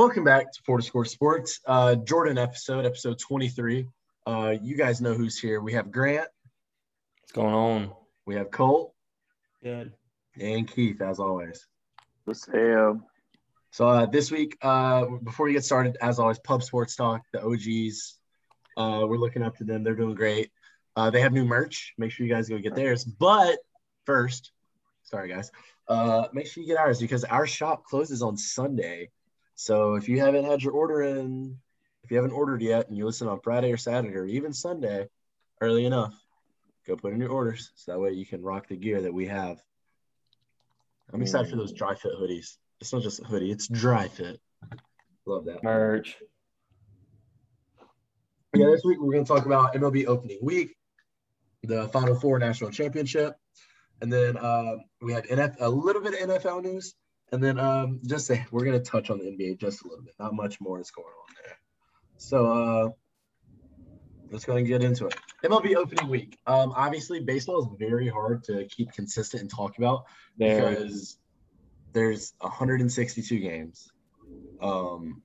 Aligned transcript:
Welcome 0.00 0.24
back 0.24 0.50
to 0.50 0.62
Four 0.64 0.78
to 0.78 0.82
Score 0.82 1.04
Sports. 1.04 1.60
Uh, 1.66 1.94
Jordan 1.94 2.38
episode, 2.38 2.86
episode 2.86 3.18
23. 3.18 3.86
Uh, 4.26 4.54
you 4.62 4.74
guys 4.74 5.02
know 5.02 5.12
who's 5.12 5.38
here. 5.38 5.60
We 5.60 5.74
have 5.74 5.92
Grant, 5.92 6.26
What's 7.20 7.32
going 7.32 7.52
on? 7.52 7.92
we 8.24 8.34
have 8.36 8.50
Colt, 8.50 8.94
Good. 9.62 9.92
and 10.40 10.66
Keith, 10.66 11.02
as 11.02 11.18
always. 11.18 11.66
What's 12.24 12.48
up? 12.48 12.96
So 13.72 13.88
uh, 13.88 14.06
this 14.06 14.30
week, 14.30 14.56
uh, 14.62 15.04
before 15.22 15.44
we 15.44 15.52
get 15.52 15.66
started, 15.66 15.98
as 16.00 16.18
always, 16.18 16.38
Pub 16.38 16.62
Sports 16.62 16.96
Talk, 16.96 17.20
the 17.34 17.44
OGs. 17.44 18.16
Uh, 18.78 19.04
we're 19.06 19.18
looking 19.18 19.42
up 19.42 19.58
to 19.58 19.64
them. 19.64 19.84
They're 19.84 19.94
doing 19.94 20.14
great. 20.14 20.50
Uh, 20.96 21.10
they 21.10 21.20
have 21.20 21.34
new 21.34 21.44
merch. 21.44 21.92
Make 21.98 22.10
sure 22.10 22.24
you 22.24 22.32
guys 22.32 22.48
go 22.48 22.58
get 22.58 22.74
theirs. 22.74 23.04
But 23.04 23.58
first, 24.06 24.52
sorry 25.02 25.28
guys, 25.28 25.50
uh, 25.88 26.28
make 26.32 26.46
sure 26.46 26.62
you 26.62 26.68
get 26.70 26.78
ours 26.78 27.00
because 27.02 27.24
our 27.24 27.46
shop 27.46 27.84
closes 27.84 28.22
on 28.22 28.38
Sunday. 28.38 29.10
So 29.60 29.96
if 29.96 30.08
you 30.08 30.20
haven't 30.20 30.46
had 30.46 30.62
your 30.62 30.72
order 30.72 31.02
in, 31.02 31.58
if 32.02 32.10
you 32.10 32.16
haven't 32.16 32.32
ordered 32.32 32.62
yet, 32.62 32.88
and 32.88 32.96
you 32.96 33.04
listen 33.04 33.28
on 33.28 33.40
Friday 33.40 33.70
or 33.70 33.76
Saturday 33.76 34.16
or 34.16 34.24
even 34.24 34.54
Sunday, 34.54 35.06
early 35.60 35.84
enough, 35.84 36.18
go 36.86 36.96
put 36.96 37.12
in 37.12 37.20
your 37.20 37.28
orders 37.28 37.70
so 37.74 37.92
that 37.92 37.98
way 37.98 38.12
you 38.12 38.24
can 38.24 38.40
rock 38.40 38.68
the 38.68 38.76
gear 38.76 39.02
that 39.02 39.12
we 39.12 39.26
have. 39.26 39.58
I'm 41.12 41.20
excited 41.20 41.50
for 41.50 41.56
those 41.56 41.74
dry 41.74 41.94
fit 41.94 42.12
hoodies. 42.18 42.56
It's 42.80 42.90
not 42.90 43.02
just 43.02 43.20
a 43.20 43.24
hoodie; 43.24 43.50
it's 43.50 43.68
dry 43.68 44.08
fit. 44.08 44.40
Love 45.26 45.44
that. 45.44 45.62
Merch. 45.62 46.16
Yeah, 48.54 48.64
this 48.64 48.80
week 48.82 48.98
we're 48.98 49.12
going 49.12 49.26
to 49.26 49.28
talk 49.30 49.44
about 49.44 49.74
MLB 49.74 50.06
opening 50.06 50.38
week, 50.40 50.74
the 51.64 51.86
Final 51.88 52.18
Four 52.18 52.38
National 52.38 52.70
Championship, 52.70 53.34
and 54.00 54.10
then 54.10 54.38
uh, 54.38 54.76
we 55.02 55.12
had 55.12 55.24
NF, 55.24 55.56
a 55.60 55.68
little 55.68 56.00
bit 56.00 56.14
of 56.14 56.30
NFL 56.30 56.62
news, 56.62 56.94
and 57.32 57.42
then 57.42 57.58
um, 57.58 58.00
just 58.06 58.26
say 58.26 58.44
we're 58.50 58.64
going 58.64 58.80
to 58.80 58.90
touch 58.90 59.10
on 59.10 59.18
the 59.18 59.24
NBA 59.24 59.58
just 59.58 59.84
a 59.84 59.88
little 59.88 60.04
bit. 60.04 60.14
Not 60.18 60.34
much 60.34 60.60
more 60.60 60.80
is 60.80 60.90
going 60.90 61.06
on 61.06 61.34
there. 61.44 61.58
So 62.16 62.46
uh, 62.52 62.88
let's 64.30 64.44
go 64.44 64.56
and 64.56 64.66
get 64.66 64.82
into 64.82 65.06
it. 65.06 65.14
MLB 65.44 65.76
opening 65.76 66.08
week. 66.08 66.38
Um, 66.46 66.72
obviously, 66.76 67.20
baseball 67.20 67.62
is 67.62 67.68
very 67.78 68.08
hard 68.08 68.44
to 68.44 68.66
keep 68.66 68.92
consistent 68.92 69.42
and 69.42 69.50
talk 69.50 69.78
about 69.78 70.04
There. 70.38 70.70
because 70.70 71.18
there's 71.92 72.34
162 72.40 73.38
games. 73.38 73.90
Um, 74.60 75.22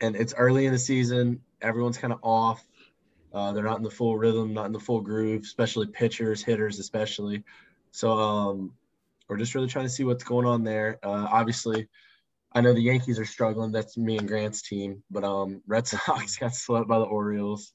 and 0.00 0.16
it's 0.16 0.34
early 0.36 0.66
in 0.66 0.72
the 0.72 0.78
season. 0.78 1.40
Everyone's 1.60 1.98
kind 1.98 2.12
of 2.12 2.20
off. 2.22 2.64
Uh, 3.32 3.52
they're 3.52 3.64
not 3.64 3.76
in 3.76 3.82
the 3.82 3.90
full 3.90 4.16
rhythm, 4.16 4.54
not 4.54 4.66
in 4.66 4.72
the 4.72 4.80
full 4.80 5.00
groove, 5.00 5.42
especially 5.42 5.86
pitchers, 5.86 6.42
hitters, 6.42 6.78
especially. 6.78 7.44
So 7.90 8.12
um, 8.12 8.72
we're 9.28 9.36
just 9.36 9.54
really 9.54 9.68
trying 9.68 9.84
to 9.84 9.90
see 9.90 10.04
what's 10.04 10.24
going 10.24 10.46
on 10.46 10.64
there. 10.64 10.98
Uh, 11.02 11.28
obviously, 11.30 11.88
I 12.52 12.60
know 12.60 12.72
the 12.72 12.80
Yankees 12.80 13.18
are 13.18 13.24
struggling. 13.24 13.72
That's 13.72 13.96
me 13.96 14.16
and 14.16 14.26
Grant's 14.26 14.62
team. 14.62 15.02
But 15.10 15.24
um, 15.24 15.62
Red 15.66 15.86
Sox 15.86 16.36
got 16.36 16.54
swept 16.54 16.88
by 16.88 16.98
the 16.98 17.04
Orioles. 17.04 17.72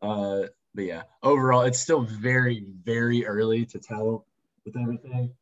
Uh, 0.00 0.42
but 0.74 0.84
yeah, 0.84 1.02
overall, 1.22 1.62
it's 1.62 1.80
still 1.80 2.02
very, 2.02 2.64
very 2.82 3.26
early 3.26 3.66
to 3.66 3.78
tell 3.78 4.26
with 4.64 4.76
everything. 4.76 5.32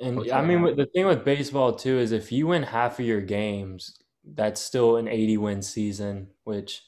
And 0.00 0.16
What's 0.16 0.32
I 0.32 0.42
mean, 0.42 0.76
the 0.76 0.86
thing 0.86 1.06
with 1.06 1.24
baseball 1.24 1.74
too 1.74 1.98
is 1.98 2.12
if 2.12 2.32
you 2.32 2.46
win 2.46 2.62
half 2.62 2.98
of 2.98 3.04
your 3.04 3.20
games, 3.20 3.98
that's 4.24 4.60
still 4.60 4.96
an 4.96 5.08
80 5.08 5.36
win 5.36 5.62
season, 5.62 6.28
which 6.44 6.82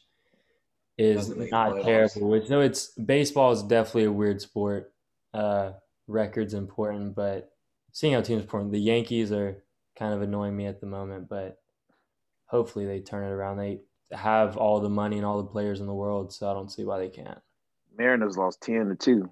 is 0.97 1.29
not 1.29 1.73
playoffs. 1.73 1.85
terrible. 1.85 2.29
Which 2.29 2.49
no, 2.49 2.61
it's 2.61 2.89
baseball 2.89 3.53
is 3.53 3.63
definitely 3.63 4.05
a 4.05 4.13
weird 4.13 4.41
sport. 4.41 4.93
Uh, 5.35 5.73
records 6.07 6.55
important, 6.55 7.15
but 7.15 7.51
seeing 7.93 8.15
how 8.15 8.21
teams 8.23 8.43
perform, 8.43 8.71
the 8.71 8.79
Yankees 8.81 9.31
are 9.33 9.63
kind 9.97 10.15
of 10.15 10.23
annoying 10.23 10.57
me 10.57 10.67
at 10.67 10.81
the 10.81 10.87
moment, 10.87 11.29
but 11.29 11.59
hopefully 12.47 12.87
they 12.87 13.01
turn 13.01 13.25
it 13.25 13.33
around. 13.33 13.59
They 13.59 13.81
have 14.11 14.57
all 14.57 14.81
the 14.81 14.89
money 14.91 15.17
and 15.19 15.27
all 15.27 15.39
the 15.39 15.49
players 15.49 15.81
in 15.81 15.87
the 15.87 15.95
world, 15.95 16.33
so 16.33 16.51
I 16.51 16.55
don't 16.55 16.73
see 16.73 16.85
why 16.85 16.99
they 16.99 17.09
can't. 17.09 17.39
Mariners 17.97 18.37
lost 18.37 18.61
ten 18.63 18.89
to 18.89 18.95
two. 18.97 19.31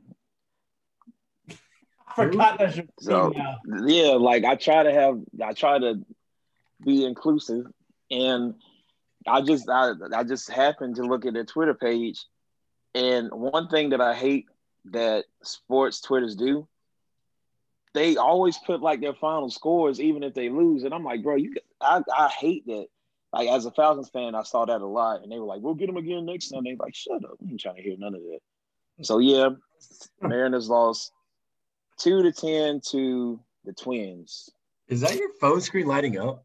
I 2.09 2.15
forgot 2.15 2.59
that's 2.59 2.77
your 2.77 2.87
So 3.01 3.31
team 3.31 3.39
now. 3.39 3.57
yeah, 3.87 4.11
like 4.13 4.45
I 4.45 4.55
try 4.57 4.83
to 4.83 4.93
have, 4.93 5.19
I 5.43 5.53
try 5.53 5.79
to 5.79 6.05
be 6.85 7.05
inclusive, 7.05 7.67
and 8.11 8.55
I 9.27 9.43
just, 9.43 9.69
I, 9.69 9.93
I 10.15 10.25
just 10.25 10.51
happened 10.51 10.97
to 10.97 11.03
look 11.03 11.25
at 11.27 11.35
their 11.35 11.45
Twitter 11.45 11.75
page, 11.75 12.25
and 12.95 13.31
one 13.31 13.69
thing 13.69 13.91
that 13.91 14.01
I 14.01 14.15
hate 14.15 14.47
that 14.87 15.25
sports 15.43 16.01
Twitters 16.01 16.37
do, 16.37 16.67
they 17.95 18.17
always 18.17 18.57
put 18.59 18.81
like 18.81 19.01
their 19.01 19.15
final 19.15 19.51
scores 19.51 20.01
even 20.01 20.23
if 20.23 20.35
they 20.35 20.49
lose, 20.49 20.85
and 20.85 20.95
I'm 20.95 21.05
like, 21.05 21.23
bro, 21.23 21.37
you, 21.37 21.55
I, 21.81 22.03
I 22.17 22.29
hate 22.29 22.67
that. 22.67 22.87
Like 23.33 23.49
as 23.49 23.65
a 23.65 23.71
Falcons 23.71 24.11
fan, 24.11 24.35
I 24.35 24.43
saw 24.43 24.65
that 24.65 24.81
a 24.81 24.87
lot, 24.87 25.23
and 25.23 25.31
they 25.31 25.39
were 25.39 25.47
like, 25.47 25.61
"We'll 25.61 25.75
get 25.75 25.87
them 25.87 25.97
again 25.97 26.27
next 26.27 26.49
Sunday." 26.49 26.77
Like, 26.79 26.95
shut 26.97 27.25
up! 27.25 27.37
I 27.41 27.49
ain't 27.51 27.61
trying 27.61 27.77
to 27.77 27.83
hear 27.83 27.95
none 27.97 28.15
of 28.15 28.21
that. 28.23 28.41
So 29.03 29.19
yeah, 29.19 29.51
hmm. 30.21 30.29
Mariners 30.29 30.69
lost 30.69 31.13
two 31.97 32.23
to 32.25 32.33
ten 32.33 32.81
to 32.91 33.39
the 33.65 33.73
Twins. 33.73 34.51
Is 34.89 35.01
that 35.03 35.15
your 35.17 35.31
phone 35.41 35.61
screen 35.61 35.87
lighting 35.87 36.19
up? 36.19 36.45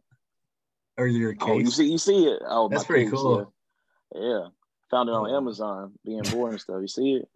Or 0.97 1.07
your 1.07 1.33
case? 1.33 1.49
Oh, 1.49 1.57
you 1.57 1.71
see, 1.71 1.91
you 1.91 1.97
see 1.97 2.25
it. 2.27 2.41
Oh, 2.47 2.69
That's 2.69 2.85
pretty 2.85 3.05
case, 3.05 3.13
cool. 3.13 3.51
Yeah. 4.13 4.21
yeah, 4.21 4.47
found 4.91 5.09
it 5.09 5.13
on 5.15 5.29
Oh. 5.29 5.35
Amazon. 5.35 5.93
Being 6.05 6.21
bored 6.31 6.51
and 6.51 6.61
stuff. 6.61 6.77
You 6.81 6.87
see 6.87 7.13
it? 7.15 7.27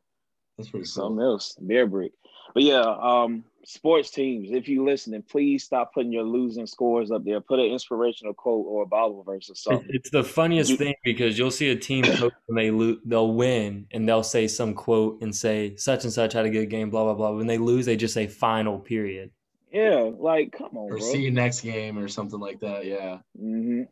That's 0.57 0.69
pretty 0.69 0.85
Something 0.85 1.17
cool. 1.17 1.31
else. 1.33 1.57
Bear 1.59 1.87
brick. 1.87 2.11
But 2.53 2.63
yeah, 2.63 2.81
um, 2.81 3.43
sports 3.63 4.09
teams. 4.09 4.49
If 4.51 4.67
you 4.67 4.83
listening, 4.83 5.21
please 5.21 5.63
stop 5.63 5.93
putting 5.93 6.11
your 6.11 6.23
losing 6.23 6.65
scores 6.65 7.11
up 7.11 7.23
there. 7.23 7.39
Put 7.41 7.59
an 7.59 7.65
inspirational 7.67 8.33
quote 8.33 8.65
or 8.67 8.83
a 8.83 8.85
Bible 8.87 9.23
verse 9.23 9.49
or 9.49 9.55
something. 9.55 9.87
it's 9.91 10.09
the 10.09 10.23
funniest 10.23 10.71
You- 10.71 10.77
thing 10.77 10.95
because 11.03 11.37
you'll 11.37 11.51
see 11.51 11.69
a 11.69 11.75
team 11.75 12.03
post 12.17 12.35
when 12.47 12.55
they 12.55 12.71
lo- 12.71 12.97
they'll 13.05 13.31
win 13.33 13.85
and 13.91 14.07
they'll 14.09 14.23
say 14.23 14.47
some 14.47 14.73
quote 14.73 15.21
and 15.21 15.35
say 15.35 15.75
such 15.75 16.03
and 16.05 16.11
such 16.13 16.33
had 16.33 16.45
a 16.45 16.49
good 16.49 16.69
game, 16.69 16.89
blah 16.89 17.03
blah 17.03 17.13
blah. 17.13 17.31
When 17.37 17.47
they 17.47 17.57
lose, 17.59 17.85
they 17.85 17.95
just 17.95 18.13
say 18.13 18.25
final 18.27 18.79
period. 18.79 19.29
Yeah, 19.71 20.09
like 20.17 20.51
come 20.51 20.69
on, 20.75 20.85
Or 20.91 20.97
bro. 20.97 20.99
see 20.99 21.21
you 21.21 21.29
next 21.31 21.61
game 21.61 21.99
or 21.99 22.07
something 22.07 22.39
like 22.39 22.59
that. 22.61 22.85
Yeah. 22.85 23.19
hmm 23.37 23.83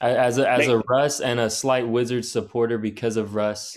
As 0.00 0.38
a, 0.38 0.50
as 0.50 0.66
a 0.66 0.78
Russ 0.88 1.20
and 1.20 1.38
a 1.38 1.48
slight 1.48 1.86
Wizards 1.86 2.28
supporter 2.32 2.78
because 2.78 3.16
of 3.16 3.36
Russ, 3.36 3.76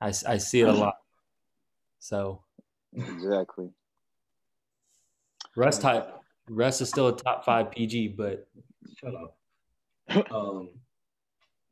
I, 0.00 0.12
I 0.26 0.38
see 0.38 0.60
it 0.60 0.68
a 0.68 0.72
lot. 0.72 0.94
So 1.98 2.42
Exactly. 2.98 3.70
Russ 5.56 5.78
type 5.78 6.14
Russ 6.48 6.80
is 6.80 6.88
still 6.88 7.08
a 7.08 7.16
top 7.16 7.44
five 7.44 7.70
PG, 7.70 8.08
but 8.08 8.48
Shut 8.96 9.14
up. 9.14 9.36
um, 10.32 10.70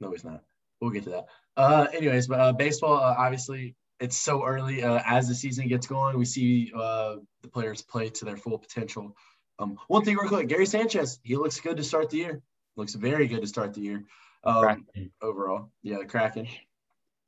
no, 0.00 0.10
he's 0.10 0.24
not. 0.24 0.42
We'll 0.80 0.90
get 0.90 1.04
to 1.04 1.10
that. 1.10 1.26
Uh, 1.56 1.86
anyways, 1.94 2.26
but 2.26 2.40
uh, 2.40 2.52
baseball, 2.52 2.94
uh, 2.94 3.14
obviously, 3.16 3.74
it's 3.98 4.16
so 4.16 4.44
early. 4.44 4.82
Uh, 4.82 5.00
as 5.06 5.26
the 5.26 5.34
season 5.34 5.68
gets 5.68 5.86
going, 5.86 6.18
we 6.18 6.24
see 6.24 6.70
uh, 6.76 7.16
the 7.42 7.48
players 7.48 7.82
play 7.82 8.10
to 8.10 8.24
their 8.24 8.36
full 8.36 8.58
potential. 8.58 9.16
Um, 9.58 9.78
one 9.88 10.04
thing 10.04 10.16
real 10.16 10.28
quick, 10.28 10.48
Gary 10.48 10.66
Sanchez, 10.66 11.18
he 11.22 11.36
looks 11.36 11.58
good 11.60 11.78
to 11.78 11.84
start 11.84 12.10
the 12.10 12.18
year. 12.18 12.42
Looks 12.76 12.94
very 12.94 13.26
good 13.26 13.40
to 13.40 13.46
start 13.46 13.72
the 13.72 13.80
year. 13.80 14.04
Um, 14.44 14.86
overall. 15.22 15.70
Yeah, 15.82 15.98
the 15.98 16.04
Kraken. 16.04 16.46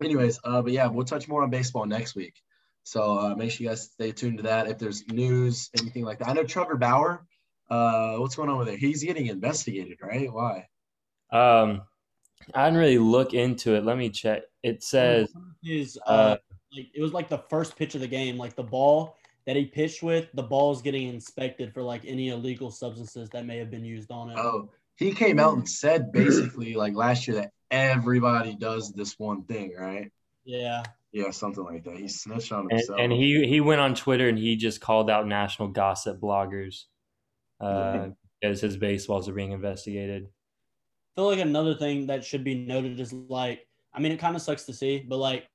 Anyways, 0.03 0.38
uh, 0.44 0.62
but 0.62 0.72
yeah, 0.72 0.86
we'll 0.86 1.06
touch 1.06 1.26
more 1.26 1.42
on 1.42 1.50
baseball 1.50 1.86
next 1.86 2.15
week. 2.15 2.34
So 2.88 3.19
uh, 3.19 3.34
make 3.34 3.50
sure 3.50 3.65
you 3.65 3.69
guys 3.69 3.82
stay 3.82 4.12
tuned 4.12 4.38
to 4.38 4.44
that. 4.44 4.66
If 4.66 4.78
there's 4.78 5.06
news, 5.09 5.69
anything 5.78 6.04
like 6.04 6.21
that. 6.21 6.28
I 6.28 6.32
know 6.32 6.44
Trevor 6.44 6.76
Bauer. 6.76 7.26
Uh, 7.69 8.16
what's 8.16 8.34
going 8.34 8.49
on 8.49 8.56
with 8.56 8.69
it? 8.69 8.78
He's 8.78 9.04
getting 9.04 9.26
investigated, 9.26 9.99
right? 10.00 10.32
Why? 10.32 10.66
um, 11.31 11.82
I 12.54 12.65
didn't 12.65 12.78
really 12.78 12.97
look 12.97 13.34
into 13.34 13.75
it. 13.75 13.84
Let 13.84 13.98
me 13.98 14.09
check. 14.09 14.44
It 14.62 14.82
says 14.82 15.31
His, 15.62 15.98
uh, 16.06 16.10
uh, 16.10 16.37
like 16.75 16.87
it 16.94 17.03
was 17.03 17.12
like 17.12 17.28
the 17.28 17.44
first 17.50 17.77
pitch 17.77 17.94
of 17.94 18.00
the 18.00 18.09
game. 18.09 18.38
Like 18.38 18.56
the 18.56 18.62
ball 18.62 19.19
that 19.47 19.54
he 19.54 19.66
pitched 19.66 20.03
with, 20.03 20.28
the 20.32 20.43
ball 20.43 20.72
is 20.72 20.81
getting 20.81 21.09
inspected 21.09 21.75
for 21.75 21.82
like 21.82 22.06
any 22.06 22.30
illegal 22.30 22.71
substances 22.71 23.28
that 23.30 23.45
may 23.45 23.59
have 23.59 23.71
been 23.71 23.84
used 23.84 24.10
on 24.10 24.30
it. 24.30 24.39
Oh, 24.39 24.71
he 24.97 25.13
came 25.13 25.39
out 25.39 25.53
and 25.59 25.68
said 25.68 26.10
basically 26.10 26.72
like 26.72 26.95
last 26.95 27.28
year 27.28 27.36
that 27.36 27.53
everybody 27.71 28.57
does 28.57 28.95
this 28.95 29.18
one 29.18 29.45
thing, 29.45 29.74
right? 29.78 30.10
Yeah. 30.47 30.84
Yeah, 31.13 31.31
something 31.31 31.65
like 31.65 31.84
that. 31.84 31.97
He 31.97 32.09
snitched 32.09 32.53
on 32.53 32.66
and, 32.71 32.72
himself. 32.72 32.99
and 33.01 33.13
he 33.13 33.47
he 33.47 33.60
went 33.60 33.81
on 33.81 33.95
Twitter 33.95 34.28
and 34.28 34.39
he 34.39 34.57
just 34.57 34.81
called 34.81 35.10
out 35.10 35.27
national 35.27 35.69
gossip 35.69 36.21
bloggers 36.21 36.84
uh, 37.60 38.09
because 38.41 38.60
his 38.60 38.77
baseballs 38.77 39.28
are 39.28 39.33
being 39.33 39.53
investigated. 39.53 40.25
I 40.25 41.21
feel 41.21 41.27
like 41.27 41.41
another 41.41 41.75
thing 41.75 42.07
that 42.07 42.25
should 42.25 42.45
be 42.45 42.55
noted 42.55 43.01
is 43.01 43.13
like, 43.13 43.66
I 43.93 44.01
mean, 44.01 44.13
it 44.13 44.21
kind 44.21 44.37
of 44.37 44.43
sucks 44.43 44.65
to 44.65 44.72
see, 44.72 45.05
but 45.09 45.16
like 45.16 45.49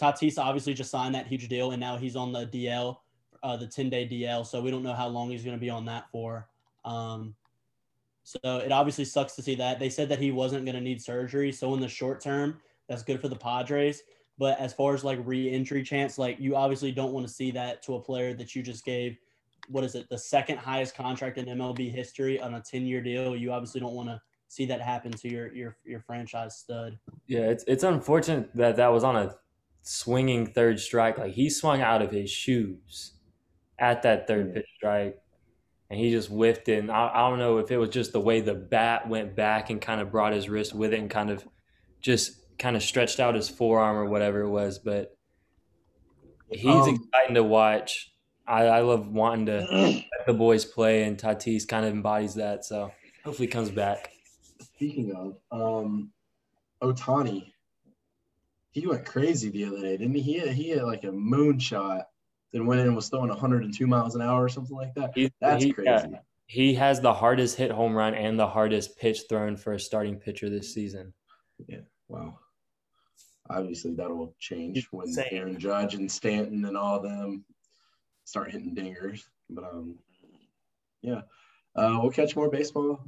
Tatis 0.00 0.38
obviously 0.38 0.72
just 0.72 0.90
signed 0.90 1.14
that 1.14 1.26
huge 1.26 1.48
deal 1.48 1.72
and 1.72 1.80
now 1.80 1.96
he's 1.96 2.16
on 2.16 2.32
the 2.32 2.46
DL, 2.46 2.96
uh, 3.42 3.56
the 3.56 3.66
10 3.66 3.90
day 3.90 4.08
DL. 4.08 4.46
So 4.46 4.62
we 4.62 4.70
don't 4.70 4.82
know 4.82 4.94
how 4.94 5.08
long 5.08 5.30
he's 5.30 5.44
going 5.44 5.56
to 5.56 5.60
be 5.60 5.68
on 5.68 5.84
that 5.86 6.10
for. 6.10 6.48
Um, 6.84 7.34
so 8.24 8.58
it 8.58 8.72
obviously 8.72 9.04
sucks 9.04 9.34
to 9.36 9.42
see 9.42 9.56
that. 9.56 9.78
They 9.78 9.90
said 9.90 10.08
that 10.08 10.18
he 10.18 10.30
wasn't 10.30 10.64
going 10.64 10.76
to 10.76 10.80
need 10.80 11.02
surgery. 11.02 11.52
So 11.52 11.74
in 11.74 11.80
the 11.80 11.88
short 11.88 12.20
term, 12.20 12.60
that's 12.88 13.02
good 13.02 13.20
for 13.20 13.28
the 13.28 13.36
Padres. 13.36 14.02
But 14.38 14.58
as 14.58 14.72
far 14.72 14.94
as 14.94 15.04
like 15.04 15.18
re-injury 15.24 15.82
chance, 15.82 16.18
like 16.18 16.38
you 16.40 16.56
obviously 16.56 16.92
don't 16.92 17.12
want 17.12 17.26
to 17.26 17.32
see 17.32 17.50
that 17.52 17.82
to 17.84 17.94
a 17.96 18.00
player 18.02 18.34
that 18.34 18.54
you 18.54 18.62
just 18.62 18.84
gave, 18.84 19.16
what 19.68 19.84
is 19.84 19.94
it, 19.94 20.08
the 20.08 20.18
second 20.18 20.58
highest 20.58 20.94
contract 20.94 21.38
in 21.38 21.46
MLB 21.46 21.90
history 21.90 22.40
on 22.40 22.54
a 22.54 22.60
10 22.60 22.86
year 22.86 23.02
deal. 23.02 23.36
You 23.36 23.52
obviously 23.52 23.80
don't 23.80 23.94
want 23.94 24.08
to 24.08 24.20
see 24.48 24.66
that 24.66 24.80
happen 24.80 25.12
to 25.12 25.28
your 25.28 25.52
your 25.54 25.76
your 25.84 26.00
franchise 26.00 26.56
stud. 26.58 26.98
Yeah, 27.26 27.42
it's 27.50 27.64
it's 27.66 27.84
unfortunate 27.84 28.54
that 28.56 28.76
that 28.76 28.88
was 28.88 29.04
on 29.04 29.16
a 29.16 29.36
swinging 29.82 30.46
third 30.46 30.80
strike. 30.80 31.18
Like 31.18 31.32
he 31.32 31.50
swung 31.50 31.80
out 31.80 32.02
of 32.02 32.10
his 32.10 32.30
shoes 32.30 33.14
at 33.78 34.02
that 34.02 34.26
third 34.26 34.48
Yeah. 34.48 34.54
pitch 34.54 34.66
strike, 34.76 35.18
and 35.90 36.00
he 36.00 36.10
just 36.10 36.28
whiffed 36.30 36.68
it. 36.68 36.78
And 36.80 36.90
I, 36.90 37.10
I 37.14 37.28
don't 37.30 37.38
know 37.38 37.58
if 37.58 37.70
it 37.70 37.78
was 37.78 37.90
just 37.90 38.12
the 38.12 38.20
way 38.20 38.40
the 38.40 38.54
bat 38.54 39.08
went 39.08 39.36
back 39.36 39.70
and 39.70 39.80
kind 39.80 40.00
of 40.00 40.10
brought 40.10 40.32
his 40.32 40.48
wrist 40.48 40.74
with 40.74 40.92
it 40.94 41.00
and 41.00 41.10
kind 41.10 41.30
of 41.30 41.46
just 42.00 42.41
kind 42.62 42.76
of 42.76 42.82
stretched 42.82 43.18
out 43.20 43.34
his 43.34 43.48
forearm 43.48 43.96
or 43.96 44.06
whatever 44.06 44.40
it 44.42 44.48
was. 44.48 44.78
But 44.78 45.16
he's 46.50 46.64
Um, 46.64 46.94
exciting 46.94 47.34
to 47.34 47.42
watch. 47.42 48.12
I, 48.46 48.64
I 48.66 48.80
love 48.80 49.08
wanting 49.08 49.46
to 49.46 49.58
let 49.72 50.26
the 50.26 50.34
boys 50.34 50.64
play, 50.64 51.02
and 51.02 51.18
Tatis 51.18 51.66
kind 51.66 51.84
of 51.84 51.92
embodies 51.92 52.34
that. 52.36 52.64
So 52.64 52.92
hopefully, 53.24 53.46
he 53.48 53.52
comes 53.52 53.70
back. 53.70 54.10
Speaking 54.60 55.12
of, 55.14 55.36
um, 55.50 56.10
Ohtani, 56.82 57.52
he 58.70 58.86
went 58.86 59.04
crazy 59.04 59.50
the 59.50 59.64
other 59.64 59.80
day, 59.80 59.96
didn't 59.96 60.14
he? 60.14 60.20
He 60.22 60.38
had, 60.38 60.48
he 60.50 60.70
had 60.70 60.82
like 60.84 61.04
a 61.04 61.08
moonshot, 61.08 62.04
then 62.52 62.66
went 62.66 62.80
in 62.80 62.86
and 62.88 62.96
was 62.96 63.08
throwing 63.08 63.28
102 63.28 63.86
miles 63.86 64.14
an 64.14 64.22
hour 64.22 64.42
or 64.42 64.48
something 64.48 64.76
like 64.76 64.94
that. 64.94 65.12
He- 65.14 65.30
That's 65.40 65.62
he- 65.64 65.72
crazy. 65.72 65.90
yeah. 65.90 66.18
He 66.46 66.74
has 66.74 67.00
the 67.00 67.14
hardest 67.14 67.56
hit 67.56 67.70
home 67.70 67.94
run 67.94 68.14
and 68.14 68.38
the 68.38 68.46
hardest 68.46 68.98
pitch 68.98 69.20
thrown 69.28 69.56
for 69.56 69.72
a 69.72 69.80
starting 69.80 70.16
pitcher 70.16 70.50
this 70.50 70.74
season. 70.74 71.14
Yeah. 71.66 71.78
Wow. 72.08 72.38
Obviously, 73.50 73.94
that'll 73.94 74.34
change 74.38 74.86
when 74.90 75.08
Insane. 75.08 75.26
Aaron 75.32 75.58
Judge 75.58 75.94
and 75.94 76.10
Stanton 76.10 76.64
and 76.64 76.76
all 76.76 76.96
of 76.96 77.02
them 77.02 77.44
start 78.24 78.52
hitting 78.52 78.74
dingers. 78.74 79.22
But 79.50 79.64
um, 79.64 79.98
yeah, 81.02 81.22
uh, 81.74 81.98
we'll 82.00 82.12
catch 82.12 82.36
more 82.36 82.50
baseball 82.50 83.04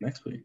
next 0.00 0.24
week. 0.24 0.42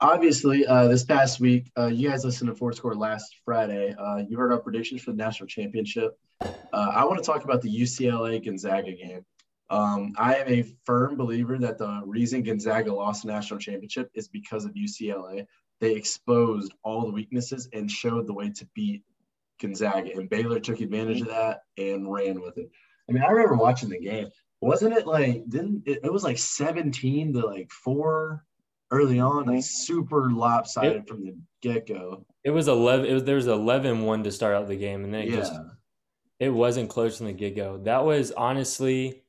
Obviously, 0.00 0.64
uh, 0.64 0.86
this 0.86 1.04
past 1.04 1.40
week, 1.40 1.70
uh, 1.76 1.86
you 1.86 2.08
guys 2.08 2.24
listened 2.24 2.48
to 2.48 2.54
Four 2.54 2.72
Score 2.72 2.94
last 2.94 3.34
Friday. 3.44 3.94
Uh, 3.98 4.22
you 4.28 4.38
heard 4.38 4.52
our 4.52 4.60
predictions 4.60 5.02
for 5.02 5.10
the 5.10 5.16
national 5.16 5.48
championship. 5.48 6.16
Uh, 6.40 6.46
I 6.72 7.04
want 7.04 7.18
to 7.18 7.24
talk 7.24 7.44
about 7.44 7.62
the 7.62 7.80
UCLA 7.80 8.44
Gonzaga 8.44 8.92
game. 8.92 9.24
Um, 9.70 10.14
I 10.16 10.36
am 10.36 10.48
a 10.48 10.62
firm 10.84 11.16
believer 11.16 11.58
that 11.58 11.78
the 11.78 12.02
reason 12.06 12.42
Gonzaga 12.42 12.92
lost 12.92 13.22
the 13.22 13.32
national 13.32 13.60
championship 13.60 14.10
is 14.14 14.28
because 14.28 14.64
of 14.64 14.72
UCLA. 14.72 15.46
They 15.80 15.94
exposed 15.94 16.72
all 16.82 17.06
the 17.06 17.12
weaknesses 17.12 17.68
and 17.72 17.90
showed 17.90 18.26
the 18.26 18.32
way 18.32 18.50
to 18.50 18.68
beat 18.74 19.02
Gonzaga, 19.60 20.12
and 20.14 20.30
Baylor 20.30 20.60
took 20.60 20.80
advantage 20.80 21.20
of 21.20 21.28
that 21.28 21.62
and 21.76 22.10
ran 22.10 22.40
with 22.40 22.58
it. 22.58 22.70
I 23.08 23.12
mean, 23.12 23.22
I 23.22 23.30
remember 23.30 23.56
watching 23.56 23.88
the 23.88 23.98
game. 23.98 24.28
Wasn't 24.60 24.92
it 24.92 25.06
like 25.06 25.48
didn't 25.48 25.82
it, 25.86 26.00
it 26.02 26.12
was 26.12 26.24
like 26.24 26.38
17 26.38 27.32
to 27.34 27.46
like 27.46 27.70
four 27.70 28.44
early 28.90 29.20
on, 29.20 29.46
like 29.46 29.62
super 29.62 30.30
lopsided 30.30 31.06
from 31.06 31.24
the 31.24 31.36
get 31.62 31.86
go. 31.86 32.24
It 32.44 32.50
was 32.50 32.68
eleven. 32.68 33.06
It 33.06 33.14
was 33.14 33.24
there 33.24 33.36
was 33.36 33.46
11-1 33.46 34.24
to 34.24 34.32
start 34.32 34.56
out 34.56 34.66
the 34.66 34.76
game, 34.76 35.04
and 35.04 35.12
then 35.12 35.22
it 35.22 35.30
Yeah, 35.30 35.36
just 35.36 35.52
it 36.40 36.50
wasn't 36.50 36.88
close 36.88 37.18
from 37.18 37.26
the 37.26 37.32
get 37.32 37.56
go. 37.56 37.78
That 37.78 38.04
was 38.04 38.32
honestly, 38.32 39.22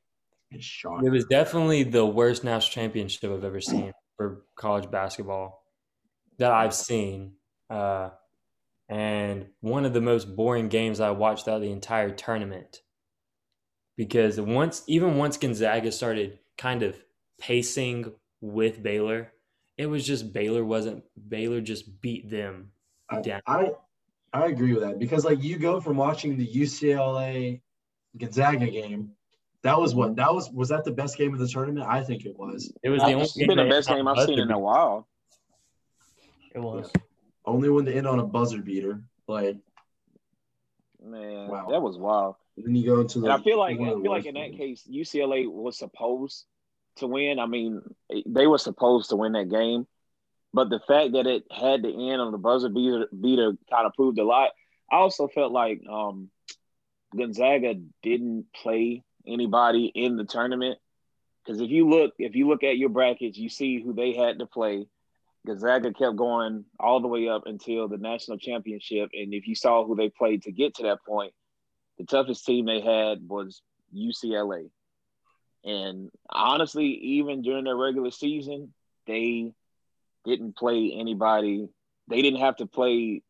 it's 0.52 0.66
shocking. 0.66 1.08
it 1.08 1.12
was 1.12 1.26
definitely 1.26 1.84
the 1.84 2.06
worst 2.06 2.44
national 2.44 2.72
championship 2.72 3.32
I've 3.32 3.44
ever 3.44 3.62
seen 3.62 3.94
for 4.18 4.44
college 4.56 4.90
basketball 4.90 5.64
that 6.38 6.52
I've 6.52 6.74
seen, 6.74 7.34
uh, 7.70 8.10
and 8.88 9.48
one 9.62 9.86
of 9.86 9.94
the 9.94 10.02
most 10.02 10.36
boring 10.36 10.70
games 10.70 11.00
I 11.00 11.12
watched 11.12 11.48
out 11.48 11.58
of 11.58 11.62
the 11.62 11.72
entire 11.72 12.10
tournament. 12.10 12.82
Because 13.98 14.40
once, 14.40 14.84
even 14.88 15.18
once 15.18 15.38
Gonzaga 15.38 15.92
started 15.92 16.40
kind 16.58 16.84
of 16.84 16.98
pacing 17.40 18.14
with 18.40 18.82
Baylor, 18.82 19.34
it 19.78 19.88
was 19.88 20.06
just 20.06 20.32
Baylor 20.34 20.64
wasn't 20.64 21.04
Baylor 21.28 21.62
just 21.62 22.02
beat 22.02 22.30
them 22.30 22.72
I, 23.10 23.22
down. 23.22 23.42
I 23.46 23.72
I 24.32 24.46
agree 24.48 24.74
with 24.74 24.84
that 24.84 25.00
because 25.00 25.26
like 25.26 25.44
you 25.44 25.58
go 25.58 25.82
from 25.82 25.98
watching 25.98 26.38
the 26.38 26.48
UCLA 26.48 27.62
Gonzaga 28.18 28.68
game. 28.68 29.12
That 29.64 29.80
was 29.80 29.94
what 29.94 30.16
that 30.16 30.34
was. 30.34 30.50
Was 30.52 30.70
that 30.70 30.86
the 30.86 30.92
best 30.92 31.18
game 31.18 31.34
of 31.34 31.40
the 31.40 31.48
tournament? 31.48 31.86
I 31.88 32.04
think 32.04 32.26
it 32.26 32.38
was. 32.38 32.72
It 32.82 32.90
was 32.90 33.02
the 33.02 33.14
only 33.14 33.24
It's 33.24 33.38
been 33.38 33.58
the 33.58 33.66
best 33.70 33.90
game 33.90 34.08
I've 34.08 34.26
seen 34.26 34.40
in 34.40 34.52
a 34.52 34.60
while. 34.60 35.08
It 36.56 36.60
was. 36.60 36.92
Only 37.46 37.70
one 37.70 37.86
to 37.86 37.94
end 37.94 38.08
on 38.08 38.20
a 38.20 38.24
buzzer 38.24 38.62
beater. 38.62 39.02
Like 39.28 39.58
Man, 41.04 41.48
Wow. 41.48 41.68
that 41.70 41.82
was 41.82 41.98
wild. 41.98 42.36
then 42.58 42.76
you 42.76 42.86
go 42.86 43.00
into 43.02 43.20
the. 43.20 43.26
And 43.26 43.34
I 43.34 43.44
feel 43.44 43.58
like 43.58 43.76
I 43.80 43.84
feel 43.84 44.10
like 44.10 44.26
in 44.26 44.36
that 44.36 44.52
games. 44.58 44.84
case, 44.84 44.88
UCLA 44.90 45.50
was 45.50 45.78
supposed 45.78 46.46
to 46.98 47.08
win. 47.08 47.40
I 47.40 47.46
mean, 47.46 47.82
they 48.26 48.48
were 48.48 48.58
supposed 48.58 49.10
to 49.10 49.16
win 49.16 49.32
that 49.34 49.50
game, 49.50 49.88
but 50.54 50.70
the 50.70 50.80
fact 50.88 51.14
that 51.14 51.26
it 51.28 51.44
had 51.52 51.84
to 51.84 51.90
end 51.90 52.22
on 52.22 52.32
the 52.32 52.38
buzzer 52.38 52.70
beater, 52.70 53.08
beater 53.18 53.54
kind 53.70 53.86
of 53.86 53.94
proved 53.94 54.20
a 54.20 54.24
lot. 54.24 54.52
I 54.92 54.98
also 54.98 55.28
felt 55.28 55.52
like 55.52 55.82
um, 55.90 56.30
Gonzaga 57.16 57.76
didn't 58.04 58.48
play 58.54 59.04
anybody 59.28 59.92
in 59.94 60.18
the 60.18 60.26
tournament 60.26 60.80
because 61.50 61.62
if 61.62 61.72
you 61.72 61.90
look 61.90 62.14
if 62.20 62.36
you 62.36 62.48
look 62.48 62.64
at 62.64 62.78
your 62.78 62.90
brackets, 62.90 63.38
you 63.38 63.50
see 63.50 63.82
who 63.82 63.94
they 63.94 64.14
had 64.14 64.40
to 64.40 64.46
play. 64.46 64.86
Gonzaga 65.48 65.94
kept 65.94 66.16
going 66.16 66.66
all 66.80 67.02
the 67.02 67.08
way 67.08 67.28
up 67.30 67.44
until 67.46 67.88
the 67.88 67.98
national 67.98 68.38
championship, 68.38 69.10
and 69.14 69.34
if 69.34 69.48
you 69.48 69.56
saw 69.56 69.86
who 69.86 69.96
they 69.96 70.10
played 70.10 70.44
to 70.44 70.52
get 70.52 70.76
to 70.76 70.84
that 70.84 71.00
point, 71.08 71.34
the 71.98 72.06
toughest 72.06 72.46
team 72.46 72.66
they 72.66 72.82
had 72.82 73.28
was 73.28 73.62
UCLA. 73.96 74.70
And 75.64 76.12
honestly, 76.30 76.86
even 76.86 77.42
during 77.42 77.64
their 77.64 77.76
regular 77.76 78.12
season, 78.12 78.74
they 79.08 79.54
didn't 80.26 80.56
play 80.56 80.94
anybody. 80.94 81.68
They 82.10 82.22
didn't 82.22 82.42
have 82.42 82.58
to 82.58 82.66
play 82.66 83.24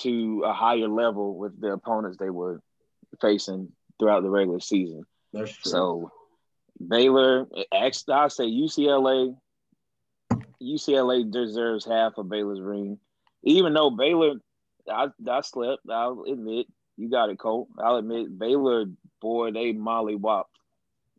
to 0.00 0.42
a 0.44 0.52
higher 0.52 0.88
level 0.88 1.36
with 1.38 1.58
the 1.60 1.72
opponents 1.72 2.18
they 2.18 2.30
were 2.30 2.60
facing 3.20 3.72
throughout 3.98 4.22
the 4.22 4.30
regular 4.30 4.60
season. 4.60 5.04
That's 5.32 5.52
true. 5.52 5.70
So 5.70 6.12
Baylor, 6.86 7.46
actually, 7.74 8.14
I 8.14 8.28
say 8.28 8.44
UCLA. 8.44 9.36
UCLA 10.62 11.30
deserves 11.30 11.84
half 11.84 12.18
of 12.18 12.28
Baylor's 12.28 12.60
ring, 12.60 12.98
even 13.42 13.72
though 13.74 13.90
Baylor. 13.90 14.34
I, 14.90 15.08
I 15.28 15.40
slept. 15.42 15.82
I'll 15.90 16.24
admit 16.26 16.66
you 16.96 17.08
got 17.10 17.30
it, 17.30 17.38
Cole. 17.38 17.68
I'll 17.78 17.96
admit 17.96 18.36
Baylor, 18.38 18.86
boy, 19.20 19.52
they 19.52 19.72
molly 19.72 20.16
whopped 20.16 20.56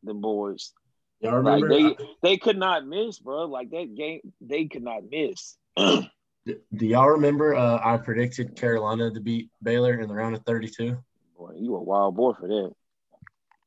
the 0.03 0.13
boys. 0.13 0.74
Y'all 1.21 1.41
Like 1.41 1.63
remember? 1.63 1.95
they 1.95 2.05
they 2.21 2.38
could 2.38 2.57
not 2.57 2.86
miss, 2.86 3.19
bro. 3.19 3.45
Like 3.45 3.69
that 3.71 3.95
game, 3.95 4.21
they 4.41 4.65
could 4.65 4.83
not 4.83 5.03
miss. 5.09 5.57
do 5.77 6.05
y'all 6.86 7.09
remember? 7.09 7.55
Uh, 7.55 7.79
I 7.83 7.98
predicted 7.98 8.55
Carolina 8.55 9.12
to 9.12 9.19
beat 9.19 9.50
Baylor 9.62 10.00
in 10.00 10.07
the 10.07 10.15
round 10.15 10.36
of 10.36 10.43
32. 10.45 10.98
Boy, 11.39 11.53
you 11.55 11.74
a 11.75 11.81
wild 11.81 12.17
boy 12.17 12.34
for 12.34 12.48
that. 12.50 12.72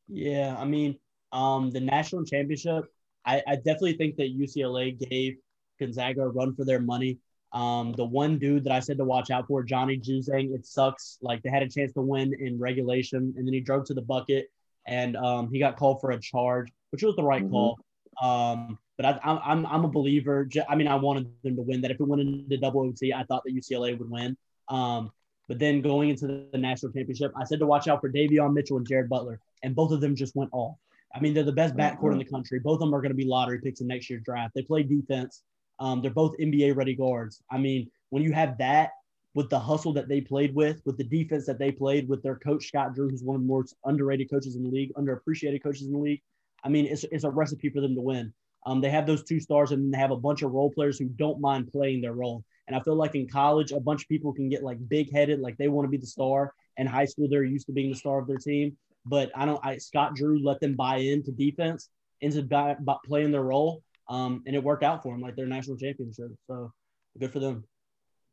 Yeah, 0.09 0.55
I 0.59 0.67
mean, 0.67 0.99
um, 1.33 1.71
the 1.71 1.81
national 1.81 2.25
championship, 2.25 2.85
I, 3.25 3.43
I 3.47 3.57
definitely 3.57 3.95
think 3.95 4.17
that 4.17 4.37
UCLA 4.37 4.99
gave 4.99 5.37
Gonzaga 5.81 6.23
a 6.23 6.29
run 6.29 6.55
for 6.55 6.67
their 6.67 6.81
money. 6.81 7.19
Um, 7.55 7.95
the 7.97 8.05
one 8.05 8.38
dude 8.38 8.64
that 8.64 8.73
I 8.73 8.81
said 8.81 8.99
to 8.99 9.05
watch 9.05 9.31
out 9.31 9.47
for, 9.47 9.62
Johnny 9.62 9.99
Juzang, 9.99 10.55
it 10.55 10.67
sucks. 10.67 11.19
Like 11.23 11.43
they 11.43 11.49
had 11.49 11.62
a 11.62 11.69
chance 11.69 11.93
to 11.95 12.02
win 12.02 12.35
in 12.38 12.59
regulation, 12.59 13.33
and 13.37 13.47
then 13.47 13.55
he 13.55 13.61
drove 13.61 13.85
to 13.87 13.95
the 13.95 14.02
bucket, 14.02 14.50
and 14.87 15.17
um, 15.17 15.50
he 15.50 15.59
got 15.59 15.76
called 15.79 16.00
for 16.02 16.11
a 16.11 16.21
charge, 16.21 16.69
which 16.91 17.02
was 17.02 17.17
the 17.17 17.23
right 17.23 17.45
Mhm. 17.45 17.50
call. 17.50 17.79
Um, 18.21 18.79
but 18.99 19.07
I, 19.07 19.19
I'm 19.25 19.38
I'm 19.43 19.67
I'm 19.67 19.85
a 19.85 19.88
believer. 19.88 20.47
I 20.69 20.76
mean, 20.76 20.88
I 20.88 20.97
wanted 20.97 21.31
them 21.43 21.57
to 21.57 21.62
win. 21.62 21.81
That 21.81 21.91
if 21.91 22.00
it 22.00 22.05
went 22.05 22.21
into 22.21 22.59
double 22.59 22.83
OT, 22.83 23.14
I 23.14 23.25
thought 23.25 23.43
that 23.45 23.55
UCLA 23.55 23.99
would 23.99 24.11
win. 24.11 24.37
Um, 24.69 25.11
but 25.52 25.59
then 25.59 25.82
going 25.82 26.09
into 26.09 26.26
the, 26.50 26.56
national 26.56 26.92
championship, 26.92 27.30
I 27.37 27.44
said 27.44 27.59
to 27.59 27.66
watch 27.66 27.87
out 27.87 28.00
for 28.00 28.11
Davion 28.11 28.54
Mitchell 28.54 28.78
and 28.78 28.88
Jared 28.88 29.11
Butler, 29.11 29.38
and 29.62 29.76
both 29.76 29.92
of 29.92 30.00
them 30.00 30.16
just 30.16 30.35
went 30.35 30.49
off. 30.50 30.78
I 31.14 31.21
mean, 31.21 31.35
they're 31.35 31.44
the 31.44 31.52
best 31.52 31.76
backcourt 31.76 32.12
in 32.12 32.18
the 32.18 32.25
country. 32.25 32.59
Both 32.59 32.76
of 32.76 32.80
them 32.80 32.94
are 32.94 33.02
going 33.02 33.11
to 33.11 33.14
be 33.14 33.26
lottery 33.26 33.61
picks 33.61 33.82
in 33.82 33.87
next 33.87 34.09
year's 34.09 34.23
draft. 34.23 34.54
They 34.54 34.62
play 34.62 34.82
defense. 34.82 35.42
Um, 35.78 36.00
they're 36.00 36.11
both 36.11 36.38
NBA 36.38 36.75
ready 36.75 36.94
guards. 36.94 37.42
I 37.50 37.59
mean, 37.59 37.90
when 38.09 38.23
you 38.23 38.32
have 38.32 38.56
that 38.56 38.92
with 39.35 39.50
the 39.50 39.61
hustle 39.61 39.92
that 39.92 40.09
they 40.09 40.23
played 40.23 40.54
with, 40.54 40.80
with 40.87 40.97
the 40.97 41.04
defense 41.04 41.44
that 41.44 41.59
they 41.59 41.71
played 41.71 42.09
with 42.09 42.23
their 42.23 42.37
coach 42.37 42.68
Scott 42.68 42.94
Drew, 42.94 43.11
who's 43.11 43.23
one 43.23 43.37
of 43.37 43.42
the 43.42 43.49
most 43.49 43.76
underrated 43.85 44.30
coaches 44.30 44.56
in 44.56 44.62
the 44.62 44.71
league, 44.71 44.94
underappreciated 44.94 45.62
coaches 45.62 45.87
in 45.87 45.92
the 45.92 45.99
league. 45.99 46.23
I 46.64 46.71
mean, 46.71 46.87
it's, 46.87 47.04
it's 47.12 47.25
a 47.25 47.30
recipe 47.30 47.68
for 47.68 47.82
them 47.82 47.94
to 47.94 48.00
win. 48.00 48.32
Um, 48.64 48.80
they 48.80 48.88
have 48.88 49.06
those 49.06 49.23
two 49.23 49.38
stars, 49.38 49.73
and 49.73 49.92
they 49.92 49.99
have 49.99 50.12
a 50.12 50.16
bunch 50.16 50.40
of 50.40 50.52
role 50.52 50.71
players 50.71 50.99
who 50.99 51.11
don't 51.11 51.42
mind 51.42 51.71
playing 51.71 52.00
their 52.00 52.14
role. 52.14 52.42
And 52.73 52.81
I 52.81 52.83
feel 52.83 52.95
like 52.95 53.14
in 53.14 53.29
college, 53.29 53.71
a 53.73 53.81
bunch 53.81 54.05
of 54.05 54.09
people 54.09 54.33
can 54.33 54.49
get 54.49 54.62
like 54.62 54.79
big 54.88 55.12
headed, 55.12 55.41
like 55.41 55.59
they 55.59 55.69
want 55.69 55.85
to 55.85 55.91
be 55.91 55.99
the 55.99 56.07
star. 56.07 56.55
In 56.79 56.87
high 56.87 57.05
school, 57.05 57.29
they're 57.29 57.45
used 57.45 57.67
to 57.67 57.73
being 57.73 57.91
the 57.91 57.97
star 57.97 58.19
of 58.19 58.26
their 58.26 58.38
team. 58.38 58.79
But 59.05 59.31
I 59.35 59.45
don't. 59.45 59.61
I 59.62 59.76
Scott 59.76 60.14
Drew 60.14 60.43
let 60.43 60.59
them 60.61 60.75
buy 60.75 60.97
into 60.97 61.33
defense, 61.33 61.91
into 62.23 62.43
buy, 62.43 62.76
buy, 62.81 62.97
playing 63.05 63.31
their 63.31 63.43
role, 63.43 63.83
um, 64.09 64.43
and 64.47 64.57
it 64.57 64.64
worked 64.64 64.85
out 64.85 65.02
for 65.02 65.12
them, 65.12 65.21
like 65.21 65.37
their 65.37 65.45
national 65.45 65.76
championship. 65.76 66.31
So 66.47 66.73
good 67.21 67.31
for 67.31 67.41
them. 67.41 67.64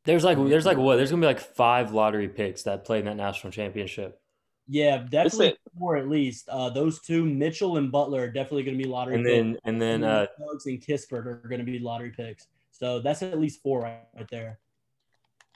There's 0.06 0.24
like 0.24 0.38
there's 0.38 0.66
like 0.66 0.78
what? 0.78 0.96
There's 0.96 1.10
gonna 1.10 1.20
be 1.20 1.28
like 1.28 1.42
five 1.42 1.92
lottery 1.92 2.30
picks 2.30 2.64
that 2.64 2.86
play 2.86 3.00
in 3.00 3.06
that 3.06 3.18
national 3.18 3.52
championship. 3.52 4.22
Yeah, 4.70 5.00
definitely 5.00 5.48
it. 5.48 5.60
four 5.78 5.98
at 5.98 6.08
least. 6.08 6.48
Uh, 6.48 6.70
those 6.70 7.02
two, 7.02 7.26
Mitchell 7.26 7.76
and 7.76 7.92
Butler, 7.92 8.22
are 8.22 8.32
definitely 8.32 8.64
going 8.64 8.78
to 8.78 8.84
be 8.84 8.90
lottery. 8.90 9.16
And 9.16 9.26
picks. 9.26 9.36
then 9.36 9.58
and 9.66 9.82
then 9.82 10.04
uh, 10.06 10.28
Suggs 10.38 10.68
and 10.68 10.80
Kispert 10.80 11.26
are 11.26 11.42
going 11.50 11.60
to 11.60 11.66
be 11.66 11.80
lottery 11.80 12.12
picks. 12.12 12.48
So 12.80 13.00
that's 13.00 13.22
at 13.22 13.40
least 13.40 13.62
four 13.62 13.82
right, 13.82 14.04
right 14.16 14.28
there. 14.32 14.60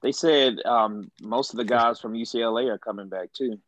They 0.01 0.12
said 0.12 0.58
um, 0.65 1.10
most 1.22 1.51
of 1.53 1.58
the 1.58 1.63
guys 1.63 2.00
from 2.00 2.13
UCLA 2.13 2.70
are 2.70 2.77
coming 2.77 3.08
back 3.08 3.32
too. 3.32 3.60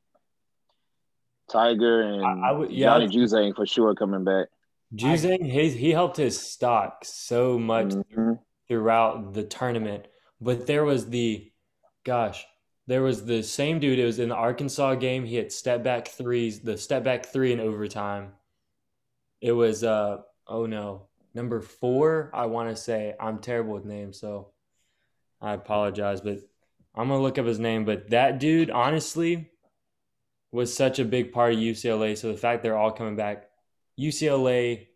Tyger 1.50 2.14
and 2.14 2.26
I- 2.26 2.50
I 2.50 2.52
would- 2.52 2.72
yeah, 2.72 2.88
Johnny 2.88 3.08
Juzang 3.08 3.56
for 3.56 3.66
sure 3.66 3.94
coming 3.96 4.24
back. 4.24 4.48
Juzang, 4.94 5.44
he 5.50 5.70
he 5.70 5.92
helped 5.92 6.18
his 6.18 6.40
stock 6.40 7.04
so 7.06 7.58
much 7.60 7.88
Mhm. 7.88 8.40
throughout 8.68 9.34
the 9.34 9.44
tournament. 9.44 10.08
But 10.42 10.68
there 10.68 10.84
was 10.84 11.10
the, 11.10 11.52
gosh, 12.04 12.46
there 12.88 13.02
was 13.04 13.26
the 13.26 13.42
same 13.44 13.80
dude. 13.80 14.00
It 14.00 14.06
was 14.06 14.20
in 14.20 14.30
the 14.30 14.36
Arkansas 14.36 14.96
game. 14.96 15.24
He 15.24 15.36
had 15.36 15.52
step 15.52 15.84
back 15.84 16.08
threes, 16.10 16.62
the 16.62 16.78
step 16.78 17.04
back 17.04 17.26
three 17.28 17.54
in 17.54 17.60
overtime. 17.60 18.34
It 19.42 19.52
was 19.54 19.84
uh 19.84 20.24
oh 20.48 20.66
no, 20.66 21.08
number 21.36 21.62
four. 21.62 22.32
I 22.34 22.48
want 22.48 22.70
to 22.70 22.76
say 22.76 23.14
I'm 23.20 23.38
terrible 23.40 23.74
with 23.74 23.86
names, 23.86 24.20
so 24.20 24.52
I 25.42 25.54
apologize, 25.54 26.22
but 26.22 26.40
I'm 26.96 27.10
gonna 27.10 27.22
look 27.22 27.38
up 27.38 27.46
his 27.46 27.60
name. 27.60 27.86
But 27.86 28.10
that 28.10 28.40
dude, 28.40 28.72
honestly, 28.72 29.52
was 30.52 30.74
such 30.76 30.98
a 31.00 31.06
big 31.06 31.34
part 31.34 31.54
of 31.54 31.60
UCLA. 31.60 32.18
So 32.18 32.32
the 32.32 32.38
fact 32.38 32.64
they're 32.64 32.78
all 32.78 32.92
coming 32.92 33.18
back, 33.18 33.50
UCLA, 34.00 34.88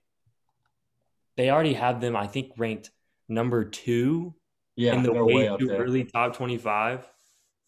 they 1.36 1.50
already 1.50 1.74
have 1.74 2.02
them. 2.02 2.16
I 2.16 2.28
think 2.28 2.54
ranked 2.58 2.90
number 3.28 3.66
two 3.66 4.34
Yeah, 4.76 4.96
in 4.96 5.04
the 5.04 5.12
way 5.14 5.34
way 5.36 5.48
up 5.50 5.60
there. 5.60 5.84
early 5.84 6.06
top 6.06 6.36
25 6.36 7.08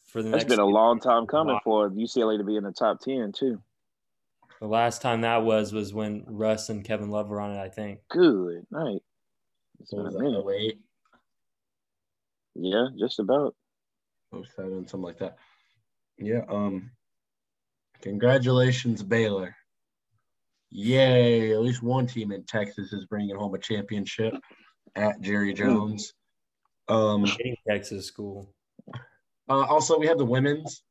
for 0.05 0.23
the 0.23 0.29
That's 0.29 0.43
next 0.43 0.49
been 0.55 0.59
a 0.59 0.65
long 0.65 0.99
time 0.99 1.27
coming 1.27 1.53
Wow. 1.55 1.61
for 1.63 1.89
UCLA 1.89 2.37
to 2.37 2.43
be 2.43 2.55
in 2.55 2.63
the 2.63 2.71
top 2.71 2.99
ten 3.01 3.31
too. 3.31 3.61
The 4.61 4.67
last 4.67 5.01
time 5.01 5.21
that 5.21 5.43
was 5.43 5.73
was 5.73 5.93
when 5.93 6.23
Russ 6.27 6.69
and 6.69 6.85
Kevin 6.85 7.09
Love 7.09 7.27
were 7.29 7.41
on 7.41 7.51
it 7.51 7.59
I 7.59 7.67
think 7.69 7.99
Good 8.09 8.65
night. 8.71 9.01
It's 9.79 9.89
So 9.89 9.97
been 9.97 10.05
was 10.05 10.15
a 10.15 10.17
that 10.19 10.23
minute. 10.23 10.45
08, 10.47 10.79
Yeah, 12.55 12.87
just 12.97 13.19
about. 13.19 13.55
07, 14.33 14.87
something 14.87 15.01
like 15.01 15.17
that. 15.19 15.37
Yeah. 16.17 16.41
Um. 16.47 16.91
Congratulations, 18.01 19.03
Baylor. 19.03 19.55
Yay! 20.69 21.51
At 21.53 21.59
least 21.61 21.83
one 21.83 22.07
team 22.07 22.31
in 22.31 22.43
Texas 22.45 22.93
is 22.93 23.05
bringing 23.05 23.35
home 23.35 23.53
a 23.53 23.59
championship 23.59 24.33
at 24.95 25.19
Jerry 25.21 25.53
Jones. 25.53 26.13
Um. 26.87 27.25
Texas 27.67 28.05
school 28.05 28.53
Uh, 29.49 29.65
also, 29.65 29.99
we 29.99 30.07
have 30.07 30.17
the 30.17 30.25
women's 30.25 30.83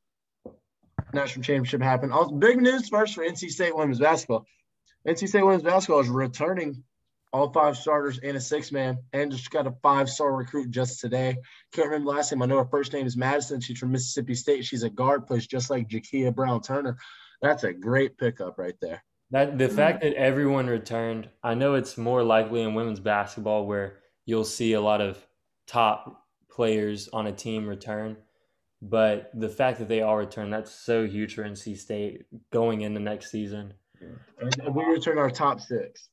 national 1.15 1.43
championship 1.43 1.83
happen. 1.83 2.13
Also, 2.13 2.33
big 2.33 2.61
news 2.61 2.89
first 2.89 3.15
for 3.15 3.25
NC 3.25 3.51
State 3.51 3.77
women's 3.77 3.99
basketball. 3.99 4.47
NC 5.07 5.29
State 5.29 5.45
women's 5.45 5.63
basketball 5.63 6.01
is 6.01 6.09
returning 6.09 6.83
all 7.33 7.53
five 7.53 7.77
starters 7.77 8.19
and 8.23 8.37
a 8.37 8.41
six 8.41 8.73
man, 8.73 8.99
and 9.13 9.31
just 9.31 9.51
got 9.51 9.67
a 9.67 9.75
five 9.83 10.09
star 10.09 10.33
recruit 10.35 10.71
just 10.71 11.01
today. 11.01 11.37
Can't 11.73 11.89
remember 11.89 12.11
last 12.11 12.33
name. 12.33 12.43
I 12.43 12.47
know 12.47 12.59
her 12.59 12.65
first 12.65 12.93
name 12.93 13.07
is 13.07 13.17
Madison. 13.17 13.61
She's 13.61 13.79
from 13.79 13.93
Mississippi 13.93 14.35
State. 14.35 14.65
She's 14.65 14.83
a 14.83 14.91
guard, 14.91 15.27
plays 15.27 15.47
just 15.47 15.71
like 15.71 15.89
Jakia 15.89 16.35
Brown 16.35 16.61
Turner. 16.61 16.97
That's 17.41 17.65
a 17.65 17.73
great 17.73 18.19
pickup 18.19 18.59
right 18.59 18.75
there. 18.81 19.03
that 19.31 19.59
the 19.59 19.69
fact 19.69 20.03
that 20.03 20.15
everyone 20.15 20.67
returned 20.67 21.29
I 21.43 21.55
know 21.55 21.75
it's 21.75 21.97
more 21.97 22.23
likely 22.23 22.63
in 22.63 22.75
women's 22.75 23.01
basketball 23.01 23.67
where 23.67 23.99
you'll 24.27 24.45
see 24.45 24.73
a 24.75 24.81
lot 24.81 25.01
of 25.01 25.25
top 25.67 26.27
players 26.51 27.09
on 27.13 27.27
a 27.27 27.33
team 27.33 27.67
return 27.67 28.17
but 28.83 29.31
the 29.35 29.49
fact 29.49 29.79
that 29.79 29.89
they 29.89 30.03
all 30.03 30.17
return 30.17 30.51
that's 30.51 30.73
so 30.73 31.07
huge 31.07 31.35
for 31.35 31.45
NC 31.45 31.79
State 31.79 32.25
going 32.51 32.83
into 32.83 33.01
next 33.01 33.31
season 33.31 33.75
And 34.39 34.75
we 34.75 34.85
return 34.85 35.19
our 35.19 35.31
top 35.31 35.61
six. 35.61 36.09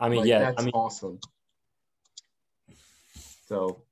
I 0.00 0.08
mean 0.08 0.20
Like, 0.20 0.28
yeah 0.28 0.38
that's 0.38 0.62
I 0.62 0.64
mean 0.64 0.72
awesome. 0.74 1.18
So, 3.52 3.82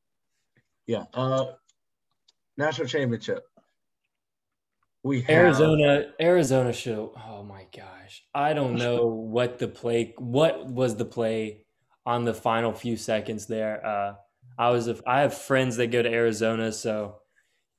yeah. 0.86 1.04
Uh, 1.12 1.52
national 2.56 2.88
championship. 2.88 3.44
We 5.02 5.20
have, 5.22 5.30
Arizona, 5.30 6.12
Arizona 6.20 6.72
show. 6.72 7.12
Oh 7.26 7.42
my 7.42 7.66
gosh, 7.74 8.24
I 8.34 8.52
don't 8.52 8.76
know 8.76 9.06
what 9.06 9.58
the 9.58 9.68
play. 9.68 10.14
What 10.18 10.66
was 10.66 10.96
the 10.96 11.06
play 11.06 11.64
on 12.04 12.24
the 12.24 12.34
final 12.34 12.72
few 12.72 12.98
seconds 12.98 13.46
there? 13.46 13.84
Uh, 13.84 14.14
I 14.58 14.70
was. 14.70 14.88
A, 14.88 14.96
I 15.06 15.20
have 15.20 15.32
friends 15.32 15.76
that 15.76 15.86
go 15.86 16.02
to 16.02 16.08
Arizona, 16.10 16.70
so 16.70 17.19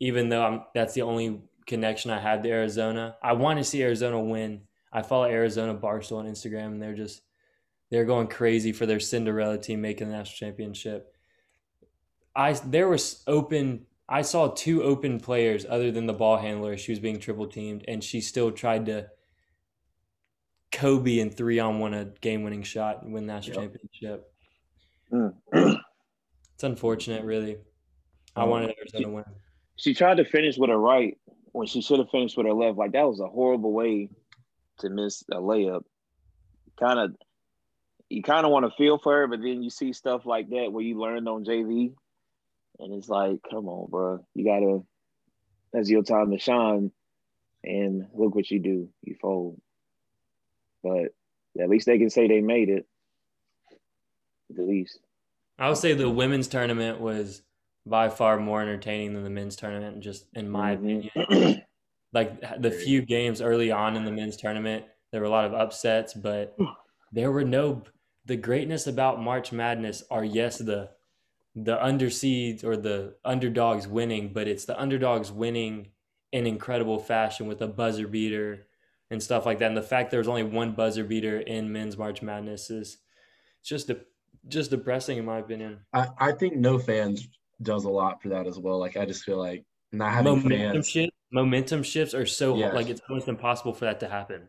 even 0.02 0.30
though 0.30 0.44
I'm, 0.44 0.64
that's 0.74 0.96
the 0.96 1.04
only 1.04 1.44
connection 1.68 2.10
I 2.10 2.20
have 2.20 2.42
to 2.42 2.50
Arizona, 2.50 3.16
I 3.22 3.34
want 3.34 3.60
to 3.60 3.64
see 3.64 3.84
Arizona 3.84 4.20
win. 4.20 4.62
I 4.92 5.04
follow 5.04 5.26
Arizona 5.26 5.76
Barstool 5.76 6.18
on 6.18 6.26
Instagram, 6.26 6.74
and 6.74 6.82
they're 6.82 6.96
just 6.96 7.22
they're 7.92 8.04
going 8.06 8.28
crazy 8.28 8.72
for 8.74 8.88
their 8.88 9.00
Cinderella 9.00 9.60
team 9.60 9.80
making 9.80 10.10
the 10.10 10.18
national 10.18 10.50
championship. 10.50 11.16
I 12.36 12.54
there 12.54 12.90
was 12.90 13.24
open. 13.28 13.86
I 14.10 14.24
saw 14.24 14.48
two 14.48 14.82
open 14.82 15.20
players 15.20 15.68
other 15.70 15.92
than 15.92 16.08
the 16.08 16.14
ball 16.14 16.38
handler. 16.38 16.78
She 16.78 16.92
was 16.92 17.00
being 17.00 17.20
triple 17.20 17.48
teamed, 17.48 17.86
and 17.88 18.04
she 18.04 18.22
still 18.22 18.52
tried 18.52 18.88
to 18.88 19.08
Kobe 20.72 21.20
and 21.20 21.32
three 21.32 21.60
on 21.60 21.78
one 21.80 21.94
a 21.94 22.06
game 22.06 22.42
winning 22.42 22.64
shot 22.64 23.04
and 23.04 23.14
win 23.14 23.28
the 23.28 23.34
national 23.34 23.62
Yep. 23.62 23.72
championship. 23.72 24.34
Mm. 25.14 25.78
It's 26.56 26.64
unfortunate, 26.64 27.24
really. 27.24 27.58
I 28.36 28.46
wanted 28.46 28.74
Arizona 28.80 29.04
to 29.06 29.12
win. 29.12 29.26
She 29.82 29.96
tried 29.96 30.18
to 30.18 30.26
finish 30.26 30.60
with 30.60 30.70
her 30.70 30.78
right 30.78 31.18
when 31.54 31.66
she 31.66 31.82
should 31.82 31.98
have 31.98 32.12
finished 32.12 32.38
with 32.38 32.46
her 32.46 32.54
left. 32.54 32.78
Like 32.78 32.92
that 32.92 33.08
was 33.08 33.20
a 33.20 33.26
horrible 33.26 33.74
way 33.74 34.10
to 34.80 34.90
miss 34.92 35.24
a 35.32 35.38
layup. 35.38 35.82
Kind 36.80 37.00
of, 37.00 37.16
you 38.08 38.22
kind 38.22 38.46
of 38.46 38.52
want 38.52 38.66
to 38.66 38.78
feel 38.78 39.00
for 39.00 39.12
her, 39.12 39.28
but 39.28 39.40
then 39.42 39.64
you 39.64 39.72
see 39.72 39.92
stuff 39.92 40.24
like 40.28 40.50
that 40.52 40.72
where 40.72 40.84
you 40.84 41.00
learned 41.00 41.28
on 41.28 41.46
JV, 41.46 41.96
and 42.78 42.94
it's 42.94 43.10
like, 43.10 43.40
come 43.50 43.68
on, 43.68 43.90
bro, 43.90 44.24
you 44.36 44.46
gotta. 44.46 44.84
That's 45.74 45.90
your 45.90 46.04
time 46.04 46.30
to 46.30 46.38
shine, 46.38 46.92
and 47.64 48.06
look 48.14 48.36
what 48.36 48.52
you 48.52 48.60
do, 48.60 48.88
you 49.02 49.16
fold. 49.20 49.60
But 50.84 51.16
at 51.60 51.70
least 51.70 51.88
they 51.88 51.98
can 51.98 52.12
say 52.12 52.28
they 52.28 52.42
made 52.42 52.70
it. 52.70 52.86
At 54.56 54.68
least. 54.68 55.00
I 55.58 55.70
would 55.70 55.78
say 55.78 55.94
the 55.94 56.10
women's 56.10 56.48
tournament 56.48 57.00
was 57.00 57.42
by 57.86 58.10
far 58.10 58.40
more 58.40 58.62
entertaining 58.62 59.14
than 59.14 59.24
the 59.24 59.30
men's 59.30 59.56
tournament, 59.56 60.02
just 60.02 60.28
in 60.34 60.50
my 60.50 60.72
Mhm. 60.72 60.74
opinion. 60.74 61.12
Like 62.14 62.42
the 62.62 62.72
few 62.72 63.02
games 63.04 63.42
early 63.42 63.72
on 63.72 63.96
in 63.96 64.04
the 64.06 64.12
men's 64.12 64.36
tournament, 64.38 64.86
there 65.12 65.22
were 65.22 65.28
a 65.28 65.32
lot 65.32 65.46
of 65.46 65.54
upsets, 65.54 66.14
but 66.14 66.58
there 67.12 67.32
were 67.32 67.46
no. 67.46 67.84
The 68.26 68.38
greatness 68.38 68.88
about 68.88 69.22
March 69.22 69.52
Madness 69.52 70.04
are 70.12 70.24
yes 70.26 70.58
the 70.60 70.92
the 71.56 71.78
underseeds 71.78 72.64
or 72.64 72.78
the 72.78 73.18
underdogs 73.26 73.88
winning, 73.88 74.34
but 74.34 74.48
it's 74.48 74.66
the 74.66 74.80
underdogs 74.80 75.32
winning 75.32 75.92
in 76.32 76.48
incredible 76.48 77.00
fashion 77.00 77.48
with 77.48 77.62
a 77.62 77.68
buzzer 77.68 78.08
beater 78.08 78.68
and 79.10 79.22
stuff 79.22 79.46
like 79.46 79.60
that. 79.60 79.68
And 79.68 79.78
the 79.78 79.82
fact 79.82 80.12
there's 80.12 80.30
only 80.30 80.44
one 80.44 80.74
buzzer 80.74 81.04
beater 81.04 81.40
in 81.42 81.72
men's 81.72 81.98
March 81.98 82.22
Madness 82.22 82.70
is 82.70 83.00
just 83.64 83.90
a, 83.90 84.06
just 84.48 84.72
depressing 84.72 85.18
in 85.18 85.26
my 85.26 85.40
opinion. 85.40 85.86
I, 85.94 86.10
I 86.18 86.32
think 86.34 86.56
no 86.56 86.80
fans 86.80 87.28
does 87.64 87.86
a 87.86 87.90
lot 87.90 88.22
for 88.22 88.30
that 88.30 88.48
as 88.48 88.58
well. 88.60 88.80
Like 88.80 88.98
I 88.98 89.06
just 89.06 89.24
feel 89.24 89.38
like 89.38 89.64
not 89.92 90.12
having 90.14 90.34
Momentum 90.34 90.74
fans. 90.74 90.90
shift, 90.90 91.14
momentum 91.32 91.84
shifts 91.84 92.14
are 92.14 92.26
so 92.26 92.56
Yes. 92.58 92.74
like 92.74 92.88
it's 92.90 93.02
almost 93.10 93.28
impossible 93.28 93.74
for 93.74 93.86
that 93.86 94.00
to 94.02 94.08
happen. 94.10 94.48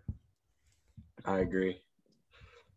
I 1.25 1.39
agree. 1.41 1.81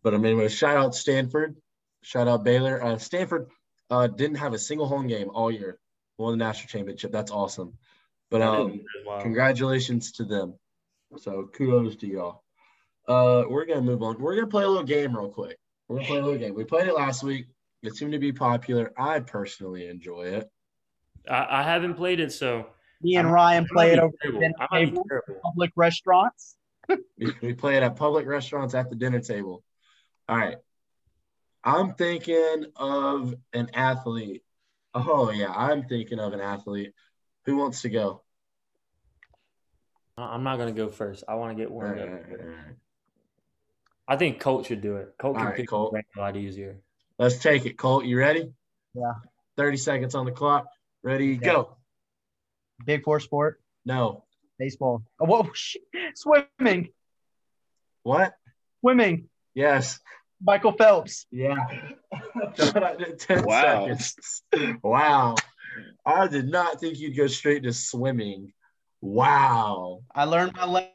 But 0.03 0.13
I 0.13 0.17
mean, 0.17 0.33
anyway, 0.33 0.49
shout 0.49 0.77
out 0.77 0.93
Stanford, 0.95 1.55
shout 2.03 2.27
out 2.27 2.43
Baylor. 2.43 2.83
Uh, 2.83 2.97
Stanford 2.97 3.49
uh, 3.89 4.07
didn't 4.07 4.37
have 4.37 4.53
a 4.53 4.59
single 4.59 4.87
home 4.87 5.07
game 5.07 5.29
all 5.33 5.51
year. 5.51 5.79
Won 6.17 6.37
the 6.37 6.43
national 6.43 6.67
championship. 6.69 7.11
That's 7.11 7.31
awesome. 7.31 7.73
But 8.31 8.41
um, 8.41 8.81
Wow. 9.05 9.19
congratulations 9.21 10.11
to 10.13 10.23
them. 10.23 10.55
So 11.17 11.49
kudos 11.53 11.95
to 11.97 12.07
y'all. 12.07 12.43
Uh, 13.07 13.43
we're 13.47 13.65
gonna 13.65 13.81
move 13.81 14.01
on. 14.01 14.19
We're 14.19 14.35
gonna 14.35 14.47
play 14.47 14.63
a 14.63 14.67
little 14.67 14.83
game 14.83 15.15
real 15.15 15.29
quick. 15.29 15.57
We're 15.87 15.97
gonna 15.97 16.07
play 16.07 16.17
a 16.17 16.23
little 16.23 16.39
game. 16.39 16.55
We 16.55 16.63
played 16.63 16.87
it 16.87 16.95
last 16.95 17.23
week. 17.23 17.47
It 17.85 17.95
seemed 17.95 18.11
to 18.13 18.19
be 18.19 18.31
popular. 18.31 18.91
I 18.97 19.19
personally 19.19 19.87
enjoy 19.87 20.23
it. 20.23 20.49
I, 21.29 21.59
I 21.59 21.63
haven't 21.63 21.95
played 21.95 22.19
it, 22.19 22.31
so 22.31 22.67
Me 23.01 23.15
and 23.17 23.27
I- 23.27 23.31
Ryan 23.31 23.63
I 23.65 23.73
play 23.73 23.91
it 23.91 23.95
be 23.95 23.99
over 24.01 24.13
terrible. 24.21 24.39
dinner 24.41 24.53
I 24.59 24.67
might 24.71 24.85
be 24.85 24.91
table. 24.91 25.05
public 25.43 25.71
restaurants. 25.75 26.55
We, 27.17 27.33
we 27.41 27.53
play 27.53 27.77
it 27.77 27.83
at 27.83 27.95
public 27.95 28.27
restaurants 28.27 28.75
at 28.75 28.89
the 28.91 28.95
dinner 28.95 29.19
table. 29.19 29.63
All 30.29 30.37
right. 30.37 30.57
I'm 31.63 31.95
thinking 31.95 32.65
of 32.75 33.33
an 33.53 33.69
athlete. 33.73 34.43
Oh 34.93 35.31
yeah, 35.31 35.51
I'm 35.51 35.83
thinking 35.87 36.19
of 36.19 36.33
an 36.33 36.41
athlete. 36.41 36.93
Who 37.45 37.57
wants 37.57 37.81
to 37.83 37.89
go? 37.89 38.21
I- 40.17 40.33
I'm 40.35 40.43
not 40.43 40.57
gonna 40.57 40.71
go 40.73 40.89
first. 40.89 41.23
I 41.27 41.35
want 41.35 41.57
to 41.57 41.61
get 41.63 41.71
All 41.71 41.75
warmed 41.79 41.97
right, 41.99 42.07
up. 42.07 42.09
all 42.09 42.15
right, 42.15 42.39
all 42.41 42.47
right. 42.47 42.75
I 44.07 44.15
think 44.17 44.39
Colt 44.39 44.67
should 44.67 44.81
do 44.81 44.97
it. 44.97 45.15
Colt 45.17 45.37
can 45.37 45.45
right, 45.47 45.55
pick 45.55 45.67
Colt. 45.69 45.95
a 46.15 46.19
lot 46.19 46.37
easier. 46.37 46.77
Let's 47.17 47.37
take 47.39 47.65
it. 47.65 47.77
Colt, 47.77 48.05
you 48.05 48.17
ready? 48.17 48.51
Yeah. 48.93 49.13
30 49.57 49.77
seconds 49.77 50.15
on 50.15 50.25
the 50.25 50.31
clock. 50.31 50.67
Ready, 51.03 51.27
Yeah. 51.41 51.51
go. 51.53 51.77
Big 52.85 53.03
four 53.03 53.19
sport. 53.19 53.61
No. 53.85 54.25
Baseball. 54.59 55.03
Oh, 55.19 55.25
whoa, 55.25 55.49
swimming, 56.15 56.89
What? 58.03 58.33
swimming. 58.81 59.29
Yes. 59.53 59.99
Michael 60.41 60.73
Phelps. 60.73 61.25
Yeah. 61.31 61.55
Thought 62.55 62.83
I 62.83 62.95
did 62.95 63.19
10 63.19 63.43
Wow. 63.45 63.95
seconds. 63.95 64.43
Wow. 64.83 65.35
I 66.05 66.27
did 66.27 66.47
not 66.47 66.79
think 66.79 66.99
you'd 66.99 67.17
go 67.17 67.27
straight 67.27 67.63
to 67.63 67.73
swimming. 67.73 68.53
Wow. 69.01 70.03
I 70.13 70.25
learned 70.25 70.53
my 70.55 70.89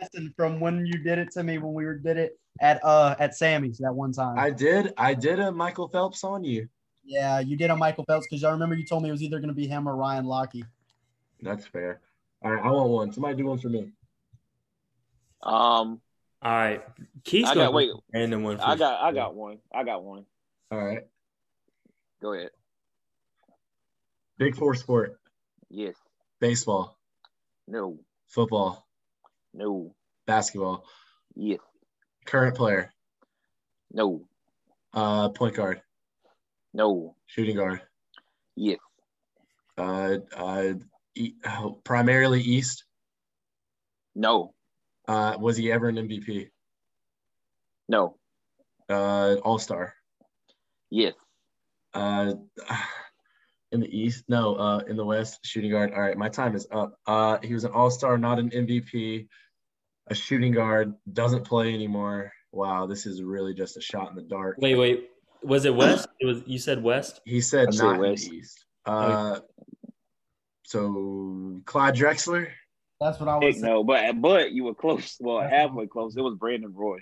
lesson 0.00 0.32
from 0.36 0.60
when 0.60 0.86
you 0.86 0.98
did 1.02 1.18
it 1.18 1.32
to 1.32 1.42
me 1.42 1.58
when 1.58 1.74
we 1.74 1.84
were 1.84 1.98
did 1.98 2.16
it 2.16 2.38
at 2.60 2.82
uh 2.84 3.14
at 3.18 3.34
Sammy's 3.36 3.78
that 3.78 3.94
one 3.94 4.12
time. 4.12 4.38
I 4.38 4.50
did. 4.50 4.92
I 4.96 5.14
did 5.14 5.38
a 5.40 5.50
Michael 5.52 5.88
Phelps 5.88 6.24
on 6.24 6.44
you. 6.44 6.68
yeah, 7.04 7.40
you 7.40 7.56
did 7.56 7.70
on 7.70 7.78
Michael 7.78 8.04
Phelps 8.04 8.26
because 8.28 8.44
I 8.44 8.50
remember 8.50 8.74
you 8.74 8.84
told 8.84 9.02
me 9.02 9.08
it 9.08 9.12
was 9.12 9.22
either 9.22 9.38
going 9.38 9.48
to 9.48 9.54
be 9.54 9.66
him 9.66 9.88
or 9.88 9.96
Ryan 9.96 10.24
Lochte. 10.26 10.62
That's 11.40 11.66
fair. 11.66 12.00
All 12.42 12.52
right. 12.52 12.64
I 12.64 12.70
want 12.70 12.90
one. 12.90 13.12
Somebody 13.12 13.36
do 13.36 13.46
one 13.46 13.58
for 13.58 13.68
me. 13.68 13.92
Um, 15.42 16.00
All 16.42 16.52
right, 16.52 16.82
Keith's 17.24 17.50
I 17.50 17.54
going 17.54 17.66
got 17.66 17.72
wait. 17.74 17.90
random 18.12 18.42
one. 18.42 18.58
For 18.58 18.64
I 18.64 18.76
got 18.76 19.00
I 19.00 19.12
got 19.12 19.34
one. 19.34 19.58
I 19.72 19.84
got 19.84 20.02
one. 20.02 20.24
All 20.70 20.84
right. 20.84 21.06
Go 22.20 22.32
ahead. 22.32 22.50
Big 24.36 24.54
four 24.56 24.74
sport 24.74 25.18
Yes. 25.70 25.94
baseball, 26.40 26.96
No. 27.66 27.98
football, 28.28 28.86
No. 29.54 29.94
basketball. 30.26 30.84
Yes. 31.34 31.60
Current 32.28 32.56
player, 32.56 32.92
No. 33.90 34.28
uh, 34.92 35.30
point 35.30 35.54
guard, 35.54 35.80
No. 36.74 37.16
shooting 37.26 37.56
guard, 37.56 37.80
Yes. 38.54 38.78
uh, 39.78 40.18
uh, 40.36 40.74
e- 41.14 41.34
oh, 41.46 41.80
primarily 41.84 42.42
East. 42.42 42.84
No. 44.14 44.54
Uh, 45.06 45.38
was 45.40 45.56
he 45.56 45.72
ever 45.72 45.88
an 45.88 45.96
MVP? 45.96 46.50
No. 47.88 48.18
Uh, 48.90 49.36
All 49.42 49.58
Star. 49.58 49.94
Yes. 50.90 51.14
Uh, 51.94 52.34
in 53.72 53.80
the 53.80 53.88
East? 53.98 54.24
No, 54.28 54.54
uh, 54.56 54.78
in 54.86 54.98
the 54.98 55.04
West, 55.04 55.40
shooting 55.46 55.70
guard. 55.70 55.92
All 55.94 56.00
right, 56.02 56.16
my 56.18 56.28
time 56.28 56.54
is 56.54 56.66
up. 56.70 56.98
Uh, 57.06 57.38
he 57.42 57.54
was 57.54 57.64
an 57.64 57.72
All 57.72 57.90
Star, 57.90 58.18
not 58.18 58.38
an 58.38 58.50
MVP. 58.50 59.28
A 60.10 60.14
shooting 60.14 60.52
guard 60.52 60.94
doesn't 61.12 61.44
play 61.44 61.74
anymore. 61.74 62.32
Wow, 62.52 62.86
this 62.86 63.06
is 63.06 63.22
really 63.22 63.54
just 63.54 63.76
a 63.76 63.80
shot 63.80 64.10
in 64.10 64.16
the 64.16 64.22
dark. 64.22 64.56
Wait, 64.58 64.74
wait. 64.74 65.10
Was 65.42 65.64
it 65.64 65.74
West? 65.74 66.08
It 66.20 66.26
was. 66.26 66.42
You 66.46 66.58
said 66.58 66.82
West. 66.82 67.20
He 67.24 67.40
said 67.40 67.68
I 67.68 67.70
said 67.70 67.84
not 67.84 68.00
West. 68.00 68.32
East. 68.32 68.64
Uh, 68.86 69.40
so 70.64 71.60
Clyde 71.64 71.94
Drexler. 71.94 72.48
That's 73.00 73.20
what 73.20 73.28
I 73.28 73.36
was 73.36 73.60
no, 73.60 73.84
but 73.84 74.20
but 74.20 74.52
you 74.52 74.64
were 74.64 74.74
close. 74.74 75.16
Well, 75.20 75.40
halfway 75.40 75.86
close. 75.86 76.16
It 76.16 76.22
was 76.22 76.34
Brandon 76.34 76.74
Roy. 76.74 76.98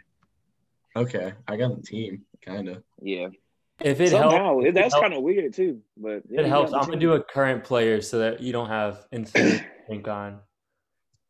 Okay, 0.95 1.33
I 1.47 1.57
got 1.57 1.77
the 1.77 1.83
team, 1.83 2.23
kind 2.45 2.69
of. 2.69 2.83
Yeah. 3.01 3.29
If 3.81 4.01
it 4.01 4.11
Somehow 4.11 4.61
helps, 4.61 4.75
that's 4.75 4.95
kind 4.95 5.13
of 5.13 5.23
weird 5.23 5.53
too. 5.53 5.83
But 5.97 6.23
yeah, 6.29 6.41
it 6.41 6.47
helps. 6.47 6.73
I'm 6.73 6.81
gonna 6.81 6.97
do 6.97 7.13
a 7.13 7.23
current 7.23 7.65
player 7.65 8.01
so 8.01 8.21
that 8.21 8.41
you 8.41 8.53
don't 8.53 8.69
have 8.69 9.07
infinite 9.13 9.59
to 9.59 9.65
think 9.87 10.09
on. 10.09 10.41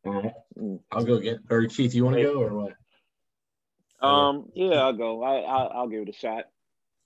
All 0.07 0.21
right. 0.21 0.79
I'll 0.91 1.03
go 1.05 1.19
get. 1.19 1.39
Or 1.49 1.65
Keith, 1.65 1.93
you 1.93 2.03
want 2.05 2.17
to 2.17 2.23
go 2.23 2.41
or 2.41 2.53
what? 2.53 2.73
Um. 4.07 4.45
Yeah, 4.53 4.75
I'll 4.75 4.93
go. 4.93 5.23
I, 5.23 5.39
I'll, 5.41 5.71
I'll 5.73 5.87
give 5.87 6.03
it 6.03 6.09
a 6.09 6.13
shot. 6.13 6.45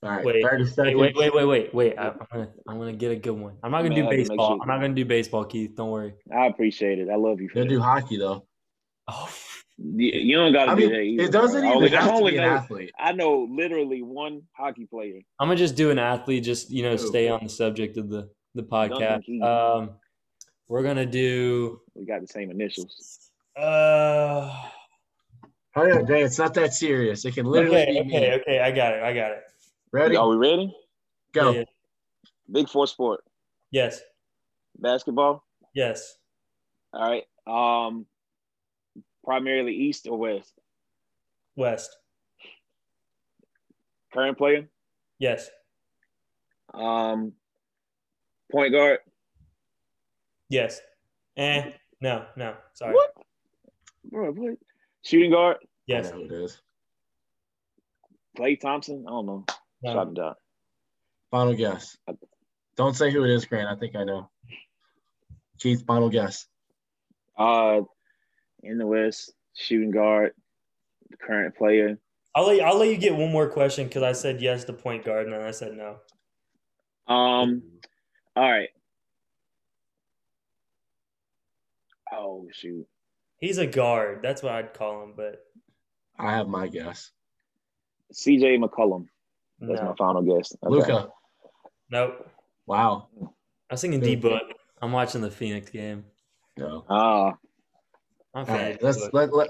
All 0.03 0.09
right, 0.09 0.25
Wait, 0.25 0.43
Wait, 0.43 0.95
wait, 0.97 1.15
wait, 1.15 1.33
wait, 1.35 1.45
wait, 1.45 1.73
wait. 1.75 1.95
I, 1.95 2.07
I'm 2.07 2.17
gonna, 2.31 2.49
I'm 2.67 2.79
gonna 2.79 2.93
get 2.93 3.11
a 3.11 3.15
good 3.15 3.31
one. 3.37 3.57
I'm 3.61 3.69
not 3.69 3.83
gonna 3.83 3.89
Man, 3.89 3.97
do 3.97 4.01
I 4.01 4.03
have 4.05 4.11
to 4.11 4.17
make 4.17 4.27
baseball. 4.29 4.49
sure- 4.49 4.59
I'm 4.63 4.67
not 4.67 4.81
gonna 4.81 4.95
do 4.95 5.05
baseball, 5.05 5.45
Keith. 5.45 5.75
Don't 5.75 5.91
worry. 5.91 6.15
I 6.35 6.47
appreciate 6.47 6.97
it. 6.97 7.07
I 7.07 7.15
love 7.17 7.39
you 7.39 7.49
for 7.49 7.55
Gonna 7.59 7.69
do 7.69 7.79
hockey 7.79 8.17
though. 8.17 8.47
Oh, 9.07 9.29
You 9.77 10.11
you 10.11 10.37
don't 10.37 10.53
got 10.53 10.65
to 10.65 10.71
I 10.71 10.75
do 10.75 10.89
that 10.89 11.01
either. 11.01 11.23
it 11.23 11.31
doesn't 11.31 11.61
bro. 11.61 11.69
I 11.69 11.73
even 11.75 11.83
only, 11.83 11.97
I 11.97 12.01
have 12.01 12.09
to 12.09 12.15
only 12.15 12.31
be 12.31 12.37
an 12.37 12.43
know. 12.45 12.49
athlete. 12.49 12.91
I 12.99 13.11
know 13.11 13.47
literally 13.51 14.01
one 14.01 14.41
hockey 14.53 14.87
player. 14.87 15.21
I'm 15.39 15.47
gonna 15.49 15.57
just 15.57 15.75
do 15.75 15.91
an 15.91 15.99
athlete. 15.99 16.43
Just 16.43 16.71
you 16.71 16.81
know, 16.81 16.93
Who? 16.97 17.07
stay 17.07 17.29
on 17.29 17.41
the 17.43 17.49
subject 17.49 17.97
of 17.97 18.09
the 18.09 18.27
the 18.55 18.63
podcast. 18.63 19.29
Um, 19.43 19.91
we're 20.71 20.83
gonna 20.83 21.05
do. 21.05 21.81
We 21.95 22.05
got 22.05 22.21
the 22.21 22.27
same 22.27 22.49
initials. 22.49 23.29
Uh, 23.57 24.57
Hurry 25.71 25.91
up, 25.91 26.07
Jay. 26.07 26.21
It's 26.21 26.39
not 26.39 26.53
that 26.53 26.73
serious. 26.73 27.25
It 27.25 27.33
can 27.33 27.45
literally 27.45 27.81
okay, 27.81 28.01
be 28.03 28.07
me. 28.07 28.15
okay, 28.15 28.33
okay. 28.41 28.59
I 28.61 28.71
got 28.71 28.93
it. 28.93 29.03
I 29.03 29.13
got 29.13 29.31
it. 29.31 29.39
Ready? 29.91 30.15
Are 30.15 30.29
we 30.29 30.37
ready? 30.37 30.73
Go. 31.33 31.51
Yeah, 31.51 31.59
yeah. 31.59 31.65
Big 32.49 32.69
four 32.69 32.87
sport. 32.87 33.21
Yes. 33.69 33.99
Basketball. 34.79 35.43
Yes. 35.75 36.15
All 36.93 37.01
right. 37.01 37.25
Um. 37.45 38.05
Primarily 39.25 39.73
East 39.73 40.07
or 40.07 40.17
West. 40.17 40.53
West. 41.57 41.93
Current 44.13 44.37
player. 44.37 44.69
Yes. 45.19 45.49
Um. 46.73 47.33
Point 48.49 48.71
guard. 48.71 48.99
Yes. 50.51 50.81
Eh. 51.37 51.71
No. 52.01 52.25
No. 52.35 52.55
Sorry. 52.73 52.93
What? 52.93 53.13
Bro, 54.03 54.33
what? 54.33 54.57
Shooting 55.03 55.31
guard. 55.31 55.57
Yes. 55.87 56.07
I 56.07 56.11
know 56.11 56.17
who 56.17 56.25
it 56.25 56.31
is. 56.43 56.61
Klay 58.37 58.59
Thompson. 58.59 59.05
I 59.07 59.11
don't 59.11 59.25
know. 59.25 59.45
No. 59.81 59.93
Shot 59.93 60.07
him 60.09 60.13
down. 60.13 60.35
Final 61.31 61.55
guess. 61.55 61.97
Don't 62.75 62.95
say 62.95 63.11
who 63.11 63.23
it 63.23 63.29
is, 63.29 63.45
Grant. 63.45 63.69
I 63.69 63.79
think 63.79 63.95
I 63.95 64.03
know. 64.03 64.29
Keith, 65.57 65.85
final 65.85 66.09
guess. 66.09 66.47
Uh, 67.37 67.81
in 68.61 68.77
the 68.77 68.85
West, 68.85 69.31
shooting 69.55 69.91
guard, 69.91 70.33
current 71.21 71.55
player. 71.55 71.97
I'll 72.35 72.47
let 72.47 72.57
you, 72.57 72.63
I'll 72.63 72.77
let 72.77 72.89
you 72.89 72.97
get 72.97 73.15
one 73.15 73.31
more 73.31 73.49
question 73.49 73.87
because 73.87 74.03
I 74.03 74.11
said 74.11 74.41
yes 74.41 74.65
to 74.65 74.73
point 74.73 75.05
guard 75.05 75.25
and 75.27 75.33
then 75.33 75.41
I 75.41 75.51
said 75.51 75.73
no. 75.73 75.95
Um, 77.13 77.63
all 78.35 78.49
right. 78.49 78.69
Oh 82.13 82.47
shoot, 82.51 82.87
He's 83.41 83.57
a 83.57 83.65
guard. 83.65 84.19
That's 84.21 84.43
what 84.43 84.53
I'd 84.53 84.73
call 84.75 85.03
him, 85.03 85.13
but 85.17 85.39
I 86.17 86.31
have 86.33 86.47
my 86.47 86.67
guess. 86.67 87.11
C.J. 88.11 88.59
McCollum. 88.59 89.07
That's 89.59 89.81
no. 89.81 89.89
my 89.89 89.95
final 89.95 90.21
guess. 90.21 90.55
Okay. 90.63 90.75
Luka. 90.75 91.09
Nope. 91.89 92.29
Wow. 92.67 93.07
I 93.69 93.73
was 93.73 93.81
thinking 93.81 93.99
D 93.99 94.15
book. 94.15 94.43
I'm 94.81 94.91
watching 94.91 95.21
the 95.21 95.31
Phoenix 95.31 95.71
game. 95.71 96.05
No. 96.57 96.85
Ah, 96.87 97.33
I'm 98.35 98.45
right. 98.45 98.81
Let's 98.81 99.09
let, 99.11 99.33
let 99.33 99.49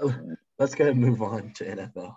let's 0.58 0.74
go 0.74 0.84
ahead 0.84 0.94
and 0.96 1.04
move 1.04 1.20
on 1.20 1.52
to 1.54 1.64
NFL. 1.64 2.16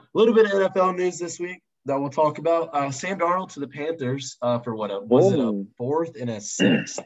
A 0.00 0.14
little 0.14 0.34
bit 0.34 0.46
of 0.46 0.52
NFL 0.52 0.96
news 0.96 1.18
this 1.18 1.38
week 1.38 1.62
that 1.88 1.98
we'll 1.98 2.10
talk 2.10 2.38
about. 2.38 2.70
Uh, 2.74 2.90
Sam 2.90 3.18
Darnold 3.18 3.50
to 3.54 3.60
the 3.60 3.66
Panthers 3.66 4.36
uh, 4.42 4.58
for 4.60 4.74
what? 4.76 4.90
A, 4.90 5.00
was 5.00 5.32
it 5.32 5.40
a 5.40 5.64
fourth 5.76 6.16
and 6.20 6.30
a 6.30 6.40
sixth? 6.40 7.00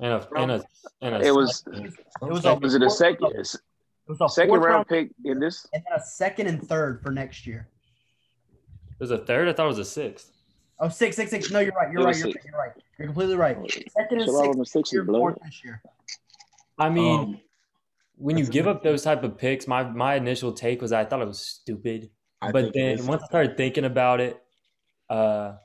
and 0.00 0.12
a 0.14 0.28
and 0.36 0.50
a 0.50 0.64
and 1.00 1.14
a 1.14 1.20
it 1.20 1.34
was. 1.34 1.62
It 1.72 1.92
was 2.20 2.44
a, 2.44 2.54
Was 2.56 2.74
it 2.74 2.82
a 2.82 2.90
second 2.90 3.26
it 3.34 3.58
was 4.08 4.20
a 4.20 4.28
second 4.28 4.50
fourth 4.50 4.64
round 4.64 4.88
pick 4.88 5.10
in 5.24 5.38
this? 5.38 5.66
and 5.72 5.82
then 5.88 5.98
a 5.98 6.02
second 6.04 6.48
and 6.48 6.66
third 6.66 7.00
for 7.02 7.12
next 7.12 7.46
year. 7.46 7.68
It 8.90 9.00
was 9.00 9.10
a 9.10 9.18
third. 9.18 9.48
I 9.48 9.52
thought 9.52 9.64
it 9.64 9.68
was 9.68 9.78
a 9.78 9.84
sixth. 9.84 10.30
Oh, 10.80 10.88
six, 10.88 11.14
six, 11.16 11.30
six. 11.30 11.50
No, 11.50 11.60
you're 11.60 11.72
right. 11.72 11.92
You're 11.92 12.04
right. 12.04 12.16
You're, 12.16 12.26
right. 12.26 12.36
you're 12.44 12.58
right. 12.58 12.72
You're 12.98 13.08
completely 13.08 13.36
right. 13.36 13.56
Second 13.70 14.18
and 14.18 14.24
Chill 14.24 14.40
out 14.40 14.48
on 14.48 14.58
the 14.58 14.64
sixth 14.64 14.90
sixes, 14.90 14.92
year, 14.92 15.04
fourth 15.04 15.38
this 15.44 15.62
year. 15.62 15.82
I 16.78 16.88
mean, 16.88 17.20
Um, 17.20 17.40
when 18.16 18.36
you 18.38 18.46
give 18.46 18.66
up 18.66 18.82
those 18.82 19.02
type 19.02 19.22
of 19.22 19.36
picks, 19.36 19.66
my 19.68 19.84
my 19.84 20.14
initial 20.14 20.52
take 20.52 20.80
was 20.80 20.92
I 20.92 21.04
thought 21.04 21.20
it 21.22 21.28
was 21.28 21.40
stupid. 21.40 22.10
I 22.42 22.52
but 22.52 22.72
then 22.74 23.06
once 23.06 23.22
I 23.22 23.26
started 23.26 23.56
thinking 23.56 23.84
about 23.84 24.20
it, 24.20 24.42
uh, 25.08 25.56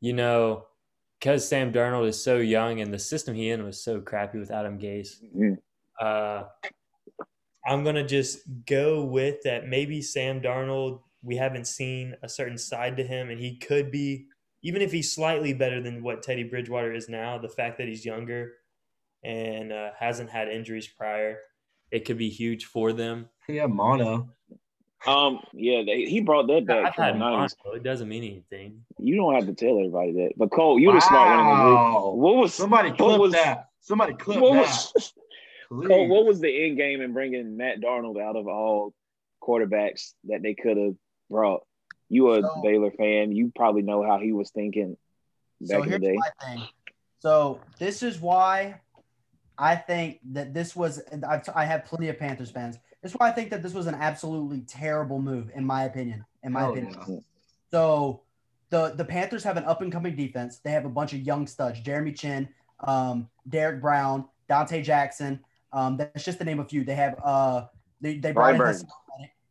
you 0.00 0.12
know, 0.12 0.66
because 1.18 1.46
Sam 1.48 1.72
Darnold 1.72 2.08
is 2.08 2.22
so 2.22 2.38
young 2.38 2.80
and 2.80 2.92
the 2.92 2.98
system 2.98 3.34
he 3.34 3.50
in 3.50 3.64
was 3.64 3.82
so 3.82 4.00
crappy 4.00 4.38
with 4.38 4.50
Adam 4.50 4.78
Gase, 4.78 5.22
Mhm. 5.34 5.58
uh, 6.00 6.44
I'm 7.64 7.82
gonna 7.84 8.06
just 8.06 8.40
go 8.66 9.04
with 9.04 9.42
that. 9.42 9.66
Maybe 9.66 10.00
Sam 10.02 10.40
Darnold, 10.40 11.02
we 11.22 11.36
haven't 11.36 11.66
seen 11.66 12.14
a 12.22 12.28
certain 12.28 12.58
side 12.58 12.96
to 12.98 13.02
him, 13.04 13.30
and 13.30 13.40
he 13.40 13.58
could 13.58 13.90
be, 13.90 14.26
even 14.62 14.82
if 14.82 14.92
he's 14.92 15.12
slightly 15.12 15.52
better 15.52 15.82
than 15.82 16.02
what 16.02 16.22
Teddy 16.22 16.44
Bridgewater 16.44 16.92
is 16.92 17.08
now. 17.08 17.38
The 17.38 17.48
fact 17.48 17.78
that 17.78 17.88
he's 17.88 18.04
younger 18.04 18.52
and 19.24 19.72
uh, 19.72 19.90
hasn't 19.98 20.30
had 20.30 20.48
injuries 20.48 20.86
prior, 20.86 21.40
it 21.90 22.04
could 22.04 22.18
be 22.18 22.30
huge 22.30 22.66
for 22.66 22.92
them. 22.92 23.28
yeah, 23.48 23.66
mono. 23.66 24.30
Um, 25.06 25.40
yeah, 25.52 25.82
they, 25.84 26.04
he 26.04 26.20
brought 26.20 26.46
that 26.48 26.66
back 26.66 26.86
I've 26.86 26.94
from 26.94 27.04
had 27.04 27.14
the 27.14 27.18
mono. 27.18 27.46
It 27.74 27.82
doesn't 27.82 28.08
mean 28.08 28.24
anything. 28.24 28.84
You 28.98 29.16
don't 29.16 29.34
have 29.34 29.46
to 29.46 29.54
tell 29.54 29.78
everybody 29.78 30.12
that. 30.14 30.32
But 30.36 30.50
Cole, 30.50 30.78
you're 30.80 30.94
the 30.94 31.00
smart 31.00 31.28
one 31.28 31.40
in 31.40 31.46
the 31.46 31.54
group. 31.62 32.14
What 32.16 32.36
was 32.36 32.54
Somebody 32.54 32.88
what 32.90 32.98
clip 32.98 33.20
was- 33.20 33.32
that. 33.32 33.68
Somebody 33.80 34.14
clip 34.14 34.40
what 34.40 34.54
that. 34.54 34.60
was 34.60 35.12
Please. 35.68 35.88
Cole, 35.88 36.08
what 36.08 36.24
was 36.26 36.40
the 36.40 36.64
end 36.64 36.76
game 36.76 37.00
in 37.00 37.12
bringing 37.12 37.56
Matt 37.56 37.80
Darnold 37.80 38.20
out 38.22 38.36
of 38.36 38.46
all 38.48 38.94
quarterbacks 39.42 40.12
that 40.24 40.42
they 40.42 40.54
could 40.54 40.76
have 40.76 40.94
brought? 41.30 41.62
You 42.08 42.32
a 42.32 42.42
So- 42.42 42.60
Baylor 42.62 42.90
fan. 42.92 43.32
You 43.32 43.52
probably 43.54 43.82
know 43.82 44.02
how 44.04 44.18
he 44.18 44.32
was 44.32 44.50
thinking. 44.50 44.96
So 45.64 45.78
back 45.78 45.86
in 45.86 45.92
the 45.92 45.98
day. 45.98 46.14
my 46.16 46.30
thing. 46.46 46.62
So 47.20 47.60
this 47.78 48.02
is 48.02 48.20
why 48.20 48.80
I 49.58 49.76
think 49.76 50.20
that 50.32 50.52
this 50.54 50.74
was. 50.76 51.00
I've, 51.28 51.48
I 51.54 51.64
have 51.64 51.84
plenty 51.84 52.08
of 52.08 52.18
Panthers 52.18 52.50
fans. 52.50 52.76
This 53.02 53.12
is 53.12 53.18
why 53.18 53.28
I 53.28 53.32
think 53.32 53.50
that 53.50 53.62
this 53.62 53.74
was 53.74 53.86
an 53.86 53.94
absolutely 53.94 54.62
terrible 54.62 55.20
move, 55.20 55.50
in 55.54 55.64
my 55.64 55.84
opinion. 55.84 56.24
In 56.42 56.52
my 56.52 56.60
Hell 56.60 56.72
opinion. 56.72 56.96
yeah. 57.08 57.16
So 57.70 58.22
the 58.70 58.94
the 58.96 59.04
Panthers 59.04 59.44
have 59.44 59.56
an 59.56 59.64
up 59.64 59.82
and 59.82 59.92
coming 59.92 60.16
defense. 60.16 60.58
They 60.58 60.70
have 60.70 60.84
a 60.84 60.90
bunch 60.90 61.12
of 61.12 61.20
young 61.20 61.46
studs: 61.46 61.80
Jeremy 61.80 62.12
Chinn, 62.12 62.48
um, 62.80 63.28
Derrick 63.48 63.80
Brown, 63.80 64.26
Donte 64.50 64.82
Jackson. 64.82 65.40
Um, 65.72 65.96
that's 65.96 66.24
just 66.24 66.38
to 66.38 66.44
name 66.44 66.60
a 66.60 66.64
few. 66.64 66.84
They 66.84 66.94
have 66.94 67.18
uh, 67.22 67.66
they 68.00 68.18
they 68.18 68.32
brought 68.32 68.54
in 68.54 68.60
Reddick. 68.60 68.82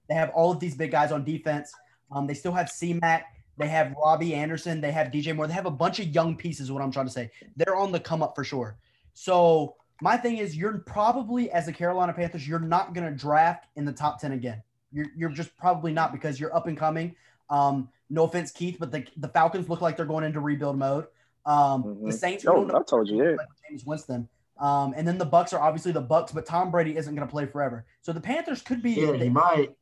They 0.07 0.15
have 0.15 0.29
all 0.31 0.51
of 0.51 0.59
these 0.59 0.75
big 0.75 0.91
guys 0.91 1.11
on 1.11 1.23
defense. 1.23 1.73
Um, 2.11 2.27
they 2.27 2.35
still 2.35 2.51
have 2.51 2.69
C-Mac. 2.69 3.25
They 3.57 3.67
have 3.67 3.93
Robbie 3.93 4.35
Anderson. 4.35 4.79
They 4.79 4.91
have 4.91 5.07
DJ 5.07 5.35
Moore. 5.35 5.47
They 5.47 5.53
have 5.53 5.65
a 5.65 5.71
bunch 5.71 5.99
of 5.99 6.07
young 6.09 6.35
pieces. 6.35 6.65
Is 6.65 6.71
what 6.71 6.83
I'm 6.83 6.91
trying 6.91 7.07
to 7.07 7.11
say. 7.11 7.31
They're 7.55 7.75
on 7.75 7.91
the 7.91 7.99
come 7.99 8.21
up 8.21 8.35
for 8.35 8.43
sure. 8.43 8.77
So 9.13 9.75
my 10.01 10.17
thing 10.17 10.37
is, 10.37 10.55
you're 10.55 10.79
probably 10.79 11.49
as 11.51 11.67
a 11.67 11.73
Carolina 11.73 12.13
Panthers, 12.13 12.47
you're 12.47 12.59
not 12.59 12.93
going 12.93 13.07
to 13.09 13.17
draft 13.17 13.65
in 13.75 13.85
the 13.85 13.93
top 13.93 14.19
ten 14.19 14.31
again. 14.33 14.61
You're 14.91 15.07
you're 15.15 15.29
just 15.29 15.55
probably 15.57 15.91
not 15.93 16.11
because 16.11 16.39
you're 16.39 16.55
up 16.55 16.67
and 16.67 16.77
coming. 16.77 17.15
Um, 17.49 17.89
no 18.09 18.23
offense, 18.23 18.51
Keith, 18.51 18.77
but 18.79 18.91
the, 18.91 19.05
the 19.17 19.27
Falcons 19.29 19.67
look 19.69 19.81
like 19.81 19.97
they're 19.97 20.05
going 20.05 20.23
into 20.23 20.39
rebuild 20.39 20.77
mode. 20.77 21.07
Um, 21.45 21.83
Mhm. 21.83 22.05
The 22.07 22.11
Saints, 22.13 22.45
Oh, 22.47 22.65
I 22.75 22.81
told 22.83 23.07
you 23.07 23.35
like 23.37 23.47
Jameis 23.71 23.85
Winston. 23.85 24.27
Um, 24.57 24.93
and 24.95 25.07
then 25.07 25.17
the 25.17 25.25
Bucs 25.25 25.53
are 25.53 25.59
obviously 25.61 25.91
the 25.91 26.01
Bucs, 26.01 26.33
but 26.33 26.45
Tom 26.45 26.71
Brady 26.71 26.95
isn't 26.97 27.13
going 27.13 27.27
to 27.27 27.31
play 27.31 27.45
forever. 27.45 27.85
So 28.01 28.13
the 28.13 28.21
Panthers 28.21 28.61
could 28.61 28.81
be 28.81 28.91
Yeah, 28.91 29.13
he 29.13 29.29
might. 29.29 29.75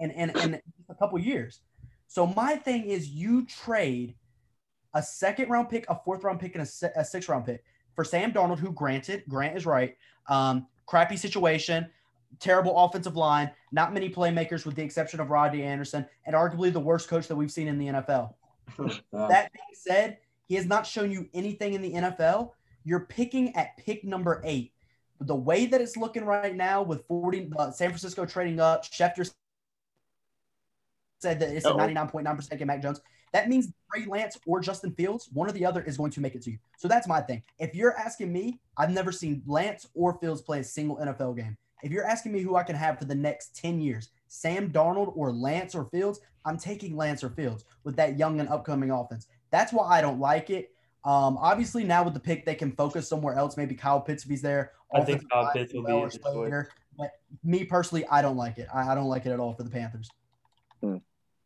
in, 0.00 0.10
in, 0.10 0.30
in 0.40 0.60
a 0.90 0.94
couple 0.94 1.18
years. 1.18 1.60
So 2.08 2.26
my 2.26 2.56
thing 2.56 2.84
is, 2.84 3.08
you 3.08 3.46
trade 3.46 4.14
a 4.92 5.02
second 5.02 5.48
round 5.48 5.70
pick, 5.70 5.86
a 5.88 5.98
fourth 6.04 6.24
round 6.24 6.40
pick, 6.40 6.54
and 6.54 6.62
a, 6.62 6.66
se- 6.66 6.92
a 6.94 7.04
sixth 7.04 7.28
round 7.30 7.46
pick 7.46 7.64
for 7.94 8.04
Sam 8.04 8.32
Darnold, 8.32 8.58
who 8.58 8.72
granted, 8.72 9.24
Grant 9.28 9.56
is 9.56 9.66
right. 9.66 9.96
Um, 10.28 10.66
crappy 10.86 11.16
situation, 11.16 11.88
terrible 12.38 12.76
offensive 12.76 13.16
line, 13.16 13.50
not 13.70 13.92
many 13.92 14.10
playmakers 14.10 14.64
with 14.64 14.74
the 14.74 14.82
exception 14.82 15.20
of 15.20 15.30
Rodney 15.30 15.62
Anderson, 15.62 16.06
and 16.26 16.34
arguably 16.34 16.72
the 16.72 16.80
worst 16.80 17.08
coach 17.08 17.28
that 17.28 17.36
we've 17.36 17.52
seen 17.52 17.68
in 17.68 17.78
the 17.78 17.86
NFL. 17.86 18.34
That 19.12 19.52
being 19.52 19.74
said, 19.74 20.18
he 20.48 20.54
has 20.54 20.66
not 20.66 20.86
shown 20.86 21.10
you 21.10 21.28
anything 21.34 21.74
in 21.74 21.82
the 21.82 21.92
NFL. 21.92 22.52
You're 22.84 23.06
picking 23.06 23.54
at 23.56 23.76
pick 23.76 24.04
number 24.04 24.40
eight. 24.44 24.72
The 25.20 25.34
way 25.34 25.66
that 25.66 25.80
it's 25.80 25.96
looking 25.96 26.24
right 26.24 26.54
now 26.54 26.82
with 26.82 27.06
40, 27.06 27.52
uh, 27.56 27.70
San 27.70 27.90
Francisco 27.90 28.24
trading 28.26 28.60
up, 28.60 28.84
Schefter 28.84 29.30
said 31.20 31.38
that 31.40 31.50
it's 31.50 31.64
a 31.64 31.70
Uh-oh. 31.70 31.78
99.9% 31.78 32.58
get 32.58 32.66
Mac 32.66 32.82
Jones. 32.82 33.00
That 33.32 33.48
means 33.48 33.72
Trey 33.90 34.04
Lance 34.06 34.38
or 34.46 34.60
Justin 34.60 34.92
Fields, 34.92 35.28
one 35.32 35.48
or 35.48 35.52
the 35.52 35.64
other 35.64 35.82
is 35.82 35.96
going 35.96 36.10
to 36.12 36.20
make 36.20 36.34
it 36.34 36.42
to 36.42 36.50
you. 36.50 36.58
So 36.76 36.86
that's 36.86 37.08
my 37.08 37.20
thing. 37.20 37.42
If 37.58 37.74
you're 37.74 37.96
asking 37.98 38.32
me, 38.32 38.60
I've 38.76 38.90
never 38.90 39.10
seen 39.10 39.42
Lance 39.46 39.88
or 39.94 40.18
Fields 40.18 40.42
play 40.42 40.60
a 40.60 40.64
single 40.64 40.96
NFL 40.98 41.36
game. 41.36 41.56
If 41.82 41.90
you're 41.90 42.06
asking 42.06 42.32
me 42.32 42.40
who 42.40 42.56
I 42.56 42.62
can 42.62 42.76
have 42.76 42.98
for 42.98 43.06
the 43.06 43.14
next 43.14 43.56
10 43.56 43.80
years, 43.80 44.10
Sam 44.28 44.70
Darnold 44.70 45.12
or 45.16 45.32
Lance 45.32 45.74
or 45.74 45.86
Fields, 45.86 46.20
I'm 46.44 46.56
taking 46.56 46.96
Lance 46.96 47.24
or 47.24 47.30
Fields 47.30 47.64
with 47.84 47.96
that 47.96 48.18
young 48.18 48.38
and 48.40 48.48
upcoming 48.48 48.90
offense. 48.90 49.26
That's 49.50 49.72
why 49.72 49.86
I 49.88 50.00
don't 50.00 50.20
like 50.20 50.50
it. 50.50 50.70
Um, 51.04 51.36
obviously, 51.38 51.82
now 51.82 52.04
with 52.04 52.14
the 52.14 52.20
pick, 52.20 52.46
they 52.46 52.54
can 52.54 52.72
focus 52.72 53.08
somewhere 53.08 53.34
else. 53.34 53.56
Maybe 53.56 53.74
Kyle 53.74 54.00
Pitts 54.00 54.24
if 54.24 54.30
he's 54.30 54.42
there. 54.42 54.72
I 54.94 55.00
think 55.00 55.28
Kyle 55.30 55.50
Pitts 55.52 55.72
will 55.74 55.82
be 55.82 55.88
Bell 55.88 56.02
or 56.02 56.10
the 56.10 56.68
But 56.96 57.10
me 57.42 57.64
personally, 57.64 58.06
I 58.06 58.22
don't 58.22 58.36
like 58.36 58.58
it. 58.58 58.68
I, 58.72 58.92
I 58.92 58.94
don't 58.94 59.08
like 59.08 59.26
it 59.26 59.30
at 59.30 59.40
all 59.40 59.54
for 59.54 59.64
the 59.64 59.70
Panthers. 59.70 60.08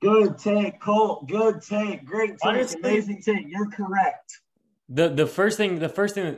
Good 0.03 0.39
take, 0.39 0.81
Colt. 0.81 1.29
Good 1.29 1.63
take. 1.63 2.05
Great 2.05 2.31
take. 2.31 2.39
Honestly- 2.45 2.81
Amazing 2.81 3.23
take. 3.23 3.47
You're 3.49 3.71
correct. 3.71 4.41
The 4.89 5.09
the 5.09 5.27
first 5.27 5.57
thing 5.57 5.79
the 5.79 5.89
first 5.89 6.15
thing 6.15 6.37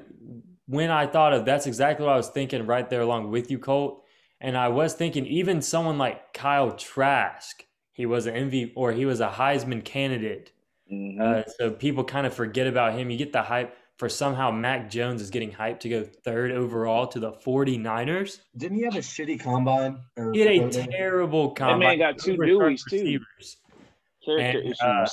when 0.67 0.91
I 0.91 1.07
thought 1.07 1.33
of 1.33 1.45
that's 1.45 1.67
exactly 1.67 2.07
what 2.07 2.13
I 2.13 2.17
was 2.17 2.29
thinking 2.29 2.65
right 2.67 2.89
there 2.89 3.01
along 3.03 3.31
with 3.31 3.51
you, 3.51 3.59
Colt. 3.59 4.05
And 4.41 4.57
I 4.57 4.69
was 4.69 4.95
thinking 4.95 5.27
even 5.27 5.61
someone 5.61 5.99
like 5.99 6.33
Kyle 6.33 6.71
Trask, 6.73 7.65
he 7.93 8.07
was 8.07 8.27
an 8.27 8.35
MVP 8.35 8.73
or 8.77 8.93
he 8.93 9.05
was 9.05 9.21
a 9.21 9.29
Heisman 9.29 9.85
candidate. 9.85 10.53
Mhm. 10.91 11.21
Uh, 11.21 11.45
so 11.59 11.71
people 11.73 12.05
kind 12.05 12.27
of 12.27 12.33
forget 12.33 12.67
about 12.67 12.95
him. 12.95 13.11
You 13.11 13.19
get 13.19 13.33
the 13.33 13.43
hype 13.43 13.75
for 13.99 14.09
somehow 14.09 14.51
Mac 14.51 14.89
Jones 14.89 15.21
is 15.21 15.29
getting 15.29 15.51
hyped 15.51 15.81
to 15.81 15.89
go 15.89 16.05
third 16.05 16.53
overall 16.53 17.07
to 17.09 17.19
the 17.21 17.33
49ers. 17.33 18.39
Didn't 18.57 18.79
he 18.79 18.85
have 18.85 18.95
a 18.95 19.01
shitty 19.01 19.41
combine? 19.41 19.99
Or 20.17 20.33
He 20.33 20.41
had 20.41 20.49
a 20.51 20.61
pro 20.61 20.71
day? 20.71 20.87
terrible 20.91 21.47
man 21.49 21.55
combine. 21.57 21.99
got 21.99 22.19
two 22.19 22.37
Return 22.37 22.75
Deweys, 22.75 22.83
too. 22.89 22.97
receivers. 22.97 23.57
Character 24.25 24.59
and, 24.59 24.67
issues. 24.69 24.81
uh, 24.81 25.07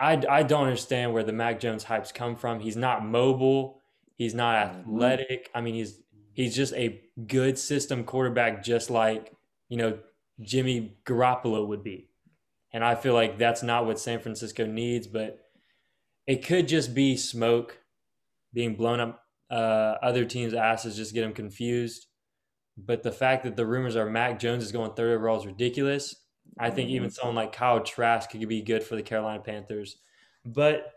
I, 0.00 0.22
I 0.28 0.42
don't 0.42 0.64
understand 0.64 1.12
where 1.12 1.22
the 1.22 1.32
Mac 1.32 1.60
Jones 1.60 1.84
hypes 1.84 2.12
come 2.12 2.34
from. 2.34 2.58
He's 2.58 2.76
not 2.76 3.04
mobile. 3.06 3.80
He's 4.16 4.34
not 4.34 4.56
Mhm. 4.56 4.80
athletic. 4.80 5.50
I 5.54 5.60
mean, 5.60 5.74
he's 5.74 6.00
he's 6.32 6.56
just 6.56 6.72
a 6.74 7.00
good 7.28 7.58
system 7.58 8.02
quarterback, 8.04 8.64
just 8.64 8.90
like 8.90 9.32
you 9.68 9.76
know 9.76 9.98
Jimmy 10.40 10.96
Garoppolo 11.04 11.66
would 11.68 11.84
be. 11.84 12.08
And 12.72 12.82
I 12.84 12.94
feel 12.96 13.14
like 13.14 13.38
that's 13.38 13.62
not 13.62 13.86
what 13.86 14.00
San 14.00 14.18
Francisco 14.18 14.66
needs. 14.66 15.06
But 15.06 15.38
it 16.26 16.44
could 16.44 16.68
just 16.68 16.94
be 16.94 17.16
smoke 17.16 17.78
being 18.52 18.74
blown 18.74 19.00
up 19.00 19.24
uh, 19.50 19.96
other 20.02 20.24
teams' 20.24 20.54
asses, 20.54 20.96
just 20.96 21.14
get 21.14 21.22
them 21.22 21.32
confused. 21.32 22.06
But 22.76 23.02
the 23.02 23.12
fact 23.12 23.44
that 23.44 23.56
the 23.56 23.66
rumors 23.66 23.96
are 23.96 24.08
Mac 24.08 24.38
Jones 24.38 24.64
is 24.64 24.72
going 24.72 24.94
third 24.94 25.14
overall 25.14 25.38
is 25.38 25.46
ridiculous. 25.46 26.16
I 26.58 26.70
think 26.70 26.90
even 26.90 27.10
someone 27.10 27.36
like 27.36 27.52
Kyle 27.52 27.82
Trask 27.82 28.30
could 28.30 28.46
be 28.48 28.62
good 28.62 28.82
for 28.82 28.96
the 28.96 29.02
Carolina 29.02 29.42
Panthers. 29.42 29.96
But 30.44 30.92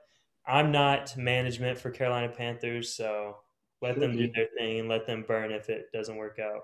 I'm 0.47 0.71
not 0.71 1.15
management 1.17 1.77
for 1.77 1.91
Carolina 1.91 2.29
Panthers, 2.29 2.93
so 2.93 3.37
let 3.81 3.99
them 3.99 4.15
do 4.15 4.31
their 4.33 4.47
thing 4.57 4.79
and 4.79 4.89
let 4.89 5.05
them 5.05 5.25
burn 5.27 5.51
if 5.51 5.69
it 5.69 5.91
doesn't 5.93 6.15
work 6.15 6.39
out. 6.39 6.61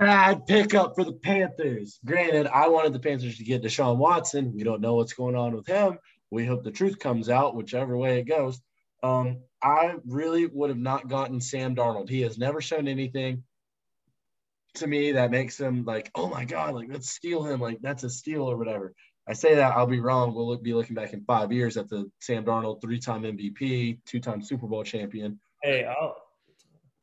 Bad 0.00 0.46
pickup 0.46 0.94
for 0.94 1.04
the 1.04 1.12
Panthers. 1.12 2.00
Granted, 2.06 2.46
I 2.46 2.68
wanted 2.68 2.94
the 2.94 3.00
Panthers 3.00 3.36
to 3.36 3.44
get 3.44 3.62
Deshaun 3.62 3.98
Watson. 3.98 4.54
We 4.54 4.64
don't 4.64 4.80
know 4.80 4.94
what's 4.94 5.12
going 5.12 5.36
on 5.36 5.54
with 5.54 5.66
him. 5.66 5.98
We 6.30 6.46
hope 6.46 6.64
the 6.64 6.70
truth 6.70 6.98
comes 6.98 7.28
out, 7.28 7.54
whichever 7.54 7.98
way 7.98 8.18
it 8.18 8.24
goes. 8.24 8.62
Um, 9.02 9.40
I 9.62 9.96
really 10.06 10.46
would 10.46 10.70
have 10.70 10.78
not 10.78 11.08
gotten 11.08 11.38
Sam 11.38 11.76
Darnold. 11.76 12.08
He 12.08 12.22
has 12.22 12.38
never 12.38 12.62
shown 12.62 12.88
anything 12.88 13.44
to 14.76 14.86
me 14.86 15.12
that 15.12 15.30
makes 15.30 15.60
him 15.60 15.84
like, 15.84 16.10
oh 16.14 16.30
my 16.30 16.46
God, 16.46 16.74
like 16.74 16.88
let's 16.90 17.10
steal 17.10 17.44
him. 17.44 17.60
Like 17.60 17.82
that's 17.82 18.02
a 18.02 18.08
steal 18.08 18.50
or 18.50 18.56
whatever. 18.56 18.94
I 19.28 19.34
say 19.34 19.56
that 19.56 19.76
I'll 19.76 19.86
be 19.86 20.00
wrong. 20.00 20.32
We'll 20.34 20.48
look, 20.48 20.62
be 20.62 20.72
looking 20.72 20.94
back 20.96 21.12
in 21.12 21.24
five 21.24 21.52
years 21.52 21.76
at 21.76 21.90
the 21.90 22.10
Sam 22.20 22.46
Darnold, 22.46 22.80
three-time 22.80 23.24
MVP, 23.24 23.98
two-time 24.06 24.40
Super 24.40 24.66
Bowl 24.66 24.82
champion. 24.82 25.38
Hey, 25.62 25.84
I'll 25.84 26.16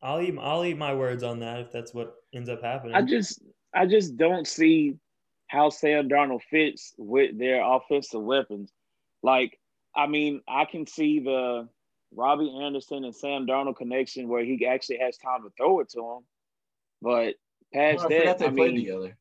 I'll 0.02 0.22
eat 0.22 0.36
I'll 0.40 0.64
eat 0.66 0.78
my 0.78 0.94
words 0.94 1.24
on 1.24 1.40
that 1.40 1.60
if 1.60 1.72
that's 1.72 1.94
what 1.94 2.16
ends 2.34 2.50
up 2.50 2.62
happening. 2.62 2.96
I 2.96 3.02
just 3.02 3.42
I 3.74 3.86
just 3.86 4.18
don't 4.18 4.48
see 4.48 4.96
how 5.48 5.70
Sam 5.70 6.10
Darnold 6.10 6.42
fits 6.50 6.94
with 6.98 7.38
their 7.38 7.64
offensive 7.64 8.22
weapons. 8.22 8.72
Like, 9.24 9.58
I 9.96 10.08
mean, 10.08 10.42
I 10.48 10.66
can 10.66 10.86
see 10.86 11.20
the 11.20 11.68
Robbie 12.14 12.54
Anderson 12.62 13.06
and 13.06 13.16
Sam 13.16 13.48
Darnold 13.48 13.78
connection 13.78 14.28
where 14.28 14.44
he 14.44 14.66
actually 14.66 15.00
has 15.00 15.18
time 15.18 15.44
to 15.44 15.50
throw 15.58 15.80
it 15.80 15.90
to 15.92 16.00
him. 16.00 16.20
But 17.02 17.36
past 17.74 17.98
Well, 17.98 18.08
I 18.08 18.20
forgot 18.20 18.40
that, 18.40 18.40
they 18.40 18.46
I 18.46 18.50
mean, 18.50 18.76
together. 18.76 19.18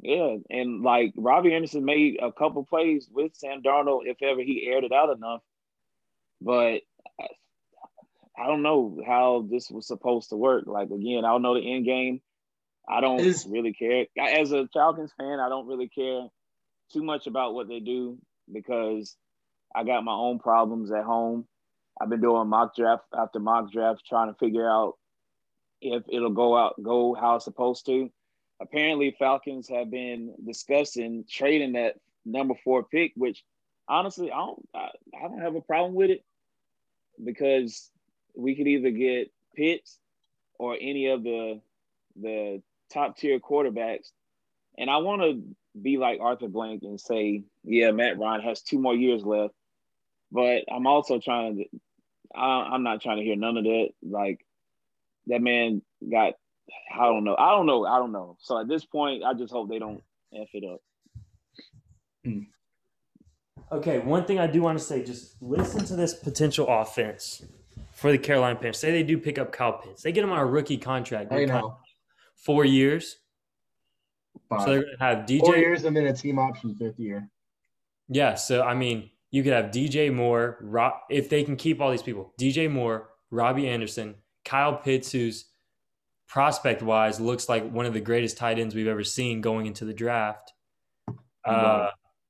yeah, 0.00 0.36
and 0.50 0.82
like 0.82 1.12
Robbie 1.16 1.54
Anderson 1.54 1.84
made 1.84 2.18
a 2.22 2.32
couple 2.32 2.64
plays 2.64 3.08
with 3.12 3.34
Sam 3.36 3.62
Darnold 3.62 4.02
if 4.04 4.22
ever 4.22 4.40
he 4.40 4.66
aired 4.66 4.84
it 4.84 4.92
out 4.92 5.14
enough. 5.14 5.42
But 6.40 6.82
I, 8.40 8.46
don't 8.46 8.62
know 8.62 8.98
how 9.06 9.46
this 9.50 9.70
was 9.70 9.86
supposed 9.86 10.30
to 10.30 10.36
work. 10.36 10.64
Like 10.66 10.90
again, 10.90 11.24
I 11.24 11.28
don't 11.28 11.42
know 11.42 11.54
the 11.54 11.74
end 11.74 11.84
game. 11.84 12.20
I 12.88 13.00
don't 13.00 13.18
really 13.48 13.72
care. 13.72 14.06
As 14.18 14.52
a 14.52 14.68
Falcons 14.72 15.12
fan, 15.18 15.40
I 15.40 15.48
don't 15.48 15.66
really 15.66 15.88
care 15.88 16.26
too 16.92 17.02
much 17.02 17.26
about 17.26 17.54
what 17.54 17.68
they 17.68 17.80
do 17.80 18.18
because 18.50 19.16
I 19.74 19.84
got 19.84 20.04
my 20.04 20.12
own 20.12 20.38
problems 20.38 20.90
at 20.90 21.04
home. 21.04 21.46
I've 22.00 22.08
been 22.08 22.20
doing 22.20 22.48
mock 22.48 22.76
draft 22.76 23.04
after 23.16 23.40
mock 23.40 23.72
draft, 23.72 24.02
trying 24.08 24.32
to 24.32 24.38
figure 24.38 24.68
out 24.68 24.94
if 25.80 26.02
it'll 26.08 26.30
go 26.30 26.56
out 26.56 26.82
go 26.82 27.14
how 27.14 27.36
it's 27.36 27.44
supposed 27.44 27.86
to. 27.86 28.10
Apparently, 28.60 29.14
Falcons 29.18 29.68
have 29.68 29.90
been 29.90 30.34
discussing 30.44 31.24
trading 31.28 31.72
that 31.72 31.96
number 32.24 32.54
four 32.64 32.84
pick, 32.84 33.12
which 33.16 33.44
honestly, 33.88 34.30
I 34.30 34.36
don't 34.36 34.68
I, 34.74 34.88
I 35.16 35.28
don't 35.28 35.40
have 35.40 35.56
a 35.56 35.60
problem 35.60 35.94
with 35.94 36.10
it 36.10 36.24
because 37.22 37.90
we 38.38 38.54
could 38.54 38.68
either 38.68 38.90
get 38.90 39.32
Pitts 39.54 39.98
or 40.58 40.76
any 40.80 41.08
of 41.08 41.24
the 41.24 41.60
the 42.14 42.62
top 42.92 43.18
tier 43.18 43.40
quarterbacks. 43.40 44.12
And 44.78 44.88
I 44.88 44.98
want 44.98 45.22
to 45.22 45.42
be 45.80 45.98
like 45.98 46.20
Arthur 46.20 46.48
Blank 46.48 46.82
and 46.84 47.00
say, 47.00 47.42
yeah, 47.64 47.90
Matt 47.90 48.18
Ryan 48.18 48.42
has 48.42 48.62
two 48.62 48.78
more 48.78 48.94
years 48.94 49.24
left. 49.24 49.54
But 50.30 50.64
I'm 50.72 50.86
also 50.86 51.18
trying 51.18 51.56
to, 51.56 51.64
I, 52.34 52.70
I'm 52.72 52.84
not 52.84 53.02
trying 53.02 53.18
to 53.18 53.24
hear 53.24 53.36
none 53.36 53.56
of 53.56 53.64
that. 53.64 53.88
Like 54.02 54.46
that 55.26 55.42
man 55.42 55.82
got, 56.08 56.34
I 56.94 57.04
don't 57.06 57.24
know, 57.24 57.36
I 57.36 57.50
don't 57.50 57.66
know, 57.66 57.84
I 57.84 57.98
don't 57.98 58.12
know. 58.12 58.36
So 58.40 58.60
at 58.60 58.68
this 58.68 58.84
point, 58.84 59.24
I 59.24 59.34
just 59.34 59.52
hope 59.52 59.68
they 59.68 59.80
don't 59.80 60.02
f 60.32 60.48
it 60.52 60.64
up. 60.64 60.80
Hmm. 62.24 62.42
Okay, 63.72 63.98
one 63.98 64.24
thing 64.24 64.38
I 64.38 64.46
do 64.46 64.62
want 64.62 64.78
to 64.78 64.84
say, 64.84 65.02
just 65.02 65.42
listen 65.42 65.84
to 65.86 65.96
this 65.96 66.14
potential 66.14 66.66
offense 66.68 67.42
for 67.98 68.12
the 68.12 68.18
Carolina 68.18 68.54
Panthers. 68.54 68.78
Say 68.78 68.92
they 68.92 69.02
do 69.02 69.18
pick 69.18 69.38
up 69.38 69.50
Kyle 69.50 69.72
Pitts. 69.72 70.02
They 70.02 70.12
get 70.12 70.22
him 70.22 70.30
on 70.30 70.38
a 70.38 70.46
rookie 70.46 70.78
contract. 70.78 71.32
I 71.32 71.44
know. 71.46 71.78
Four 72.36 72.64
years. 72.64 73.16
Five. 74.48 74.60
So 74.60 74.66
they're 74.66 74.82
going 74.82 74.96
to 74.96 75.04
have 75.04 75.18
DJ. 75.26 75.40
Four 75.40 75.56
years 75.56 75.84
and 75.84 75.96
then 75.96 76.06
a 76.06 76.12
team 76.12 76.38
option 76.38 76.76
fifth 76.76 77.00
year. 77.00 77.28
Yeah, 78.08 78.36
so 78.36 78.62
I 78.62 78.74
mean, 78.74 79.10
you 79.32 79.42
could 79.42 79.52
have 79.52 79.66
DJ 79.66 80.14
Moore, 80.14 80.58
Rob, 80.60 80.94
if 81.10 81.28
they 81.28 81.42
can 81.42 81.56
keep 81.56 81.80
all 81.80 81.90
these 81.90 82.02
people. 82.02 82.32
DJ 82.40 82.70
Moore, 82.70 83.10
Robbie 83.30 83.68
Anderson, 83.68 84.14
Kyle 84.44 84.76
Pitts, 84.76 85.10
who's 85.10 85.46
prospect 86.28 86.82
wise 86.82 87.20
looks 87.20 87.48
like 87.48 87.68
one 87.68 87.84
of 87.84 87.94
the 87.94 88.00
greatest 88.00 88.36
tight 88.36 88.60
ends 88.60 88.74
we've 88.74 88.86
ever 88.86 89.02
seen 89.02 89.40
going 89.40 89.66
into 89.66 89.84
the 89.84 89.92
draft. 89.92 90.52
Uh, 91.44 91.88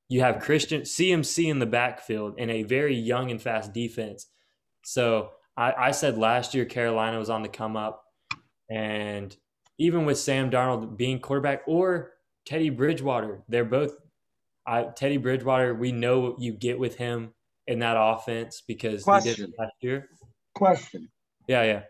you 0.09 0.23
have 0.23 0.41
Christian 0.41 0.83
CMC 0.83 1.51
in 1.51 1.59
the 1.59 1.67
backfield 1.67 2.37
and 2.39 2.51
a 2.51 2.63
very 2.63 2.97
young 2.97 3.31
and 3.31 3.41
fast 3.41 3.73
defense. 3.75 4.27
So 4.83 5.31
I, 5.59 5.89
I 5.89 5.91
said 5.91 6.17
last 6.17 6.55
year 6.55 6.65
Carolina 6.65 7.19
was 7.19 7.29
on 7.29 7.43
the 7.43 7.49
come 7.49 7.77
up, 7.77 8.05
and 8.71 9.37
even 9.77 10.05
with 10.05 10.17
Sam 10.17 10.51
Darnold 10.51 10.97
being 10.97 11.19
quarterback 11.19 11.63
or 11.67 12.13
Teddy 12.47 12.71
Bridgewater, 12.71 13.43
they're 13.49 13.65
both. 13.65 13.97
I, 14.65 14.85
Teddy 14.85 15.17
Bridgewater, 15.17 15.75
we 15.75 15.91
know 15.91 16.21
what 16.21 16.41
you 16.41 16.53
get 16.53 16.79
with 16.79 16.97
him 16.97 17.35
in 17.67 17.81
that 17.81 17.97
offense 17.99 18.63
because 18.67 19.05
he 19.05 19.11
did 19.11 19.25
Question. 19.37 19.45
it 19.47 19.55
last 19.59 19.75
year. 19.81 20.09
Question: 20.55 21.09
Yeah, 21.49 21.65
yeah. 21.65 21.83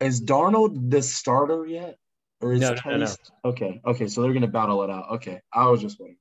Is 0.00 0.20
Darnold 0.20 0.90
the 0.90 1.00
starter 1.00 1.64
yet, 1.64 1.96
or 2.42 2.52
is 2.52 2.60
No, 2.60 2.68
no, 2.68 2.74
no, 2.74 2.80
Teddy? 2.82 2.98
no. 2.98 3.06
st- 3.06 3.30
Okay, 3.46 3.80
okay. 3.86 4.08
So 4.08 4.20
they're 4.22 4.34
gonna 4.34 4.46
battle 4.46 4.82
it 4.82 4.90
out. 4.90 5.10
Okay, 5.12 5.40
I 5.54 5.68
was 5.70 5.80
just 5.80 5.98
wondering. 5.98 6.18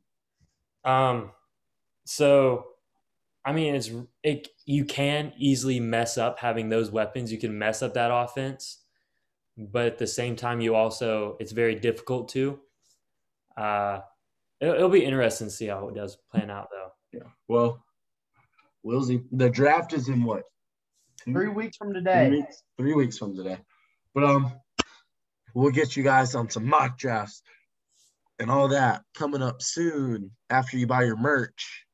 Um, 0.86 1.32
so 2.06 2.68
I 3.46 3.52
mean, 3.54 3.76
it's 3.76 3.92
it. 4.24 4.48
You 4.66 4.86
can 4.86 5.32
easily 5.38 5.80
mess 5.80 6.18
up 6.18 6.40
having 6.40 6.70
those 6.70 6.90
weapons. 6.92 7.32
You 7.32 7.38
can 7.38 7.58
mess 7.58 7.84
up 7.84 7.94
that 7.94 8.10
offense, 8.12 8.84
but 9.56 9.86
at 9.86 9.98
the 10.00 10.08
same 10.08 10.36
time, 10.36 10.62
you 10.62 10.74
also 10.76 11.38
it's 11.40 11.52
very 11.52 11.76
difficult 11.76 12.30
to. 12.30 12.60
Uh, 13.56 14.00
it'll, 14.60 14.74
it'll 14.76 14.90
be 14.90 15.06
interesting 15.06 15.48
to 15.48 15.54
see 15.54 15.68
how 15.68 15.88
it 15.90 15.96
does 15.96 16.18
plan 16.32 16.50
out, 16.50 16.70
though. 16.72 16.90
Yeah. 17.20 17.30
Well, 17.48 17.84
we'll 18.84 19.04
see. 19.04 19.22
The 19.32 19.50
draft 19.50 19.94
is 19.94 20.10
in 20.10 20.24
what? 20.24 20.44
Two- 21.24 21.34
Three 21.34 21.50
weeks 21.50 21.78
from 21.78 21.92
Three 21.92 22.00
today. 22.02 22.30
weeks, 22.32 22.64
three 22.78 22.94
weeks 22.96 23.18
from 23.18 23.36
today. 23.36 23.58
But 24.16 24.24
um, 24.24 24.54
we'll 25.54 25.72
get 25.72 25.96
you 25.96 26.04
guys 26.04 26.34
on 26.36 26.50
some 26.50 26.66
mock 26.66 26.98
drafts 26.98 27.44
and 28.40 28.50
all 28.50 28.68
that 28.70 29.04
coming 29.14 29.42
up 29.44 29.62
soon 29.62 30.32
after 30.50 30.78
you 30.78 30.88
buy 30.88 31.04
your 31.04 31.16
merch. 31.18 31.85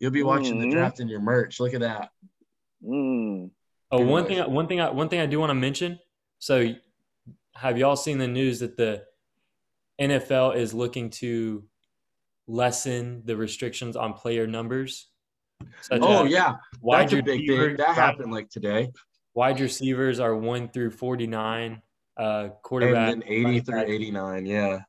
You'll 0.00 0.10
be 0.10 0.22
watching 0.22 0.58
the 0.60 0.66
Mhm. 0.66 0.70
draft 0.72 1.00
in 1.00 1.08
your 1.08 1.20
merch. 1.20 1.60
Look 1.60 1.74
at 1.74 1.80
that. 1.80 2.10
Mm. 2.82 3.50
Oh, 3.90 3.98
one 4.04 4.24
Anyways. 4.26 4.44
thing, 4.44 4.52
one 4.54 4.66
thing, 4.66 4.80
I, 4.80 4.90
one 4.90 5.08
thing 5.08 5.20
I 5.20 5.26
do 5.26 5.38
want 5.40 5.50
to 5.50 5.54
mention. 5.54 5.98
So, 6.38 6.74
have 7.54 7.78
y'all 7.78 7.96
seen 7.96 8.18
the 8.18 8.26
news 8.28 8.58
that 8.60 8.76
the 8.76 9.04
NFL 10.00 10.50
is 10.56 10.74
looking 10.74 11.10
to 11.10 11.64
lessen 12.46 13.22
the 13.24 13.36
restrictions 13.36 13.96
on 13.96 14.12
player 14.14 14.46
numbers? 14.46 15.08
Such 15.80 16.00
Oh 16.02 16.24
yeah, 16.24 16.56
wide 16.80 17.02
that's 17.02 17.12
a 17.12 17.16
big 17.16 17.24
thing. 17.24 17.40
receivers- 17.58 17.78
That 17.78 17.94
happened 17.94 18.32
like 18.32 18.50
today. 18.50 18.90
Wide 19.34 19.60
receivers 19.60 20.20
are 20.20 20.34
one 20.36 20.68
through 20.68 20.90
forty 20.90 21.26
nine. 21.26 21.80
Uh, 22.16 22.50
quarterback 22.62 23.12
And 23.12 23.22
then 23.22 23.28
80 23.28 23.60
through 23.60 23.80
89. 23.86 24.46
Yeah. 24.46 24.82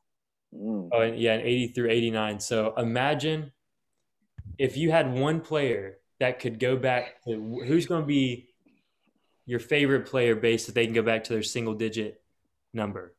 Mm. 0.54 0.88
Oh, 0.92 1.00
and 1.00 1.18
yeah, 1.18 1.32
and 1.34 1.42
80 1.42 1.68
through 1.68 1.90
89. 1.90 2.38
So 2.38 2.72
imagine 2.76 3.50
if 4.58 4.76
you 4.76 4.90
had 4.90 5.12
one 5.12 5.40
player 5.40 5.98
that 6.20 6.40
could 6.40 6.58
go 6.58 6.76
back 6.76 7.22
to 7.24 7.62
who's 7.66 7.86
going 7.86 8.02
to 8.02 8.06
be 8.06 8.48
your 9.44 9.60
favorite 9.60 10.06
player 10.06 10.34
base 10.34 10.66
that 10.66 10.74
they 10.74 10.84
can 10.84 10.94
go 10.94 11.02
back 11.02 11.24
to 11.24 11.32
their 11.32 11.42
single 11.42 11.74
digit 11.74 12.20
number. 12.72 13.14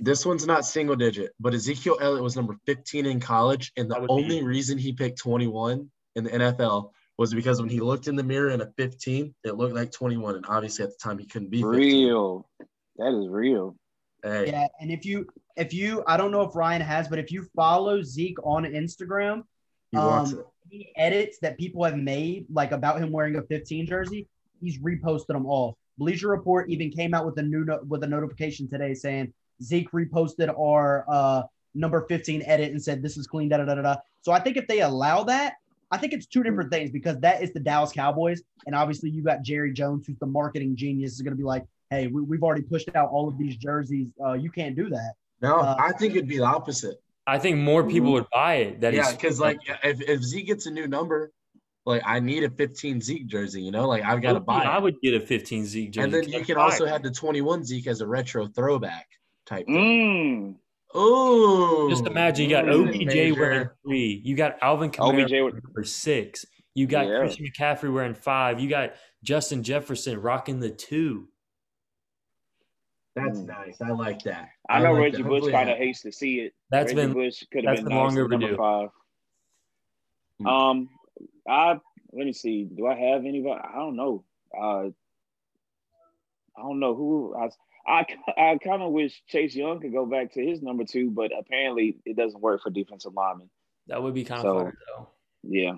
This 0.00 0.24
one's 0.24 0.46
not 0.46 0.64
single 0.64 0.96
digit, 0.96 1.32
but 1.38 1.52
Ezekiel 1.52 1.98
Elliott 2.00 2.22
was 2.22 2.36
number 2.36 2.56
15 2.66 3.06
in 3.06 3.20
college. 3.20 3.72
And 3.76 3.90
the 3.90 3.94
That 3.94 4.00
would 4.02 4.08
be- 4.08 4.12
only 4.12 4.42
reason 4.42 4.78
he 4.78 4.92
picked 4.92 5.18
21 5.18 5.90
in 6.16 6.24
the 6.24 6.30
NFL 6.30 6.92
was 7.18 7.34
because 7.34 7.60
when 7.60 7.68
he 7.68 7.80
looked 7.80 8.08
in 8.08 8.16
the 8.16 8.22
mirror 8.22 8.50
in 8.50 8.62
a 8.62 8.72
15, 8.78 9.34
it 9.44 9.56
looked 9.56 9.74
like 9.74 9.92
21. 9.92 10.36
And 10.36 10.46
obviously 10.48 10.84
at 10.84 10.90
the 10.90 10.96
time 11.02 11.18
he 11.18 11.26
couldn't 11.26 11.50
be 11.50 11.62
15. 11.62 11.78
Real. 11.78 12.48
That 12.96 13.12
is 13.12 13.28
real. 13.28 13.76
Hey, 14.22 14.50
Yeah, 14.50 14.66
and 14.80 14.90
if 14.90 15.04
you 15.04 15.26
if 15.56 15.74
you 15.74 16.02
I 16.06 16.16
don't 16.16 16.30
know 16.30 16.42
if 16.42 16.54
Ryan 16.54 16.80
has, 16.80 17.08
but 17.08 17.18
if 17.18 17.30
you 17.32 17.44
follow 17.56 18.02
Zeke 18.02 18.38
on 18.44 18.64
Instagram, 18.64 19.42
he 19.90 19.98
wants 19.98 20.32
um, 20.32 20.38
it. 20.38 20.46
any 20.46 20.51
edits 20.96 21.38
that 21.40 21.58
people 21.58 21.84
have 21.84 21.96
made, 21.96 22.46
like 22.50 22.72
about 22.72 23.00
him 23.00 23.10
wearing 23.10 23.36
a 23.36 23.42
15 23.42 23.86
jersey, 23.86 24.26
he's 24.60 24.78
reposted 24.78 25.28
them 25.28 25.46
all. 25.46 25.76
Bleacher 25.98 26.28
Report 26.28 26.70
even 26.70 26.90
came 26.90 27.14
out 27.14 27.26
with 27.26 27.38
a 27.38 27.42
new 27.42 27.64
no- 27.64 27.80
with 27.86 28.02
a 28.02 28.06
notification 28.06 28.68
today 28.68 28.94
saying 28.94 29.32
Zeke 29.62 29.90
reposted 29.92 30.48
our 30.58 31.04
uh, 31.08 31.42
number 31.74 32.04
15 32.08 32.42
edit 32.46 32.70
and 32.70 32.82
said 32.82 33.02
this 33.02 33.16
is 33.16 33.26
clean. 33.26 33.48
Da 33.48 33.58
da 33.58 33.64
da 33.64 33.74
da. 33.74 33.96
So 34.22 34.32
I 34.32 34.40
think 34.40 34.56
if 34.56 34.66
they 34.66 34.80
allow 34.80 35.24
that, 35.24 35.54
I 35.90 35.98
think 35.98 36.14
it's 36.14 36.26
two 36.26 36.42
different 36.42 36.72
things 36.72 36.90
because 36.90 37.18
that 37.20 37.42
is 37.42 37.52
the 37.52 37.60
Dallas 37.60 37.92
Cowboys, 37.92 38.42
and 38.66 38.74
obviously 38.74 39.10
you 39.10 39.22
got 39.22 39.42
Jerry 39.42 39.72
Jones, 39.72 40.06
who's 40.06 40.18
the 40.18 40.26
marketing 40.26 40.74
genius, 40.74 41.12
is 41.12 41.20
going 41.20 41.32
to 41.32 41.38
be 41.38 41.44
like, 41.44 41.64
hey, 41.90 42.06
we, 42.06 42.22
we've 42.22 42.42
already 42.42 42.62
pushed 42.62 42.88
out 42.96 43.10
all 43.10 43.28
of 43.28 43.36
these 43.36 43.56
jerseys. 43.56 44.08
Uh, 44.24 44.32
you 44.32 44.50
can't 44.50 44.74
do 44.74 44.88
that. 44.88 45.12
No, 45.42 45.58
uh, 45.58 45.76
I 45.78 45.92
think 45.92 46.14
it'd 46.14 46.28
be 46.28 46.38
the 46.38 46.44
opposite. 46.44 47.02
I 47.26 47.38
think 47.38 47.58
more 47.58 47.86
people 47.88 48.12
would 48.12 48.26
buy 48.32 48.54
it. 48.56 48.80
That 48.80 48.94
yeah, 48.94 49.10
because 49.12 49.38
like 49.40 49.58
if, 49.84 50.00
if 50.00 50.22
Zeke 50.22 50.46
gets 50.48 50.66
a 50.66 50.70
new 50.70 50.88
number, 50.88 51.30
like 51.86 52.02
I 52.04 52.18
need 52.20 52.42
a 52.44 52.50
15 52.50 53.00
Zeke 53.00 53.26
jersey, 53.26 53.62
you 53.62 53.70
know, 53.70 53.86
like 53.88 54.02
I've 54.04 54.20
got 54.22 54.32
to 54.34 54.40
buy 54.40 54.64
I 54.64 54.76
it. 54.78 54.82
would 54.82 55.00
get 55.02 55.14
a 55.14 55.20
15 55.20 55.64
Zeke 55.66 55.90
jersey. 55.92 56.04
And 56.04 56.12
then 56.12 56.28
you 56.28 56.38
I'm 56.38 56.44
can 56.44 56.56
also 56.56 56.84
tired. 56.84 56.92
have 56.92 57.02
the 57.02 57.10
21 57.10 57.64
Zeke 57.64 57.86
as 57.86 58.00
a 58.00 58.06
retro 58.06 58.48
throwback 58.48 59.06
type 59.46 59.66
thing. 59.66 60.54
Mm. 60.54 60.56
Oh, 60.94 61.88
Just 61.88 62.06
imagine 62.06 62.44
you 62.48 62.50
got 62.56 62.66
Mm, 62.66 62.88
OBJ 62.88 63.06
major. 63.06 63.40
wearing 63.40 63.68
three. 63.84 64.20
You 64.24 64.36
got 64.36 64.58
Alvin 64.60 64.90
Kamara 64.90 65.22
OBJ 65.24 65.40
would- 65.42 65.62
number 65.64 65.84
six. 65.84 66.44
You 66.74 66.86
got 66.86 67.06
Yeah. 67.06 67.18
Christian 67.20 67.46
McCaffrey 67.46 67.92
wearing 67.92 68.14
five. 68.14 68.60
You 68.60 68.68
got 68.68 68.94
Justin 69.22 69.62
Jefferson 69.62 70.20
rocking 70.20 70.60
the 70.60 70.70
two. 70.70 71.28
That's 73.14 73.40
Mm. 73.40 73.46
nice. 73.46 73.80
I 73.82 73.90
like 73.90 74.22
that. 74.22 74.48
I 74.70 74.80
know 74.82 74.92
like 74.94 75.02
Reggie 75.02 75.22
that. 75.22 75.28
Bush 75.28 75.50
kind 75.50 75.68
of 75.70 75.76
hates 75.76 76.00
to 76.02 76.12
see 76.12 76.40
it. 76.40 76.54
That's 76.70 76.94
Reggie 76.94 77.06
been 77.08 77.12
Bush 77.14 77.44
could 77.52 77.64
have 77.64 77.76
that's 77.76 77.80
been, 77.80 77.88
been 77.90 77.98
nice 77.98 78.14
long 78.14 78.24
at 78.24 78.30
number 78.30 78.56
five. 78.56 78.88
Hmm. 80.38 80.46
Um, 80.46 80.88
I 81.48 81.80
let 82.12 82.26
me 82.26 82.32
see. 82.32 82.64
Do 82.64 82.86
I 82.86 82.94
have 82.94 83.24
anybody? 83.24 83.60
I 83.62 83.74
don't 83.76 83.96
know. 83.96 84.24
Uh, 84.58 84.88
I 86.56 86.62
don't 86.62 86.80
know 86.80 86.94
who. 86.94 87.34
I 87.36 87.48
I, 87.86 88.06
I 88.38 88.58
kind 88.58 88.80
of 88.82 88.92
wish 88.92 89.22
Chase 89.26 89.54
Young 89.56 89.80
could 89.80 89.92
go 89.92 90.06
back 90.06 90.32
to 90.34 90.44
his 90.46 90.62
number 90.62 90.84
two, 90.84 91.10
but 91.10 91.32
apparently 91.36 91.98
it 92.04 92.16
doesn't 92.16 92.40
work 92.40 92.62
for 92.62 92.70
defensive 92.70 93.12
linemen. 93.14 93.50
that 93.88 94.00
would 94.02 94.14
be 94.14 94.24
kind 94.24 94.38
of 94.38 94.42
So- 94.44 94.64
fun 94.64 94.76
though. 94.96 95.08
Yeah. 95.42 95.72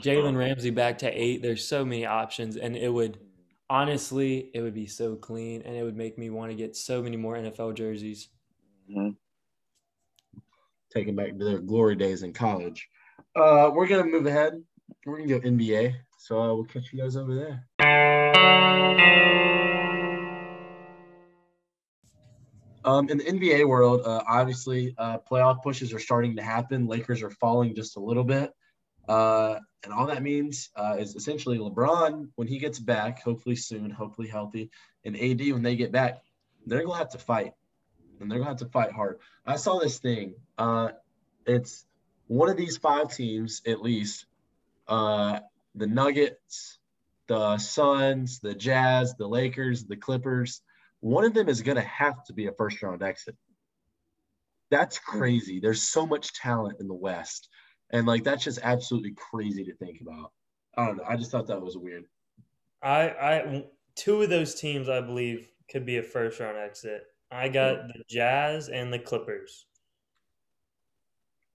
Jalen 0.00 0.34
Ramsey 0.38 0.70
back 0.70 0.96
to 0.98 1.10
eight. 1.10 1.42
There's 1.42 1.68
so 1.68 1.84
many 1.84 2.06
options, 2.06 2.56
and 2.56 2.74
it 2.74 2.88
would 2.88 3.18
honestly, 3.70 4.50
it 4.54 4.60
would 4.60 4.74
be 4.74 4.86
so 4.86 5.16
clean, 5.16 5.62
and 5.62 5.76
it 5.76 5.82
would 5.82 5.96
make 5.96 6.18
me 6.18 6.30
want 6.30 6.50
to 6.50 6.56
get 6.56 6.76
so 6.76 7.02
many 7.02 7.16
more 7.16 7.36
NFL 7.36 7.72
jerseys. 7.72 8.28
Mhm. 8.90 9.16
taking 10.90 11.16
back 11.16 11.36
to 11.36 11.44
their 11.44 11.58
glory 11.58 11.96
days 11.96 12.22
in 12.22 12.32
college. 12.32 12.88
Uh, 13.34 13.68
we're 13.74 13.88
gonna 13.88 14.04
move 14.04 14.26
ahead. 14.26 14.62
We're 15.04 15.18
gonna 15.18 15.40
go 15.40 15.40
NBA. 15.40 15.92
So 16.18 16.40
uh, 16.40 16.54
we'll 16.54 16.64
catch 16.66 16.92
you 16.92 17.00
guys 17.00 17.16
over 17.16 17.34
there. 17.34 17.66
Um, 22.84 23.08
in 23.08 23.18
the 23.18 23.24
NBA 23.24 23.66
world, 23.66 24.02
uh, 24.04 24.22
obviously, 24.28 24.94
uh, 24.98 25.18
playoff 25.18 25.62
pushes 25.62 25.92
are 25.92 25.98
starting 25.98 26.36
to 26.36 26.42
happen. 26.42 26.86
Lakers 26.86 27.22
are 27.22 27.30
falling 27.30 27.74
just 27.74 27.96
a 27.96 28.00
little 28.00 28.24
bit. 28.24 28.52
And 29.84 29.92
all 29.92 30.06
that 30.06 30.22
means 30.22 30.70
uh, 30.74 30.96
is 30.98 31.14
essentially 31.14 31.58
LeBron, 31.58 32.28
when 32.36 32.48
he 32.48 32.58
gets 32.58 32.78
back, 32.78 33.22
hopefully 33.22 33.56
soon, 33.56 33.90
hopefully 33.90 34.28
healthy, 34.28 34.70
and 35.04 35.16
AD, 35.16 35.40
when 35.52 35.62
they 35.62 35.76
get 35.76 35.92
back, 35.92 36.22
they're 36.66 36.80
going 36.80 36.92
to 36.92 36.98
have 36.98 37.10
to 37.10 37.18
fight. 37.18 37.52
And 38.20 38.30
they're 38.30 38.38
going 38.38 38.46
to 38.46 38.52
have 38.52 38.66
to 38.68 38.72
fight 38.72 38.92
hard. 38.92 39.18
I 39.44 39.56
saw 39.56 39.78
this 39.78 39.98
thing. 39.98 40.34
Uh, 40.56 40.90
it's 41.46 41.84
one 42.26 42.48
of 42.48 42.56
these 42.56 42.78
five 42.78 43.14
teams, 43.14 43.60
at 43.66 43.82
least 43.82 44.26
uh, 44.88 45.40
the 45.74 45.86
Nuggets, 45.86 46.78
the 47.26 47.58
Suns, 47.58 48.40
the 48.40 48.54
Jazz, 48.54 49.14
the 49.18 49.26
Lakers, 49.26 49.84
the 49.84 49.96
Clippers. 49.96 50.62
One 51.00 51.24
of 51.24 51.34
them 51.34 51.48
is 51.48 51.62
going 51.62 51.76
to 51.76 51.82
have 51.82 52.24
to 52.24 52.32
be 52.32 52.46
a 52.46 52.52
first 52.52 52.82
round 52.82 53.02
exit. 53.02 53.36
That's 54.70 54.98
crazy. 54.98 55.60
There's 55.60 55.82
so 55.82 56.06
much 56.06 56.32
talent 56.32 56.78
in 56.80 56.88
the 56.88 56.94
West. 56.94 57.48
And 57.90 58.06
like, 58.06 58.24
that's 58.24 58.44
just 58.44 58.58
absolutely 58.62 59.12
crazy 59.12 59.64
to 59.64 59.74
think 59.74 60.00
about. 60.00 60.32
I 60.76 60.86
don't 60.86 60.96
know. 60.96 61.04
I 61.08 61.16
just 61.16 61.30
thought 61.30 61.46
that 61.46 61.60
was 61.60 61.76
weird. 61.76 62.04
I, 62.82 63.08
I, 63.08 63.64
two 63.94 64.22
of 64.22 64.30
those 64.30 64.54
teams, 64.54 64.88
I 64.88 65.00
believe, 65.00 65.48
could 65.70 65.86
be 65.86 65.98
a 65.98 66.02
first 66.02 66.40
round 66.40 66.58
exit. 66.58 67.04
I 67.30 67.48
got 67.48 67.88
the 67.88 68.02
Jazz 68.08 68.68
and 68.68 68.92
the 68.92 68.98
Clippers. 68.98 69.66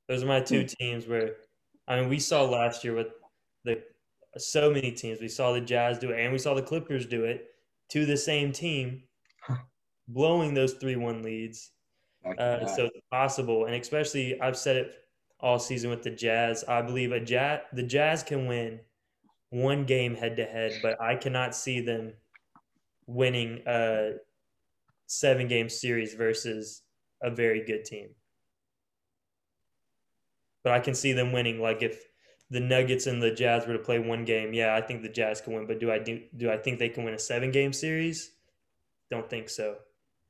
Those 0.07 0.23
are 0.23 0.27
my 0.27 0.41
two 0.41 0.65
teams 0.65 1.07
where 1.07 1.35
I 1.89 1.99
mean, 1.99 2.09
we 2.09 2.19
saw 2.19 2.43
last 2.43 2.83
year 2.83 2.93
with 2.93 3.07
the 3.65 3.81
so 4.37 4.71
many 4.71 4.91
teams. 4.91 5.19
We 5.19 5.27
saw 5.27 5.51
the 5.51 5.61
Jazz 5.61 5.97
do 5.97 6.11
it, 6.11 6.19
and 6.19 6.31
we 6.31 6.37
saw 6.37 6.53
the 6.53 6.61
Clippers 6.61 7.07
do 7.07 7.25
it 7.25 7.47
to 7.89 8.05
the 8.05 8.15
same 8.15 8.51
team, 8.51 9.03
blowing 10.07 10.53
those 10.53 10.73
three-one 10.73 11.23
leads. 11.23 11.71
Uh, 12.37 12.65
so 12.67 12.85
it's 12.85 13.05
possible, 13.11 13.65
and 13.65 13.75
especially 13.75 14.39
I've 14.39 14.57
said 14.57 14.75
it 14.75 14.91
all 15.39 15.59
season 15.59 15.89
with 15.89 16.03
the 16.03 16.11
Jazz. 16.11 16.63
I 16.67 16.81
believe 16.81 17.11
a 17.11 17.19
Jazz, 17.19 17.61
the 17.73 17.83
Jazz 17.83 18.23
can 18.23 18.47
win 18.47 18.79
one 19.49 19.85
game 19.85 20.15
head 20.15 20.37
to 20.37 20.45
head, 20.45 20.79
but 20.81 21.01
I 21.01 21.15
cannot 21.15 21.55
see 21.55 21.81
them 21.81 22.13
winning 23.07 23.61
a 23.65 24.13
seven 25.07 25.47
game 25.47 25.69
series 25.69 26.13
versus 26.13 26.83
a 27.21 27.31
very 27.31 27.65
good 27.65 27.85
team. 27.85 28.09
But 30.63 30.73
I 30.73 30.79
can 30.79 30.93
see 30.93 31.13
them 31.13 31.31
winning. 31.31 31.61
Like 31.61 31.81
if 31.81 32.03
the 32.49 32.59
Nuggets 32.59 33.07
and 33.07 33.21
the 33.21 33.31
Jazz 33.31 33.65
were 33.65 33.73
to 33.73 33.79
play 33.79 33.99
one 33.99 34.25
game, 34.25 34.53
yeah, 34.53 34.75
I 34.75 34.81
think 34.81 35.01
the 35.01 35.09
Jazz 35.09 35.41
can 35.41 35.53
win. 35.53 35.67
But 35.67 35.79
do 35.79 35.91
I 35.91 35.99
do 35.99 36.21
do 36.35 36.51
I 36.51 36.57
think 36.57 36.79
they 36.79 36.89
can 36.89 37.03
win 37.05 37.13
a 37.13 37.19
seven 37.19 37.51
game 37.51 37.73
series? 37.73 38.31
Don't 39.09 39.29
think 39.29 39.49
so. 39.49 39.77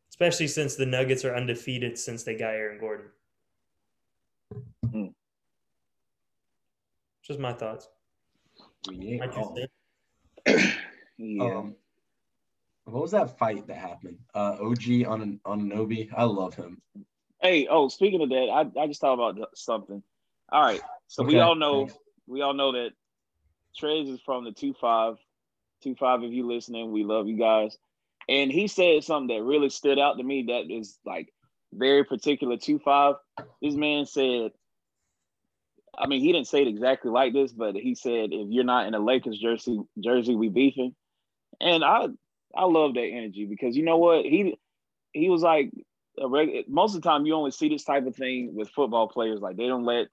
Especially 0.10 0.48
since 0.48 0.76
the 0.76 0.86
Nuggets 0.86 1.26
are 1.26 1.36
undefeated 1.36 1.98
since 1.98 2.24
they 2.24 2.36
got 2.36 2.54
Aaron 2.54 2.80
Gordon. 2.80 3.08
Just 7.30 7.40
my 7.40 7.54
thoughts. 7.54 7.88
Yeah. 8.90 9.20
My 9.20 9.28
two 9.28 9.40
Oh, 9.42 9.56
cents. 9.56 10.76
Yeah. 11.18 11.44
um, 11.58 11.76
what 12.86 13.02
was 13.04 13.12
that 13.12 13.38
fight 13.38 13.68
that 13.68 13.78
happened? 13.78 14.18
Uh, 14.34 14.58
OG 14.60 15.04
Anunoby. 15.06 16.10
I 16.16 16.24
love 16.24 16.56
him. 16.56 16.82
Hey, 17.42 17.68
oh, 17.70 17.88
speaking 17.88 18.22
of 18.22 18.30
that, 18.30 18.48
I, 18.50 18.82
I 18.82 18.88
just 18.88 19.00
thought 19.02 19.14
about 19.14 19.48
something. 19.56 20.02
All 20.52 20.64
right. 20.64 20.82
So 21.08 21.24
we 21.24 21.40
all 21.40 21.56
know 21.56 21.86
thanks. 21.88 22.02
we 22.26 22.42
all 22.42 22.54
know 22.54 22.72
that 22.72 22.92
Trez 23.80 24.12
is 24.12 24.20
from 24.26 24.44
the 24.46 24.52
two 24.52 24.74
five. 24.80 25.16
Two 25.84 25.96
five 25.96 26.24
if 26.24 26.32
you 26.32 26.48
listening, 26.48 26.92
we 26.92 27.04
love 27.04 27.28
you 27.28 27.38
guys. 27.38 27.78
And 28.28 28.52
he 28.52 28.68
said 28.68 29.04
something 29.04 29.36
that 29.38 29.44
really 29.44 29.70
stood 29.70 30.00
out 30.00 30.18
to 30.18 30.24
me 30.24 30.46
that 30.48 30.72
is 30.74 30.98
like 31.06 31.32
very 31.74 32.04
particular 32.04 32.58
two 32.58 32.80
five. 32.80 33.16
This 33.62 33.76
man 33.76 34.06
said, 34.06 34.52
I 36.00 36.08
mean, 36.08 36.22
he 36.22 36.32
didn't 36.32 36.48
say 36.48 36.62
it 36.62 36.68
exactly 36.68 37.12
like 37.12 37.34
this, 37.34 37.52
but 37.52 37.76
he 37.76 37.94
said, 37.94 38.30
if 38.32 38.48
you're 38.50 38.64
not 38.64 38.88
in 38.88 38.94
a 38.96 39.00
Lakers 39.00 39.38
jersey, 39.38 39.82
jersey, 40.00 40.36
we 40.36 40.50
beefing. 40.50 40.96
And 41.60 41.84
I 41.84 42.08
I 42.56 42.66
love 42.66 42.94
that 42.94 43.02
energy 43.02 43.46
because 43.46 43.76
you 43.76 43.84
know 43.84 43.98
what? 43.98 44.24
He 44.26 44.58
he 45.12 45.30
was 45.30 45.42
like 45.42 45.72
reg- 46.24 46.70
most 46.70 46.96
of 46.96 47.02
the 47.02 47.10
time 47.10 47.26
you 47.26 47.34
only 47.34 47.52
see 47.52 47.70
this 47.70 47.84
type 47.84 48.06
of 48.08 48.16
thing 48.16 48.56
with 48.56 48.70
football 48.70 49.08
players. 49.08 49.42
Like 49.42 49.58
they 49.58 49.68
don't 49.68 49.86
let 49.86 50.08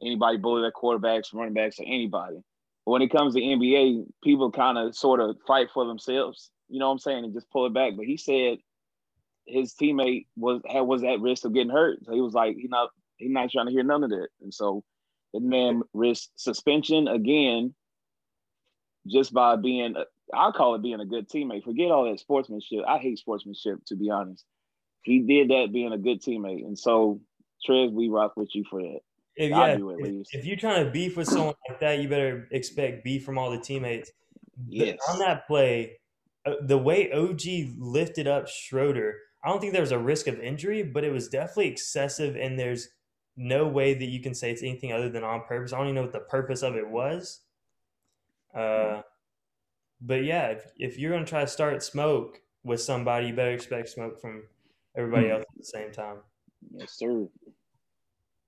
anybody 0.00 0.38
bully 0.38 0.62
their 0.62 0.72
quarterbacks, 0.72 1.34
running 1.34 1.54
backs, 1.54 1.78
or 1.80 1.84
anybody. 1.86 2.36
But 2.84 2.92
when 2.92 3.02
it 3.02 3.10
comes 3.10 3.34
to 3.34 3.40
NBA, 3.40 4.06
people 4.22 4.50
kind 4.52 4.78
of 4.78 4.96
sort 4.96 5.20
of 5.20 5.36
fight 5.46 5.68
for 5.72 5.86
themselves. 5.86 6.50
You 6.68 6.78
know 6.78 6.86
what 6.86 6.92
I'm 6.92 6.98
saying? 6.98 7.24
And 7.24 7.34
just 7.34 7.50
pull 7.50 7.66
it 7.66 7.74
back. 7.74 7.94
But 7.96 8.06
he 8.06 8.16
said 8.16 8.58
his 9.46 9.74
teammate 9.74 10.26
was 10.36 10.62
had, 10.66 10.82
was 10.82 11.02
at 11.04 11.20
risk 11.20 11.44
of 11.44 11.54
getting 11.54 11.70
hurt. 11.72 11.98
So 12.04 12.12
he 12.12 12.20
was 12.20 12.34
like, 12.34 12.56
he 12.56 12.68
not 12.68 12.90
he 13.16 13.28
not 13.28 13.50
trying 13.50 13.66
to 13.66 13.72
hear 13.72 13.82
none 13.82 14.04
of 14.04 14.10
that. 14.10 14.28
And 14.42 14.52
so 14.52 14.84
the 15.34 15.40
man 15.40 15.82
risked 15.92 16.30
suspension 16.36 17.08
again 17.08 17.74
just 19.06 19.34
by 19.34 19.56
being 19.56 19.94
I 20.32 20.50
call 20.52 20.74
it 20.74 20.82
being 20.82 21.00
a 21.00 21.04
good 21.04 21.28
teammate. 21.28 21.64
Forget 21.64 21.90
all 21.90 22.10
that 22.10 22.18
sportsmanship. 22.18 22.80
I 22.88 22.98
hate 22.98 23.18
sportsmanship, 23.18 23.84
to 23.88 23.96
be 23.96 24.10
honest. 24.10 24.44
He 25.02 25.20
did 25.20 25.50
that 25.50 25.72
being 25.72 25.92
a 25.92 25.98
good 25.98 26.22
teammate. 26.22 26.64
And 26.64 26.78
so 26.78 27.20
Trez, 27.68 27.92
we 27.92 28.08
rock 28.08 28.32
with 28.36 28.48
you 28.54 28.64
for 28.70 28.80
that. 28.80 29.00
If, 29.36 29.52
I 29.52 29.70
yeah, 29.72 29.76
do 29.76 29.90
at 29.90 29.98
if, 29.98 30.06
least. 30.06 30.30
if 30.32 30.44
you're 30.46 30.56
trying 30.56 30.84
to 30.84 30.90
beef 30.90 31.16
with 31.16 31.26
someone 31.26 31.54
like 31.68 31.80
that, 31.80 31.98
you 31.98 32.08
better 32.08 32.48
expect 32.52 33.04
beef 33.04 33.24
from 33.24 33.36
all 33.36 33.50
the 33.50 33.58
teammates. 33.58 34.10
But 34.56 34.86
Yes. 34.86 34.98
On 35.10 35.18
that 35.18 35.46
play, 35.48 35.98
uh, 36.46 36.54
the 36.62 36.78
way 36.78 37.10
OG 37.10 37.76
lifted 37.76 38.28
up 38.28 38.46
Schroeder, 38.46 39.16
I 39.44 39.48
don't 39.48 39.60
think 39.60 39.72
there 39.72 39.82
was 39.82 39.92
a 39.92 39.98
risk 39.98 40.28
of 40.28 40.38
injury, 40.38 40.84
but 40.84 41.02
it 41.02 41.12
was 41.12 41.28
definitely 41.28 41.68
excessive, 41.68 42.36
and 42.36 42.58
there's 42.58 42.88
no 43.36 43.66
way 43.66 43.94
that 43.94 44.04
you 44.06 44.20
can 44.20 44.34
say 44.34 44.50
it's 44.50 44.62
anything 44.62 44.92
other 44.92 45.08
than 45.08 45.24
on 45.24 45.42
purpose. 45.42 45.72
I 45.72 45.78
don't 45.78 45.86
even 45.86 45.96
know 45.96 46.02
what 46.02 46.12
the 46.12 46.20
purpose 46.20 46.62
of 46.62 46.76
it 46.76 46.88
was. 46.88 47.40
Uh, 48.54 49.02
but 50.00 50.24
yeah, 50.24 50.48
if, 50.48 50.70
if 50.78 50.98
you're 50.98 51.10
going 51.10 51.24
to 51.24 51.28
try 51.28 51.40
to 51.40 51.46
start 51.46 51.82
smoke 51.82 52.40
with 52.62 52.80
somebody, 52.80 53.28
you 53.28 53.34
better 53.34 53.50
expect 53.52 53.88
smoke 53.88 54.20
from 54.20 54.44
everybody 54.96 55.30
else 55.30 55.42
at 55.42 55.58
the 55.58 55.64
same 55.64 55.90
time. 55.92 56.18
Yes, 56.72 56.92
sir. 56.92 57.28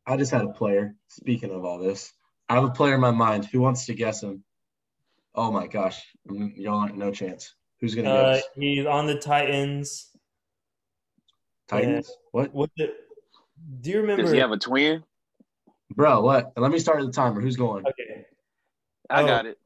I 0.07 0.17
just 0.17 0.31
had 0.31 0.43
a 0.43 0.49
player. 0.53 0.95
Speaking 1.09 1.51
of 1.51 1.65
all 1.65 1.79
this, 1.79 2.13
I 2.49 2.55
have 2.55 2.65
a 2.65 2.71
player 2.71 2.95
in 2.95 3.01
my 3.01 3.11
mind. 3.11 3.47
Who 3.47 3.61
wants 3.61 3.87
to 3.87 3.95
guess 3.95 4.23
him? 4.23 4.45
Oh 5.35 5.51
my 5.51 5.67
gosh, 5.67 6.01
Mm, 6.29 6.53
y'all 6.57 6.79
aren't 6.81 6.97
no 6.97 7.11
chance. 7.11 7.55
Who's 7.81 7.95
gonna 7.95 8.09
Uh, 8.11 8.35
guess? 8.35 8.45
he's 8.57 8.87
on 8.87 9.07
the 9.07 9.19
Titans. 9.19 10.11
Titans? 11.69 12.11
What, 12.33 12.55
What 12.55 12.71
the, 12.77 12.95
do 13.81 13.91
you 13.91 14.01
remember? 14.01 14.23
Does 14.23 14.33
he 14.33 14.39
have 14.39 14.53
a 14.53 14.57
twin? 14.59 15.05
bro? 15.95 16.21
What? 16.21 16.53
Let 16.57 16.71
me 16.71 16.79
start 16.79 17.01
the 17.05 17.13
timer. 17.13 17.41
Who's 17.41 17.57
going? 17.57 17.87
okay. 17.87 18.27
I 19.09 19.23
Oh. 19.23 19.27
got 19.27 19.47
it. 19.47 19.59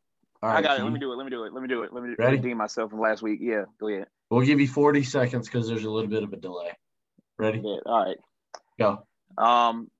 All 0.43 0.51
I 0.51 0.55
right, 0.55 0.65
got 0.65 0.79
it. 0.81 0.85
Let 0.85 0.93
me 0.93 0.99
do 1.01 1.13
it. 1.13 1.17
Let 1.17 1.25
me 1.25 1.31
do 1.31 1.45
it. 1.45 1.53
Let 1.53 1.63
me 1.63 1.69
do 1.69 1.83
it. 1.83 1.93
Let 1.93 2.03
me 2.03 2.15
Ready? 2.19 2.37
redeem 2.37 2.57
myself 2.57 2.91
from 2.91 3.01
last 3.01 3.23
week. 3.23 3.41
Yeah, 3.43 3.65
go 3.79 3.89
ahead. 3.89 4.07
We'll 4.31 4.45
give 4.47 4.61
you 4.61 4.69
40 4.69 5.03
seconds 5.03 5.49
because 5.49 5.69
there's 5.69 5.85
a 5.85 5.91
little 5.91 6.09
bit 6.11 6.23
of 6.23 6.33
a 6.33 6.37
delay. 6.37 6.71
Ready? 7.39 7.61
Yeah. 7.65 7.79
All 7.87 8.05
right. 8.05 8.17
Go. 8.79 9.07
Um, 9.37 9.91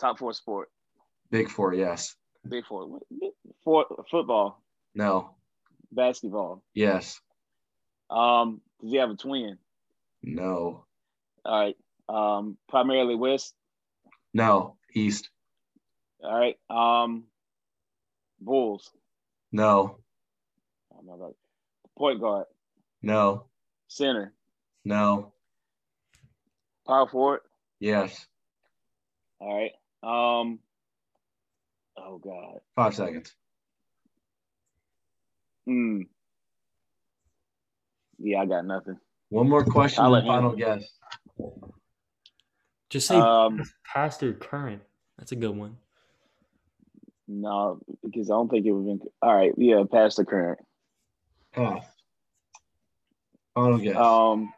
top 0.00 0.18
four 0.18 0.32
sport. 0.32 0.68
Big 1.30 1.48
four, 1.50 1.74
yes. 1.74 2.16
Big 2.48 2.64
four. 2.66 3.00
Four 3.64 3.86
football, 4.10 4.62
No. 4.94 5.34
basketball. 5.92 6.62
Yes. 6.74 7.20
Um, 8.10 8.60
does 8.80 8.90
he 8.90 8.96
have 8.96 9.10
a 9.10 9.16
twin? 9.16 9.58
No. 10.22 10.84
All 11.44 11.60
right. 11.60 11.76
Um, 12.08 12.56
primarily 12.68 13.14
West. 13.14 13.54
No. 14.34 14.76
East. 14.94 15.28
All 16.22 16.34
right. 16.38 16.56
Um, 16.70 17.24
Bulls. 18.40 18.90
No. 19.52 19.98
I'm 20.98 21.06
not 21.06 21.20
right. 21.20 21.34
Point 21.96 22.20
guard, 22.20 22.46
No. 23.02 23.46
center, 23.88 24.32
No. 24.84 25.32
power 26.86 27.08
forward. 27.08 27.40
Yes. 27.80 28.26
All 29.40 29.54
right. 29.54 29.72
Um. 30.02 30.60
Oh 31.96 32.18
God. 32.18 32.60
Five 32.76 32.94
seconds. 32.94 33.34
Hmm. 35.66 36.02
Yeah, 38.18 38.40
I 38.42 38.46
got 38.46 38.64
nothing. 38.64 38.98
One 39.30 39.48
more 39.48 39.64
question 39.64 40.04
I'll 40.04 40.10
let 40.10 40.22
him- 40.22 40.28
final 40.28 40.56
guess. 40.56 40.84
Just 42.90 43.06
say 43.08 43.16
Um. 43.16 43.62
past 43.84 44.22
or 44.22 44.32
current. 44.32 44.82
That's 45.18 45.32
a 45.32 45.36
good 45.36 45.56
one. 45.56 45.76
No, 47.26 47.80
because 48.02 48.30
I 48.30 48.34
don't 48.34 48.48
think 48.48 48.64
it 48.64 48.72
would 48.72 48.88
have 48.88 48.98
been. 49.00 49.08
All 49.20 49.34
right. 49.34 49.52
Yeah, 49.58 49.84
past 49.90 50.16
the 50.16 50.24
current. 50.24 50.58
Pass. 51.52 51.84
Final 53.54 53.78
guess. 53.78 53.96
Um. 53.96 54.52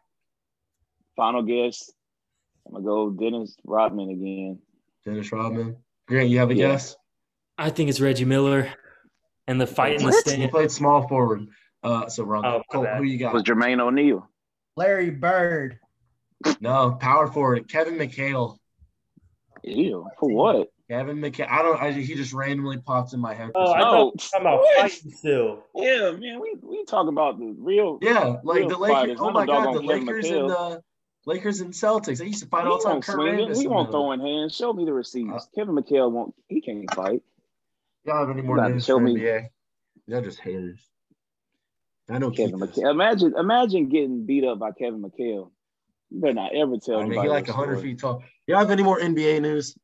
Final 1.17 1.43
guess. 1.43 1.91
I'm 2.67 2.73
gonna 2.75 2.85
go 2.85 3.11
Dennis 3.11 3.57
Rodman 3.65 4.11
again. 4.11 4.59
Dennis 5.05 5.33
Rodman. 5.33 5.77
Grant, 6.07 6.29
you 6.29 6.39
have 6.39 6.51
a 6.51 6.55
Yeah. 6.55 6.69
guess? 6.73 6.97
I 7.59 7.71
think 7.71 7.89
it's 7.91 8.01
Reggie 8.01 8.25
Miller 8.25 8.69
and 9.47 9.61
the 9.61 9.67
fight 9.67 9.97
in 9.97 10.07
the 10.07 10.13
What? 10.13 10.31
He 10.31 10.47
played 10.49 10.71
small 10.71 11.07
forward. 11.09 11.49
Uh, 11.83 12.09
so 12.09 12.25
wrong. 12.25 12.45
Oh, 12.45 12.59
my 12.59 12.65
Colt, 12.71 12.85
bad. 12.85 12.99
who 12.99 13.05
you 13.05 13.19
got? 13.19 13.33
Was 13.33 13.43
Jermaine 13.43 13.81
O'Neal? 13.81 14.29
Larry 14.77 15.11
Bird. 15.11 15.79
No, 16.61 16.93
power 17.01 17.27
forward. 17.29 17.69
Kevin 17.69 17.95
McHale. 17.97 18.57
Ew. 19.63 20.07
For 20.19 20.29
what? 20.31 20.69
Kevin 20.89 21.19
McHale. 21.19 21.49
I 21.51 21.63
don't. 21.63 21.81
I, 21.81 21.93
he 21.93 22.15
just 22.15 22.33
randomly 22.33 22.79
popped 22.79 23.13
in 23.13 23.21
my 23.21 23.35
head. 23.35 23.51
Oh, 23.55 23.73
I 23.73 23.81
some- 23.81 24.43
thought 24.43 24.43
No. 24.43 24.51
we 24.51 24.51
were 24.51 24.55
about 24.57 24.67
fighting 24.81 25.11
still. 25.13 25.65
Yeah, 25.75 26.11
man. 26.13 26.41
We 26.41 26.57
we 26.63 26.85
talk 26.85 27.07
about 27.09 27.39
the 27.39 27.55
real. 27.59 27.99
yeah, 28.03 28.37
like 28.43 28.61
real 28.61 28.69
the 28.71 28.77
Lakers. 28.79 28.97
fighters, 28.97 29.17
Oh 29.21 29.31
my 29.31 29.47
god, 29.47 29.75
the 29.75 29.81
Kevin 29.83 30.07
Lakers 30.07 30.27
McHale. 30.27 30.41
and 30.41 30.51
the 30.51 30.83
Lakers 31.27 31.61
and 31.61 31.73
Celtics. 31.73 32.19
They 32.19 32.27
used 32.27 32.43
to 32.43 32.49
fight 32.49 32.65
He 32.65 32.71
all 32.71 32.79
the 32.79 32.85
time. 32.85 32.93
won't 32.95 33.05
Kurt 33.05 33.15
swing. 33.17 33.35
Rambis 33.35 33.61
He 33.61 33.69
won't 33.69 33.89
the 33.89 33.93
throw 33.93 34.13
in 34.13 34.21
hands. 34.21 34.57
Show 34.57 34.73
me 34.73 34.85
the 34.85 34.93
receipts. 34.93 35.31
Uh, 35.33 35.41
Kevin 35.55 35.77
McHale 35.77 36.11
won't. 36.11 36.35
He 36.49 36.61
can't 36.61 36.93
fight. 36.95 37.23
Y'all 38.05 38.27
have 38.27 38.31
any 38.37 38.43
more 38.43 38.57
You 38.59 38.71
news 38.75 38.85
show 38.87 38.97
for 38.97 39.05
me. 39.05 39.17
NBA? 39.17 39.49
They're 40.09 40.23
just 40.23 40.41
haters. 40.41 40.81
I 42.09 42.19
know 42.19 42.31
Kevin 42.33 42.59
Keith. 42.59 42.71
McHale. 42.83 42.91
Imagine, 42.91 43.35
imagine 43.39 43.89
getting 43.91 44.27
beat 44.27 44.43
up 44.45 44.59
by 44.59 44.73
Kevin 44.73 45.03
McHale. 45.03 45.51
You 46.11 46.21
better 46.21 46.35
not 46.35 46.55
ever 46.55 46.77
tell 46.79 46.97
I 46.97 47.03
mean, 47.03 47.13
anybody. 47.13 47.29
he 47.29 47.33
like 47.33 47.47
that 47.47 47.57
100 47.57 47.81
feet 47.81 47.99
tall. 47.99 48.23
Y'all 48.47 48.59
have 48.59 48.71
any 48.71 48.83
more 48.83 48.99
NBA 48.99 49.41
news? 49.41 49.77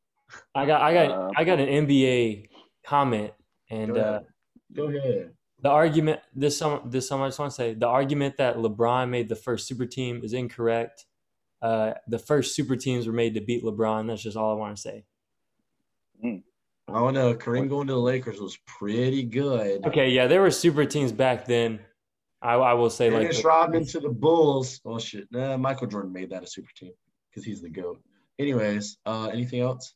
I 0.54 0.66
got 0.66 0.82
I 0.82 0.92
got 0.92 1.10
Uh, 1.10 1.30
I 1.36 1.44
got 1.44 1.60
an 1.60 1.86
NBA 1.86 2.48
comment 2.84 3.32
and 3.70 3.94
Go 3.94 4.00
uh, 4.00 4.04
ahead. 4.04 4.26
Go 4.74 4.84
ahead. 4.88 5.30
the 5.62 5.68
argument 5.68 6.20
this 6.34 6.58
summer 6.58 6.80
this 6.84 7.08
summer 7.08 7.24
I 7.24 7.28
just 7.28 7.38
want 7.38 7.52
to 7.52 7.56
say 7.56 7.74
the 7.74 7.86
argument 7.86 8.36
that 8.38 8.56
LeBron 8.56 9.08
made 9.08 9.28
the 9.28 9.36
first 9.36 9.68
super 9.68 9.86
team 9.86 10.20
is 10.24 10.32
incorrect. 10.32 11.06
Uh, 11.62 11.94
the 12.08 12.18
first 12.18 12.54
super 12.54 12.76
teams 12.76 13.06
were 13.06 13.12
made 13.12 13.34
to 13.34 13.40
beat 13.40 13.62
LeBron. 13.64 14.08
That's 14.08 14.22
just 14.22 14.36
all 14.36 14.50
I 14.50 14.54
want 14.54 14.76
to 14.76 14.82
say. 14.82 15.04
I 16.22 16.40
don't 16.88 17.14
know. 17.14 17.34
Kareem 17.34 17.68
going 17.68 17.86
to 17.88 17.94
the 17.94 17.98
Lakers 17.98 18.40
was 18.40 18.58
pretty 18.66 19.24
good. 19.24 19.84
Okay, 19.86 20.10
yeah, 20.10 20.26
there 20.26 20.40
were 20.40 20.50
super 20.50 20.84
teams 20.84 21.12
back 21.12 21.44
then. 21.44 21.80
I, 22.46 22.54
I 22.54 22.72
will 22.74 22.90
say 22.90 23.10
like 23.10 23.22
Dennis 23.22 23.42
the- 23.42 23.48
Rodman 23.48 23.84
to 23.86 24.00
the 24.00 24.08
Bulls. 24.08 24.80
Oh 24.84 24.98
shit. 24.98 25.26
Nah, 25.32 25.56
Michael 25.56 25.88
Jordan 25.88 26.12
made 26.12 26.30
that 26.30 26.42
a 26.44 26.46
super 26.46 26.70
team 26.76 26.92
because 27.30 27.44
he's 27.44 27.60
the 27.60 27.68
GOAT. 27.68 28.00
Anyways, 28.38 28.98
uh 29.04 29.28
anything 29.32 29.60
else? 29.60 29.94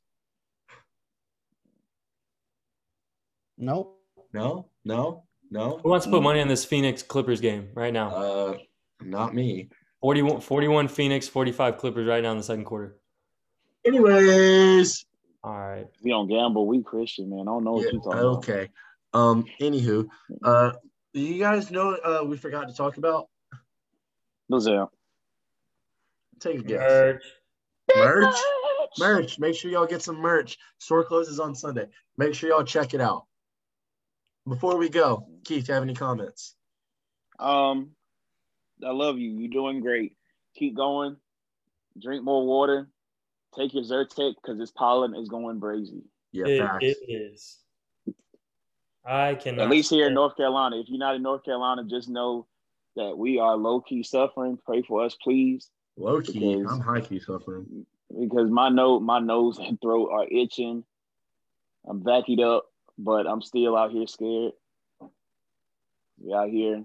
Nope. 3.59 3.99
No? 4.33 4.69
No? 4.85 5.25
No? 5.51 5.81
who 5.83 5.91
wants 5.91 6.07
to 6.07 6.11
put 6.13 6.23
money 6.23 6.41
on 6.41 6.49
this 6.49 6.65
Phoenix 6.65 7.03
Clippers 7.03 7.41
game 7.41 7.69
right 7.75 7.93
now? 7.93 8.11
Uh 8.11 8.55
not 9.03 9.35
me. 9.35 9.69
41, 10.03 10.41
41 10.41 10.89
Phoenix, 10.89 11.29
45 11.29 11.77
Clippers 11.79 12.07
right 12.07 12.23
now 12.23 12.33
in 12.33 12.39
the 12.39 12.43
second 12.43 12.65
quarter. 12.65 12.97
Anyways. 13.87 15.05
All 15.43 15.53
right. 15.59 15.87
We 16.03 16.11
don't 16.11 16.29
gamble. 16.29 16.67
We 16.67 16.83
Christian, 16.83 17.31
man. 17.31 17.41
I 17.41 17.45
don't 17.45 17.65
know 17.65 17.73
what 17.73 17.85
Yeah, 17.85 17.91
you 17.93 18.01
talking 18.01 18.13
about. 18.19 18.37
okay. 18.39 18.69
Um, 19.13 19.45
anywho, 19.61 20.07
uh 20.45 20.73
you 21.13 21.39
guys 21.39 21.71
know 21.71 21.95
uh 21.95 22.25
we 22.25 22.37
forgot 22.37 22.69
to 22.69 22.75
talk 22.75 22.97
about? 22.97 23.29
What's 24.49 24.65
that? 24.67 24.89
Take 26.41 26.61
a 26.61 26.63
guess. 26.63 26.81
Merch. 26.81 27.25
Merch? 27.97 28.35
Merch. 28.99 29.39
Make 29.39 29.55
sure 29.55 29.71
y'all 29.71 29.87
get 29.87 30.03
some 30.03 30.17
merch. 30.17 30.59
Store 30.79 31.05
closes 31.05 31.39
on 31.39 31.55
Sunday. 31.55 31.87
Make 32.17 32.35
sure 32.35 32.51
y'all 32.51 32.65
check 32.65 32.95
it 32.95 33.01
out. 33.01 33.27
Before 34.49 34.77
we 34.77 34.89
go, 34.89 35.27
Keith, 35.45 35.69
you 35.69 35.75
have 35.75 35.83
any 35.83 35.95
comments? 35.95 36.57
Um, 37.39 37.91
I 38.85 38.91
love 38.91 39.19
you. 39.19 39.31
You're 39.33 39.51
doing 39.51 39.81
great. 39.81 40.17
Keep 40.57 40.77
going. 40.77 41.17
Drink 42.01 42.25
more 42.25 42.47
water. 42.47 42.89
Take 43.57 43.75
your 43.75 43.83
Zyrtec 43.85 44.35
because 44.41 44.59
this 44.59 44.71
pollen 44.71 45.15
is 45.15 45.29
going 45.29 45.61
crazy. 45.61 46.03
Yeah, 46.33 46.47
It- 46.81 46.83
it 46.83 47.11
is. 47.11 47.59
I 49.05 49.35
cannot. 49.35 49.65
At 49.65 49.71
least 49.71 49.91
here 49.91 50.09
in 50.09 50.15
North 50.15 50.37
Carolina. 50.37 50.79
If 50.81 50.89
you're 50.89 50.99
not 50.99 51.15
in 51.17 51.23
North 51.23 51.45
Carolina, 51.45 51.85
just 51.85 52.09
know 52.09 52.47
that 52.97 53.17
we 53.17 53.39
are 53.39 53.57
low 53.57 53.81
key 53.81 54.03
suffering. 54.03 54.59
Pray 54.65 54.83
for 54.83 55.05
us, 55.05 55.17
please, 55.23 55.71
Low 55.97 56.21
key. 56.21 56.57
Because- 56.57 56.73
I'm 56.73 56.81
high 56.81 57.01
key 57.01 57.19
suffering. 57.21 57.87
because 58.19 58.51
my 58.51 58.69
nose, 58.69 59.01
my 59.03 59.19
nose 59.21 59.59
and 59.59 59.81
throat 59.81 60.11
are 60.13 60.27
itching. 60.31 60.85
I'm 61.89 62.03
vacuumed 62.03 62.43
up, 62.45 62.67
but 62.99 63.27
I'm 63.27 63.41
still 63.41 63.77
out 63.77 63.91
here 63.93 64.07
scared. 64.07 64.53
We 66.19 66.35
out 66.35 66.51
here 66.51 66.85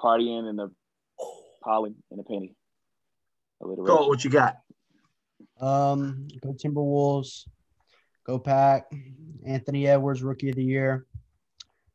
partying 0.00 0.48
in 0.50 0.56
the 0.56 0.70
pollen 1.62 1.94
and 2.10 2.18
a 2.18 2.24
penny. 2.24 2.56
Alliteration. 3.60 3.96
Colt, 3.96 4.08
what 4.08 4.24
you 4.24 4.30
got? 4.30 4.56
Um, 5.60 6.26
go 6.42 6.52
Timberwolves. 6.52 7.46
Go 8.24 8.38
Pack. 8.40 8.90
Anthony 9.46 9.86
Edwards, 9.86 10.22
Rookie 10.22 10.50
of 10.50 10.56
the 10.56 10.64
Year. 10.64 11.06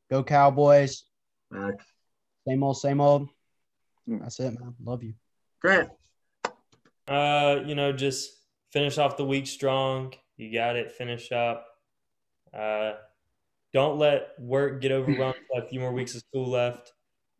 Go 0.09 0.23
Cowboys. 0.23 1.03
Max. 1.51 1.83
Same 2.47 2.63
old, 2.63 2.77
same 2.77 3.01
old. 3.01 3.27
Hmm. 4.07 4.19
That's 4.19 4.39
it, 4.39 4.51
man. 4.59 4.73
Love 4.83 5.03
you. 5.03 5.13
Grant. 5.61 5.89
Uh, 7.07 7.61
you 7.65 7.75
know, 7.75 7.91
just 7.91 8.31
finish 8.71 8.97
off 8.97 9.17
the 9.17 9.25
week 9.25 9.47
strong. 9.47 10.13
You 10.37 10.53
got 10.53 10.75
it. 10.75 10.91
Finish 10.91 11.31
up. 11.31 11.65
Uh, 12.53 12.93
don't 13.73 13.97
let 13.97 14.29
work 14.39 14.81
get 14.81 14.91
overrun. 14.91 15.33
with 15.53 15.63
a 15.63 15.67
few 15.67 15.79
more 15.79 15.91
weeks 15.93 16.15
of 16.15 16.21
school 16.21 16.49
left. 16.49 16.93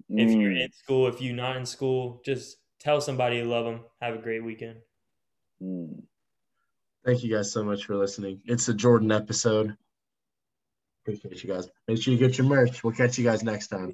If 0.09 0.30
you're 0.32 0.51
Mm, 0.51 0.63
in 0.65 0.72
school, 0.72 1.07
if 1.07 1.22
you're 1.22 1.36
not 1.36 1.57
in 1.57 1.65
school, 1.65 2.22
just 2.26 2.57
tell 2.80 3.01
somebody 3.01 3.38
you 3.38 3.43
love 3.45 3.65
them. 3.65 3.82
Have 4.01 4.15
a 4.15 4.20
great 4.20 4.43
weekend. 4.43 4.78
mm. 5.61 6.01
Thank 7.05 7.24
you 7.24 7.34
guys 7.34 7.51
so 7.51 7.63
much 7.63 7.86
for 7.86 7.95
listening. 7.95 8.41
It's 8.45 8.68
a 8.68 8.74
Jordan 8.74 9.11
episode. 9.11 9.76
Appreciate 11.08 11.41
you 11.41 11.49
guys. 11.53 11.70
Make 11.88 12.01
sure 12.01 12.14
you 12.14 12.20
get 12.20 12.38
your 12.38 12.47
merch. 12.47 12.84
We'll 12.84 12.91
catch 12.91 13.18
you 13.18 13.24
guys 13.24 13.41
next 13.41 13.68
time. 13.68 13.93